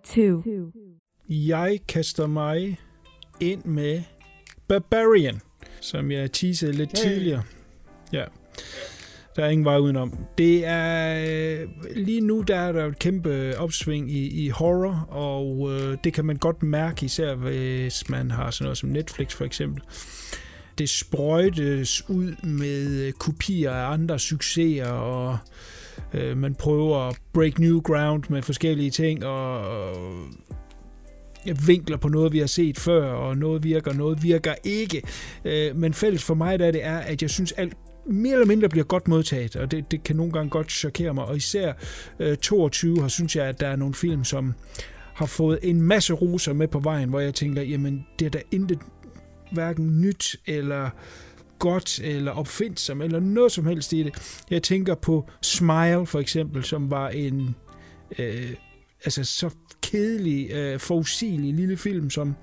[0.04, 0.44] 2,
[1.30, 2.80] Jeg kaster mig
[3.40, 4.04] ind med
[4.68, 5.42] Barbarian,
[5.82, 7.10] som jeg teasede lidt Hey.
[7.10, 7.44] tidligere.
[8.14, 8.24] Ja.
[9.36, 10.18] Der er ingen vej udenom.
[10.38, 11.26] Det er
[11.62, 16.14] øh, lige nu der er der et kæmpe opsving i, i horror, og øh, det
[16.14, 19.84] kan man godt mærke, især hvis man har sådan noget som Netflix for eksempel.
[20.78, 25.38] Det sprøjtes ud med kopier af andre succeser, og
[26.14, 30.18] øh, man prøver at break new ground med forskellige ting, og, og
[31.68, 35.02] vinkler på noget, vi har set før, og noget virker, noget virker ikke.
[35.46, 38.70] Øh, men fælles for mig der det er, at jeg synes alt mere eller mindre
[38.70, 41.26] bliver godt modtaget, og det, det kan nogle gange godt chokere mig.
[41.26, 41.74] Og især
[42.20, 44.54] øh, 22 har synes jeg, at der er nogle film, som
[45.14, 48.42] har fået en masse roser med på vejen, hvor jeg tænker, jamen det er da
[48.52, 48.80] intet
[49.52, 50.90] hverken nyt eller
[51.60, 54.42] godt eller opfindsom eller noget som helst i det.
[54.50, 57.56] Jeg tænker på Smile for eksempel, som var en
[58.20, 58.54] øh,
[59.06, 59.50] altså så
[59.92, 62.36] kedelig, øh, forudsigelig lille film, som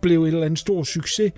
[0.00, 1.32] blev et eller andet stor succes.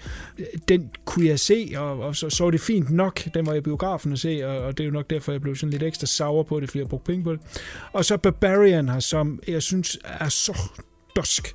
[0.68, 3.20] Den kunne jeg se, og, og så, så var det fint nok.
[3.34, 5.40] Den var jeg i biografen at se, og, og det er jo nok derfor, jeg
[5.40, 7.40] blev sådan lidt ekstra sauer på det, fordi jeg brugte penge på det.
[7.92, 10.58] Og så Barbarian her, som jeg synes er så
[11.16, 11.54] dusk.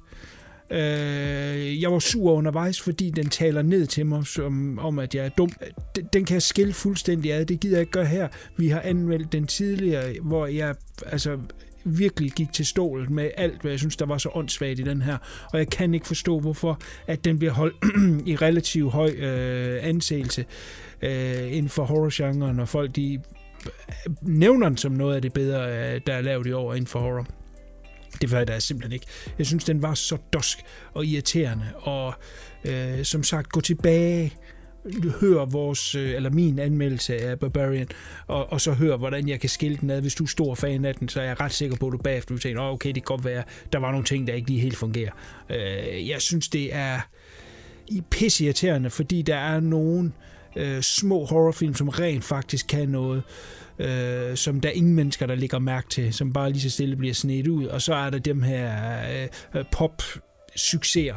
[0.71, 5.25] Øh, jeg var sur undervejs, fordi den taler ned til mig som, om, at jeg
[5.25, 5.49] er dum.
[5.95, 7.45] Den, den kan jeg skille fuldstændig ad.
[7.45, 8.27] Det gider jeg ikke gøre her.
[8.57, 11.37] Vi har anmeldt den tidligere, hvor jeg altså,
[11.85, 15.01] virkelig gik til stålet med alt, hvad jeg synes, der var så åndssvagt i den
[15.01, 15.17] her.
[15.53, 17.75] Og jeg kan ikke forstå, hvorfor at den bliver holdt
[18.31, 20.45] i relativt høj øh, anseelse
[21.01, 23.13] øh, inden for horrorgenren, og folk de
[23.65, 26.87] øh, nævner den som noget af det bedre, øh, der er lavet i år inden
[26.87, 27.27] for horror.
[28.21, 29.05] Det var der simpelthen ikke.
[29.37, 30.57] Jeg synes, den var så dusk
[30.93, 32.13] og irriterende, og
[32.65, 34.33] øh, som sagt, gå tilbage,
[35.21, 37.87] hør vores, øh, eller min anmeldelse af Barbarian,
[38.27, 40.01] og, og så hør, hvordan jeg kan skille den ad.
[40.01, 41.97] Hvis du er stor fan af den, så er jeg ret sikker på, at du
[41.97, 43.43] bagefter vil tænke, oh, okay, det kan godt være,
[43.73, 45.11] der var nogle ting, der ikke lige helt fungerer.
[45.49, 46.99] Øh, jeg synes, det er
[47.87, 50.11] i pisseirriterende, fordi der er nogle
[50.55, 53.23] øh, små horrorfilm, som rent faktisk kan noget,
[53.79, 56.95] øh, som der er ingen mennesker, der lægger mærke til, som bare lige så stille
[56.95, 57.65] bliver snedt ud.
[57.65, 58.71] Og så er der dem her
[59.21, 61.15] øh, øh, pop-succeser,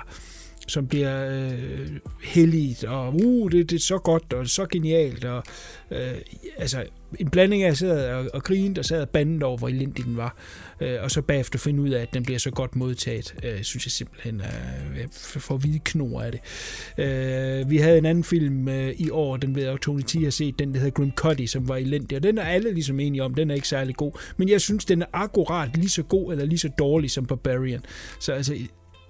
[0.69, 1.89] som bliver øh,
[2.25, 5.43] heldigt, og uh, det, det er så godt, og det er så genialt, og
[5.91, 6.15] øh,
[6.57, 6.85] altså
[7.19, 9.69] en blanding af, at jeg sad og, og grinede, og sad og bandet over, hvor
[9.69, 10.37] elendig den var,
[10.81, 13.87] øh, og så bagefter finde ud af, at den bliver så godt modtaget, øh, synes
[13.87, 16.41] jeg simpelthen, øh, jeg får hvide knor af det.
[17.05, 20.23] Øh, vi havde en anden film øh, i år, den ved jeg også, Tony T
[20.23, 23.01] har set, den der hedder Grim Cuddy, som var elendig, og den er alle ligesom
[23.01, 26.03] enige om, den er ikke særlig god, men jeg synes, den er akkurat lige så
[26.03, 27.81] god, eller lige så dårlig som Barbarian.
[28.21, 28.55] Så altså,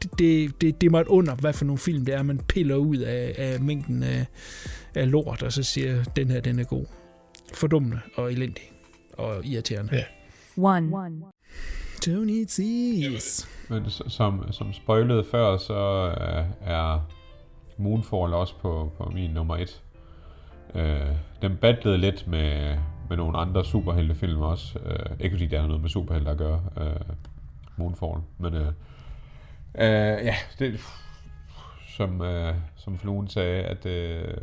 [0.03, 0.19] det,
[0.61, 2.97] det, det, er mig et under, hvad for nogle film det er, man piller ud
[2.97, 4.27] af, af mængden af,
[4.95, 6.87] af lort, og så siger, den her, den er god.
[7.55, 8.73] Fordummende og elendig
[9.13, 9.97] og irriterende.
[9.97, 10.05] Ja.
[10.57, 11.23] One.
[12.03, 13.49] Tony Tees.
[13.69, 17.01] Men som, som spoilet før, så øh, er
[17.77, 19.83] Moonfall også på, på min nummer et.
[20.75, 21.01] Øh,
[21.43, 22.77] den battlede lidt med,
[23.09, 24.79] med nogle andre superheltefilm også.
[24.87, 27.15] Øh, ikke fordi det har noget med superhelte at gøre, øh,
[27.77, 28.21] Moonfall.
[28.39, 28.73] Men øh,
[29.79, 30.81] øh, ja, det,
[31.89, 34.35] som, øh, som Fluen sagde, at øh,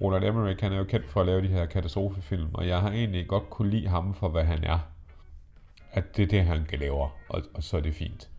[0.00, 2.90] Roland Emmerich, han er jo kendt for at lave de her katastrofefilm, og jeg har
[2.90, 4.78] egentlig godt kunne lide ham for, hvad han er
[5.92, 8.30] at det er det, han kan lave, og, og så er det fint.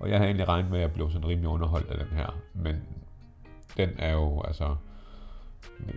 [0.00, 2.38] Og jeg havde egentlig regnet med, at jeg blev sådan rimelig underholdt af den her,
[2.54, 2.82] men
[3.76, 4.76] den er jo, altså,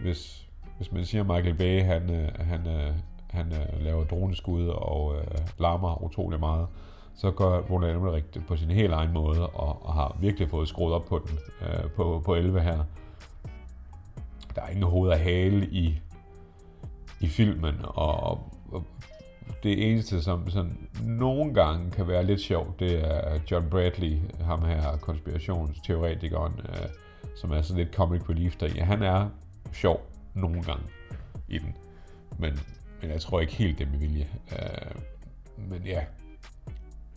[0.02, 0.48] hvis,
[0.78, 2.94] hvis man siger, at Michael Bay, han, øh, han, øh,
[3.30, 6.68] han, han laver droneskud og øh, larmer utrolig meget,
[7.16, 10.68] så gør Ronald Emmerich det på sin helt egen måde, og, og har virkelig fået
[10.68, 12.84] skruet op på den, øh, på, på 11 her.
[14.56, 16.02] Der er ingen hoved og hale i,
[17.20, 18.32] i filmen, og,
[18.72, 18.84] og
[19.64, 24.66] det eneste, som sådan nogle gange kan være lidt sjovt, det er John Bradley, ham
[24.66, 26.90] her konspirationsteoretikeren, øh,
[27.36, 28.68] som er sådan lidt comic relief der.
[28.76, 29.30] Ja, han er
[29.74, 30.02] sjov
[30.34, 30.84] nogle gange
[31.48, 31.76] i den,
[32.40, 32.60] men,
[33.02, 34.28] men jeg tror ikke helt det med vilje.
[34.52, 35.02] Øh,
[35.58, 36.04] men ja,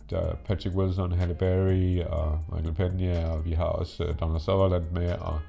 [0.09, 4.09] der er øh, Patrick Wilson, Halle Berry og Michael Pena, og vi har også øh,
[4.09, 5.39] uh, Donald Sutherland med, og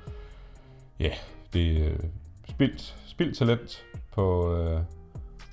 [1.00, 1.10] ja,
[1.52, 1.98] det er uh,
[2.48, 4.80] spildt, spildt talent på, uh,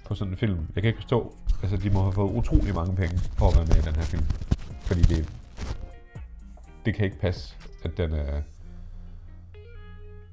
[0.06, 0.58] på sådan en film.
[0.76, 3.66] Jeg kan ikke forstå, altså de må have fået utrolig mange penge for at være
[3.66, 4.24] med i den her film.
[4.82, 5.30] Fordi det,
[6.86, 8.42] det kan ikke passe, at den er,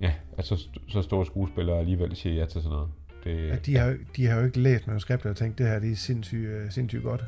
[0.00, 2.88] ja, at så, så store skuespillere alligevel siger ja til sådan noget.
[3.24, 5.92] Det, Ja, de, har, de har jo ikke læst manuskriptet og tænkt, det her det
[5.92, 7.24] er sindssygt, sindssygt godt.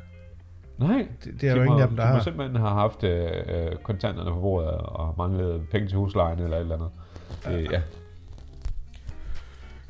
[0.79, 2.23] Nej, Det, det er de jo ingen af dem, der de må har.
[2.23, 6.61] simpelthen have haft øh, øh, kontanterne på bordet og manglet penge til huslejen eller et
[6.61, 6.91] eller andet.
[7.45, 7.81] Det, ja.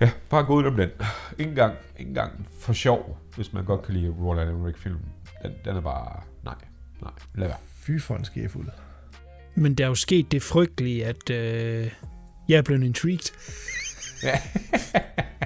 [0.01, 0.91] Ja, bare gå ud om den.
[1.39, 4.99] Ingen gang, ingen gang for sjov, hvis man godt kan lide Roland Emmerich film.
[5.43, 6.55] Den, den er bare, nej,
[7.03, 7.57] nej, lad være.
[7.67, 8.69] Fy for en skæfuld.
[9.55, 11.91] Men der er jo sket det frygtelige, at øh,
[12.49, 13.33] jeg er blevet intrigued.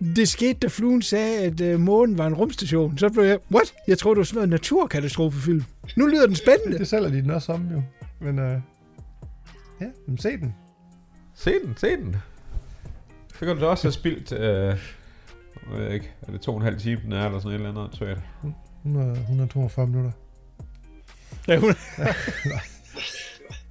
[0.00, 2.98] det skete, da fluen sagde, at øh, månen var en rumstation.
[2.98, 3.74] Så blev jeg, what?
[3.88, 5.64] Jeg troede, det var sådan noget naturkatastrofefilm.
[5.96, 6.78] Nu lyder den spændende.
[6.78, 7.82] Det sælger de den også om, jo.
[8.20, 8.60] Men øh,
[9.80, 10.54] ja, men se den.
[11.34, 12.16] Se den, se den.
[13.32, 14.76] Så kan du da også have spildt, øh, jeg
[15.80, 17.82] ved ikke, er det to og en halv time, den er, eller sådan et eller
[17.82, 18.16] andet, tror jeg.
[18.84, 20.12] 100, 142 minutter.
[21.48, 21.74] Ja, hun,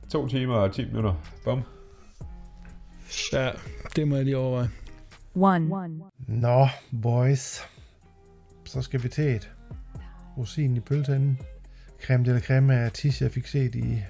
[0.09, 1.13] To timer og 10 minutter.
[1.43, 1.61] Bum.
[3.33, 3.51] ja,
[3.95, 4.69] det må jeg lige overveje.
[5.39, 6.01] One.
[6.27, 6.67] Nå,
[7.01, 7.61] boys.
[8.65, 9.51] Så skal vi til et
[10.37, 11.39] rosin i pølseenden.
[12.05, 14.03] Creme de la creme af tis, jeg fik set i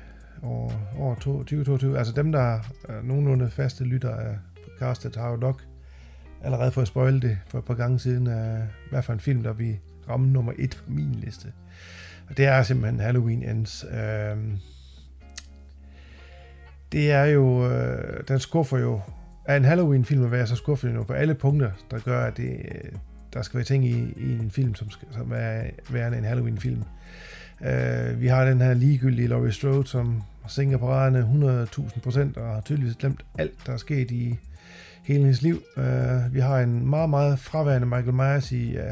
[0.44, 1.98] år, år 2022.
[1.98, 2.62] Altså dem, der er
[3.04, 5.64] nogenlunde faste lytter af podcastet, har jo nok
[6.44, 9.54] allerede fået spoilet det for et par gange siden af hvad for en film, der
[9.54, 9.80] vi
[10.10, 11.54] ramme nummer et på min liste.
[12.30, 13.86] Og det er simpelthen Halloween Ends.
[13.92, 14.58] Øhm,
[16.92, 19.02] det er jo, øh, den skuffer jo
[19.48, 22.50] er en Halloween-film at være så skuffende nu på alle punkter, der gør, at det,
[22.50, 22.92] øh,
[23.34, 26.84] der skal være ting i, i en film, som, skal, som er værende en Halloween-film.
[27.60, 32.62] Uh, vi har den her ligegyldige Laurie Strode, som sænker paraderne 100.000 procent og har
[32.62, 34.38] tydeligvis glemt alt, der er sket i
[35.04, 35.62] hele hendes liv.
[35.78, 38.84] Uh, vi har en meget, meget fraværende Michael Myers i uh,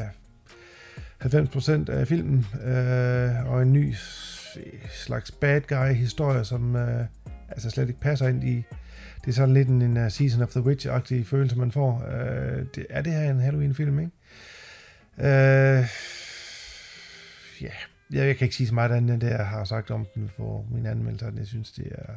[1.24, 3.94] 90% af filmen, uh, og en ny
[4.90, 6.80] slags bad guy-historie, som uh,
[7.48, 8.64] altså slet ikke passer ind i
[9.26, 12.04] det er sådan lidt en, en uh, Season of the Witch-agtig følelse, man får.
[12.08, 14.12] Øh, det, er det her en Halloween-film, ikke?
[15.18, 15.86] Øh,
[17.60, 17.72] ja,
[18.10, 20.30] jeg, jeg kan ikke sige så meget andet end det, jeg har sagt om den
[20.36, 21.32] for min anmeldelse.
[21.36, 22.12] Jeg synes, det er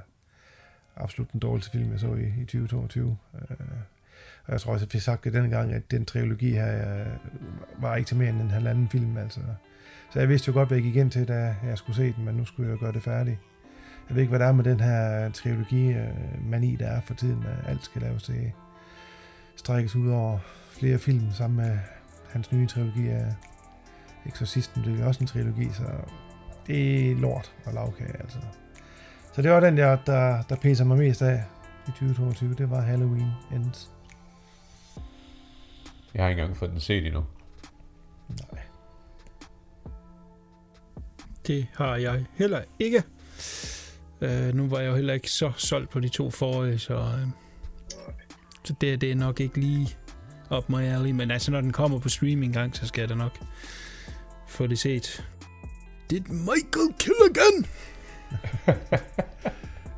[0.96, 3.18] absolut den dårligste film, jeg så i, i 2022.
[3.36, 3.58] Øh,
[4.46, 7.08] og jeg tror også, at vi sagt det dengang, gang, at den trilogi her øh,
[7.82, 9.18] var ikke til mere end en halvanden film.
[9.18, 9.40] Altså.
[10.14, 12.26] Så jeg vidste jo godt, hvad jeg gik ind til, da jeg skulle se den,
[12.26, 13.38] men nu skulle jeg jo gøre det færdigt.
[14.10, 17.70] Jeg ved ikke, hvad der er med den her trilogi-mani, der er for tiden, at
[17.70, 18.52] alt skal laves til
[19.56, 20.40] strækkes ud over
[20.72, 21.78] flere film sammen med
[22.30, 23.36] hans nye trilogi af
[24.26, 24.84] Exorcisten.
[24.84, 25.84] Det er jo også en trilogi, så
[26.68, 28.38] det er lort og lavkage, altså.
[29.34, 31.44] Så det var den der, der, der pæser mig mest af
[31.88, 32.54] i 2022.
[32.54, 33.92] Det var Halloween Ends.
[36.14, 37.26] Jeg har ikke engang fået den set endnu.
[38.30, 38.62] Nej.
[41.48, 43.04] Det har jeg heller ikke.
[44.22, 47.30] Uh, nu var jeg jo heller ikke så solgt på de to forrige, så, uh,
[48.64, 49.98] så det, det er nok ikke lige
[50.50, 51.12] op my alley.
[51.12, 53.40] Men altså, når den kommer på streaming gang, så skal jeg da nok
[54.48, 55.26] få det set.
[56.10, 57.66] Did Michael kill again?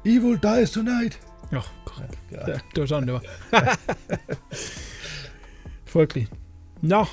[0.15, 1.21] Evil dies tonight.
[1.51, 2.19] Nå, korrekt.
[2.31, 3.23] Ja, det var sådan, det var.
[5.93, 6.31] Frygteligt.
[6.81, 7.05] Nå,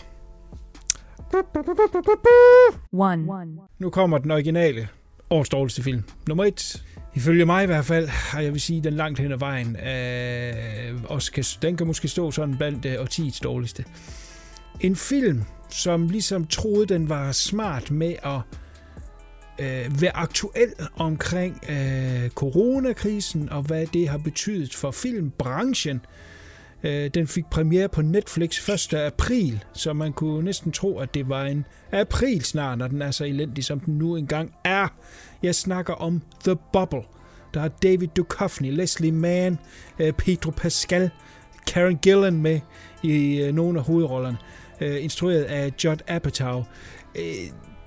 [3.28, 4.89] one, nu kommer den originale
[5.30, 6.05] årets dårligste film.
[6.28, 6.82] Nummer et.
[7.14, 11.05] Ifølge mig i hvert fald, og jeg vil sige, den langt hen ad vejen, øh,
[11.05, 13.84] også kan, den kan måske stå sådan blandt øh, årtiets dårligste.
[14.80, 18.40] En film, som ligesom troede, den var smart med at
[19.59, 25.96] øh, være aktuel omkring øh, coronakrisen og hvad det har betydet for filmbranchen.
[25.96, 26.27] Øh,
[26.84, 28.94] Øh, den fik premiere på Netflix 1.
[28.94, 33.10] april, så man kunne næsten tro, at det var en april snart, når den er
[33.10, 34.88] så elendig, som den nu engang er.
[35.42, 37.02] Jeg snakker om The Bubble.
[37.55, 39.59] Der er David Duchovny, Leslie Mann,
[39.98, 41.10] øh, Pedro Pascal,
[41.66, 42.60] Karen Gillan med
[43.02, 44.38] i øh, nogle af hovedrollerne,
[44.80, 46.64] øh, instrueret af Judd Apatow.
[47.18, 47.24] Øh,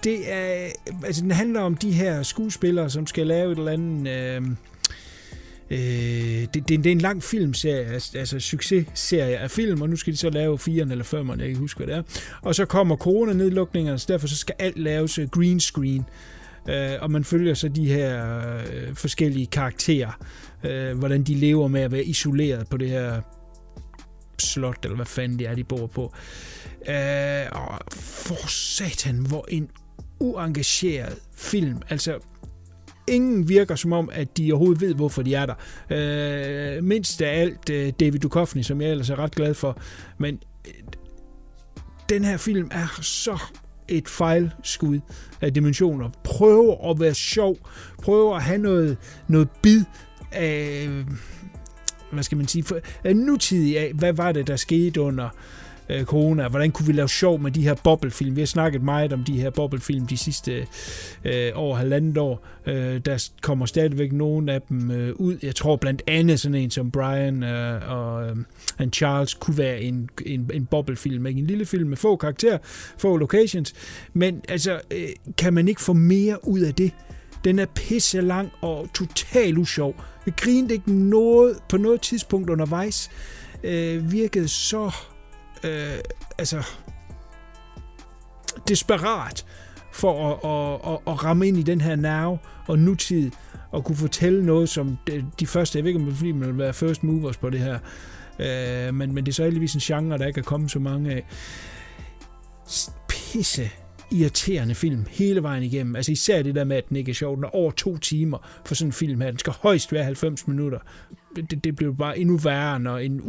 [0.03, 0.69] det er,
[1.05, 4.07] altså den handler om de her skuespillere, som skal lave et eller andet...
[4.07, 4.41] Øh,
[5.71, 9.95] Øh, det, det, det er en lang filmserie, altså, altså, successerie af film, og nu
[9.95, 12.03] skal de så lave 4'eren eller 5'eren, jeg kan ikke huske, hvad det er.
[12.41, 16.05] Og så kommer coronanedlukningerne, så derfor så skal alt laves øh, green screen.
[16.69, 20.19] Øh, og man følger så de her øh, forskellige karakterer,
[20.63, 23.21] øh, hvordan de lever med at være isoleret på det her
[24.39, 26.13] slot, eller hvad fanden det er, de bor på.
[26.89, 29.69] Øh, og for satan, hvor en
[30.19, 31.77] uengageret film.
[31.89, 32.19] Altså,
[33.07, 35.55] ingen virker som om, at de overhovedet ved, hvorfor de er der.
[36.77, 39.77] Øh, mindst af alt øh, David Duchovny, som jeg ellers er ret glad for.
[40.17, 40.73] Men øh,
[42.09, 43.39] den her film er så
[43.87, 44.99] et fejlskud
[45.41, 46.09] af dimensioner.
[46.23, 47.57] Prøv at være sjov.
[48.03, 48.97] Prøv at have noget,
[49.27, 49.83] noget bid
[50.31, 50.89] af,
[52.11, 55.29] hvad skal man sige, for, af nutidig af, hvad var det, der skete under
[55.91, 56.47] øh, corona.
[56.47, 58.35] Hvordan kunne vi lave sjov med de her boblefilm?
[58.35, 60.67] Vi har snakket meget om de her boblefilm de sidste
[61.25, 62.47] øh, over halvandet år.
[62.65, 65.37] Øh, der kommer stadigvæk nogle af dem øh, ud.
[65.43, 68.29] Jeg tror blandt andet sådan en som Brian øh, og
[68.79, 71.25] øh, Charles kunne være en, en, en boblefilm.
[71.25, 71.39] Ikke?
[71.39, 72.57] En lille film med få karakterer,
[72.97, 73.73] få locations.
[74.13, 76.91] Men altså, øh, kan man ikke få mere ud af det?
[77.43, 79.95] Den er pisse lang og total usjov.
[80.25, 83.09] Jeg grinede ikke noget på noget tidspunkt undervejs.
[83.63, 84.91] Øh, virkede så
[85.63, 85.97] øh,
[86.37, 86.63] altså
[88.67, 89.45] desperat
[89.91, 93.31] for at, at, at, at ramme ind i den her nerve og nutid
[93.71, 96.57] og kunne fortælle noget, som de, de første, jeg ved ikke om det man vil
[96.57, 97.79] være first movers på det her,
[98.39, 101.11] øh, men, men det er så heldigvis en genre, der ikke er kommet så mange
[101.11, 101.25] af.
[103.09, 103.71] Pisse
[104.11, 105.95] irriterende film hele vejen igennem.
[105.95, 107.35] Altså især det der med, at den ikke er sjov.
[107.35, 109.29] Den er over to timer for sådan en film her.
[109.29, 110.79] Den skal højst være 90 minutter.
[111.35, 113.21] Det, det bliver bare endnu værre, når en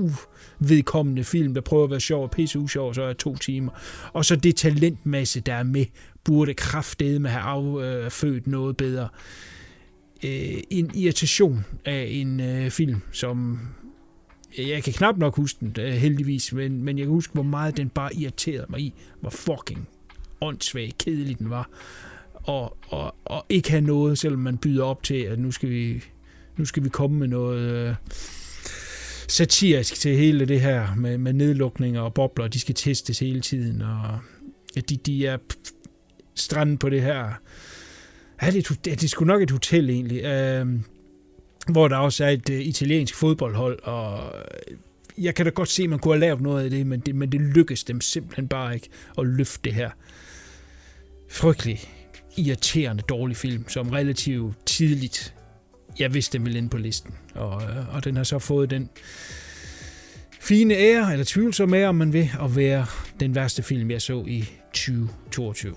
[0.61, 3.73] uvedkommende film, der prøver at være sjov og pisse usjov, så er to timer.
[4.13, 5.87] Og så det talentmasse, der er med,
[6.25, 6.55] burde
[7.19, 9.09] med have affødt øh, noget bedre.
[10.25, 13.61] Øh, en irritation af en øh, film, som
[14.59, 17.43] øh, jeg kan knap nok huske den, øh, heldigvis, men, men jeg kan huske, hvor
[17.43, 19.89] meget den bare irriterede mig i, hvor fucking
[20.43, 21.71] åndssvag, kedelig den var,
[22.35, 26.05] og, og, og ikke have noget, selvom man byder op til, at nu skal vi,
[26.57, 27.95] nu skal vi komme med noget øh,
[29.29, 33.83] satirisk til hele det her med, med nedlukninger og bobler, de skal testes hele tiden,
[33.83, 34.19] og
[34.77, 35.39] at de, de er
[36.35, 37.33] strandet på det her.
[38.43, 40.67] Ja, det, er, det er sgu nok et hotel egentlig, øh,
[41.69, 44.35] hvor der også er et øh, italiensk fodboldhold, og
[44.71, 44.77] øh,
[45.25, 47.15] jeg kan da godt se, at man kunne have lavet noget af det, men det,
[47.15, 48.89] men det lykkes dem simpelthen bare ikke
[49.19, 49.91] at løfte det her
[51.33, 51.81] frygtelig
[52.37, 55.35] irriterende dårlig film, som relativt tidligt,
[55.99, 57.15] jeg vidste, den ville ind på listen.
[57.35, 58.91] Og, øh, og den har så fået den
[60.41, 62.87] fine ære, eller tvivlsom ære, om man vil, at være
[63.21, 65.75] den værste film, jeg så i 2022.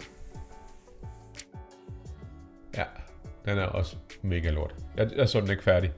[2.77, 2.84] Ja,
[3.45, 4.76] den er også mega lort.
[4.98, 5.91] Jeg, jeg så den ikke færdig.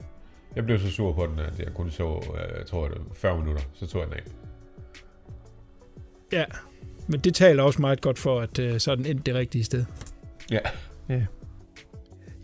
[0.56, 3.38] Jeg blev så sur på den, at jeg kun så, øh, jeg tror, det 40
[3.38, 4.22] minutter, så tog jeg den af.
[6.32, 6.44] Ja,
[7.08, 9.64] men det taler også meget godt for, at øh, så er den endt det rigtige
[9.64, 9.84] sted.
[10.50, 10.58] Ja.
[11.08, 11.22] Ja.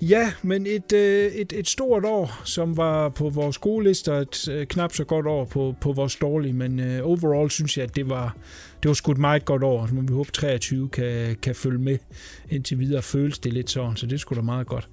[0.03, 4.23] Ja, men et, øh, et, et stort år, som var på vores gode liste, og
[4.23, 7.85] et øh, knap så godt år på, på vores dårlige, men øh, overall synes jeg,
[7.85, 8.37] at det var,
[8.83, 11.79] det var sgu et meget godt år, så må vi håbe, 23 kan, kan følge
[11.79, 11.99] med
[12.51, 13.03] indtil videre.
[13.03, 14.89] Føles det lidt sådan, så det skulle da meget godt.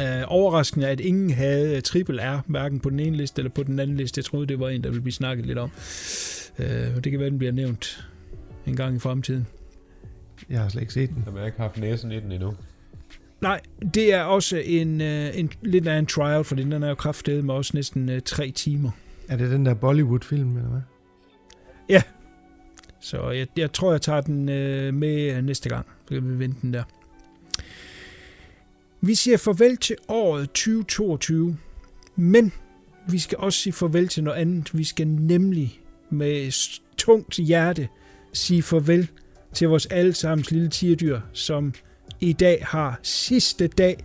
[0.00, 3.78] Uh, overraskende at ingen havde triple R, hverken på den ene liste eller på den
[3.78, 4.18] anden liste.
[4.18, 5.70] Jeg troede, det var en, der ville blive snakket lidt om.
[6.58, 8.08] Uh, det kan være, den bliver nævnt
[8.66, 9.46] en gang i fremtiden.
[10.50, 11.22] Jeg har slet ikke set den.
[11.26, 12.54] Jeg har ikke haft næsen i den endnu.
[13.40, 13.60] Nej,
[13.94, 17.44] det er også en, øh, en lidt af en trial, for den er jo kraftedet
[17.44, 18.90] med også næsten uh, tre timer.
[19.28, 20.80] Er det den der Bollywood-film, eller hvad?
[21.88, 22.02] Ja.
[23.00, 25.86] Så jeg, jeg tror, jeg tager den uh, med næste gang.
[26.08, 26.82] Så kan vi vente den der.
[29.00, 31.56] Vi siger farvel til året 2022,
[32.16, 32.52] men
[33.08, 34.78] vi skal også sige farvel til noget andet.
[34.78, 35.80] Vi skal nemlig
[36.10, 36.52] med
[36.96, 37.88] tungt hjerte
[38.32, 39.08] sige farvel
[39.52, 41.74] til vores allesammens lille tierdyr, som
[42.20, 44.04] i dag har sidste dag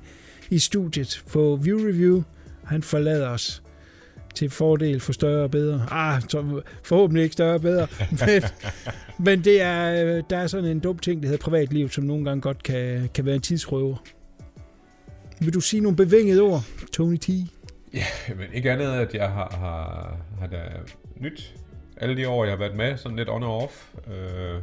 [0.50, 2.24] i studiet på View Review.
[2.64, 3.64] Han forlader os
[4.36, 5.88] til fordel for større og bedre.
[5.92, 7.88] Ah, så forhåbentlig ikke større og bedre.
[8.26, 8.44] Men,
[9.20, 12.42] men det er, der er sådan en dum ting, der hedder privatliv, som nogle gange
[12.42, 14.04] godt kan, kan være en tidsrøver.
[15.40, 16.64] Vil du sige nogle bevingede ord,
[16.94, 17.30] Tony T?
[18.38, 20.58] Men ikke andet, at jeg har, har, har da
[21.20, 21.54] nyt
[22.02, 23.94] alle de år, jeg har været med, sådan lidt on og off.
[24.08, 24.62] Øh,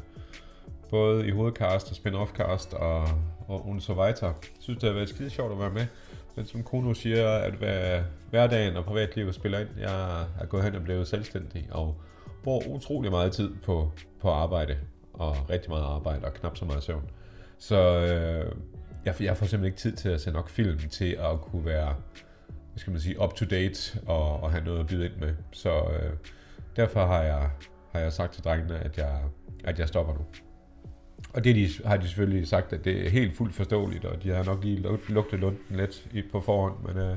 [0.91, 3.09] både i hovedcast og spin-off-cast og,
[3.49, 4.27] og und så weiter.
[4.27, 5.87] Jeg synes, det har været skide sjovt at være med.
[6.37, 9.69] Men som Kuno siger, at hver, hverdagen og privatlivet spiller ind.
[9.79, 11.97] Jeg er gået hen og blevet selvstændig og
[12.45, 14.77] bruger utrolig meget tid på, på arbejde.
[15.13, 17.11] Og rigtig meget arbejde og knap så meget søvn.
[17.59, 18.53] Så øh,
[19.05, 21.95] jeg, jeg får simpelthen ikke tid til at se nok film til at kunne være
[22.75, 25.35] hvad skal man sige, up to date og, og have noget at byde ind med.
[25.53, 26.13] Så øh,
[26.77, 27.51] derfor har jeg,
[27.93, 29.21] har jeg sagt til drengene, at jeg,
[29.65, 30.21] at jeg stopper nu.
[31.35, 34.31] Og det de, har de selvfølgelig sagt, at det er helt fuldt forståeligt, og de
[34.31, 35.77] har nok lige lugtet lunden
[36.13, 37.17] lidt på forhånd, men øh,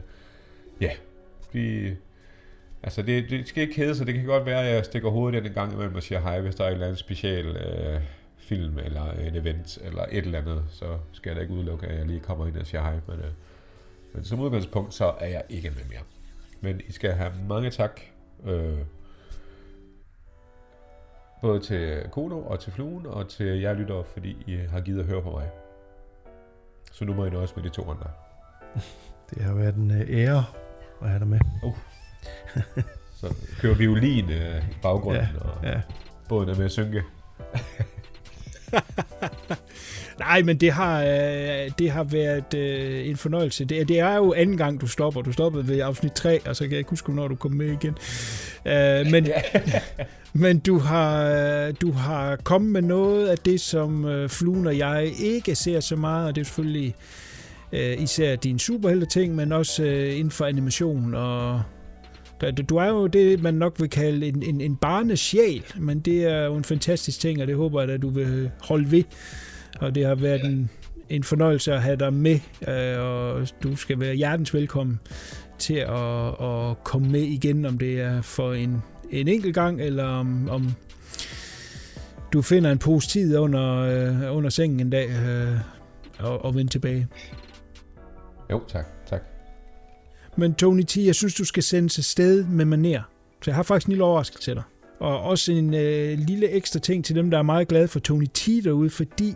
[0.81, 0.91] ja,
[1.53, 1.95] vi,
[2.84, 4.07] altså det, det skal ikke kede sig.
[4.07, 6.39] Det kan godt være, at jeg stikker hovedet ind en gang imellem og siger hej,
[6.39, 8.01] hvis der er en eller anden special øh,
[8.38, 11.97] film eller en event eller et eller andet, så skal jeg da ikke udelukke, at
[11.97, 13.31] jeg lige kommer ind og siger hej, men, øh,
[14.13, 16.01] men som udgangspunkt, så er jeg ikke med mere.
[16.61, 18.01] Men I skal have mange tak,
[18.45, 18.77] øh,
[21.41, 25.05] både til Kono og til Fluen og til jer lyttere, fordi I har givet at
[25.05, 25.49] høre på mig.
[26.91, 28.07] Så nu må I nøjes med de to andre.
[29.30, 30.45] Det har været en øh, ære
[31.01, 31.39] at have dig med.
[33.15, 35.81] Så kører violin øh, i baggrunden, Ja, og ja.
[36.30, 37.03] båden er med at synke.
[40.19, 43.65] Nej, men det har, øh, det har været øh, en fornøjelse.
[43.65, 45.22] Det, er- det er jo anden gang, du stopper.
[45.22, 47.65] Du stoppede ved afsnit 3, og så kan jeg ikke huske, når du kom med
[47.68, 47.95] igen.
[48.65, 49.27] Øh, men,
[50.44, 55.11] men du har, du har kommet med noget af det, som øh, Fluen og jeg
[55.19, 56.95] ikke ser så meget, og det er selvfølgelig
[57.73, 61.61] øh, især dine superhelte-ting, men også øh, inden for animation og
[62.69, 66.45] Du er jo det, man nok vil kalde en, en, en barnesjæl, men det er
[66.45, 69.03] jo en fantastisk ting, og det håber jeg, at du vil holde ved.
[69.79, 70.69] Og det har været en,
[71.09, 74.99] en fornøjelse at have dig med, øh, og du skal være hjertens velkommen
[75.59, 78.81] til at, at komme med igen, om det er for en,
[79.11, 80.71] en enkelt gang, eller om, om
[82.33, 85.57] du finder en pose tid under, øh, under sengen en dag øh,
[86.19, 87.07] og, og vende tilbage.
[88.51, 88.85] Jo, tak.
[89.09, 89.21] tak.
[90.37, 93.01] Men Tony T, jeg synes, du skal sendes afsted med maner.
[93.41, 94.63] Så jeg har faktisk en lille overraskelse til dig.
[94.99, 98.25] Og også en øh, lille ekstra ting til dem, der er meget glade for Tony
[98.33, 99.35] T derude, fordi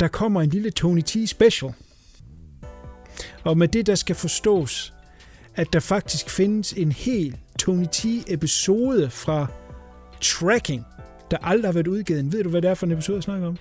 [0.00, 1.72] der kommer en lille Tony T special.
[3.44, 4.94] Og med det, der skal forstås,
[5.54, 9.46] at der faktisk findes en hel Tony T episode fra
[10.20, 10.84] Tracking,
[11.30, 12.32] der aldrig har været udgivet.
[12.32, 13.58] Ved du, hvad det er for en episode, jeg snakker om?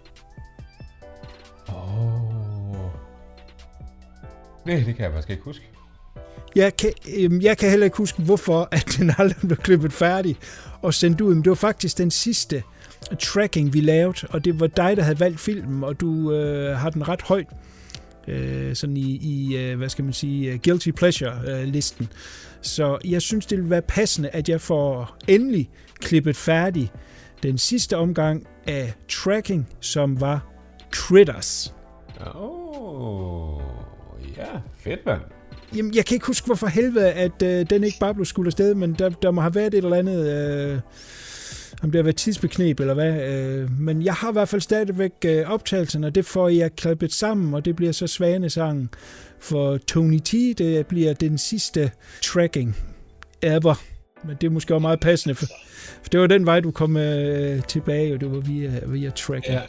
[1.70, 2.16] Åh.
[4.66, 5.70] Nej, det kan jeg faktisk ikke huske.
[6.56, 10.38] Jeg kan, øhm, jeg kan heller ikke huske, hvorfor at den aldrig blev klippet færdig
[10.82, 11.34] og sendt ud.
[11.34, 12.64] Men det var faktisk den sidste
[13.20, 16.90] tracking, vi lavede, og det var dig, der havde valgt filmen, og du øh, har
[16.90, 17.48] den ret højt
[18.28, 22.08] øh, sådan i, i øh, hvad skal man sige, øh, guilty pleasure-listen.
[22.62, 25.70] Så jeg synes, det vil være passende, at jeg får endelig
[26.00, 26.92] klippet færdig
[27.44, 30.48] den sidste omgang af tracking, som var
[30.92, 31.74] Critters.
[32.36, 33.62] Åh, oh,
[34.38, 35.22] ja, fedt mand.
[35.76, 38.76] Jamen, jeg kan ikke huske, hvorfor helvede, at øh, den ikke bare blev skudt afsted,
[38.76, 40.32] men der, der må have været et eller andet...
[40.32, 40.80] Øh,
[41.84, 43.22] om det har været tidsbeknep eller hvad.
[43.30, 47.14] Øh, men jeg har i hvert fald stadigvæk øh, optagelsen, og det får jeg klippet
[47.14, 48.90] sammen, og det bliver så Svanesangen
[49.40, 50.32] for Tony T.
[50.58, 51.92] Det bliver den sidste
[52.22, 52.76] tracking
[53.42, 53.82] ever.
[54.28, 55.46] Men det er måske også meget passende, for,
[56.04, 59.54] for det var den vej, du kom øh, tilbage, og det var via, via tracking.
[59.54, 59.62] Ja.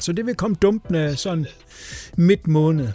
[0.00, 1.46] Så det vil komme dumpende sådan
[2.16, 2.88] midt måned.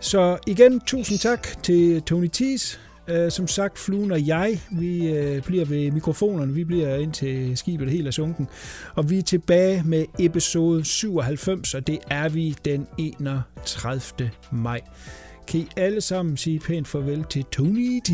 [0.00, 2.80] Så igen, tusind tak til Tony Thies.
[3.12, 7.56] Uh, som sagt, Fluen og jeg, vi uh, bliver ved mikrofonerne, vi bliver ind til
[7.56, 8.48] skibet helt er sunken.
[8.94, 14.30] Og vi er tilbage med episode 97, og det er vi den 31.
[14.52, 14.80] maj.
[15.48, 18.10] Kan I alle sammen sige pænt farvel til Tony T.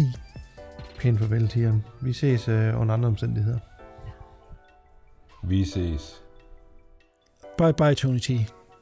[0.98, 1.84] Pænt farvel, Tieren.
[2.02, 3.58] Vi ses øh, under andre omstændigheder.
[5.42, 6.22] Vi ses.
[7.58, 8.30] Bye bye, Tony T.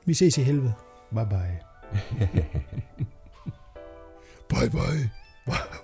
[0.06, 0.72] Vi ses i helvede.
[1.14, 1.58] Bye bye.
[4.50, 5.19] Bye bye.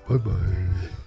[0.09, 1.06] Bye bye.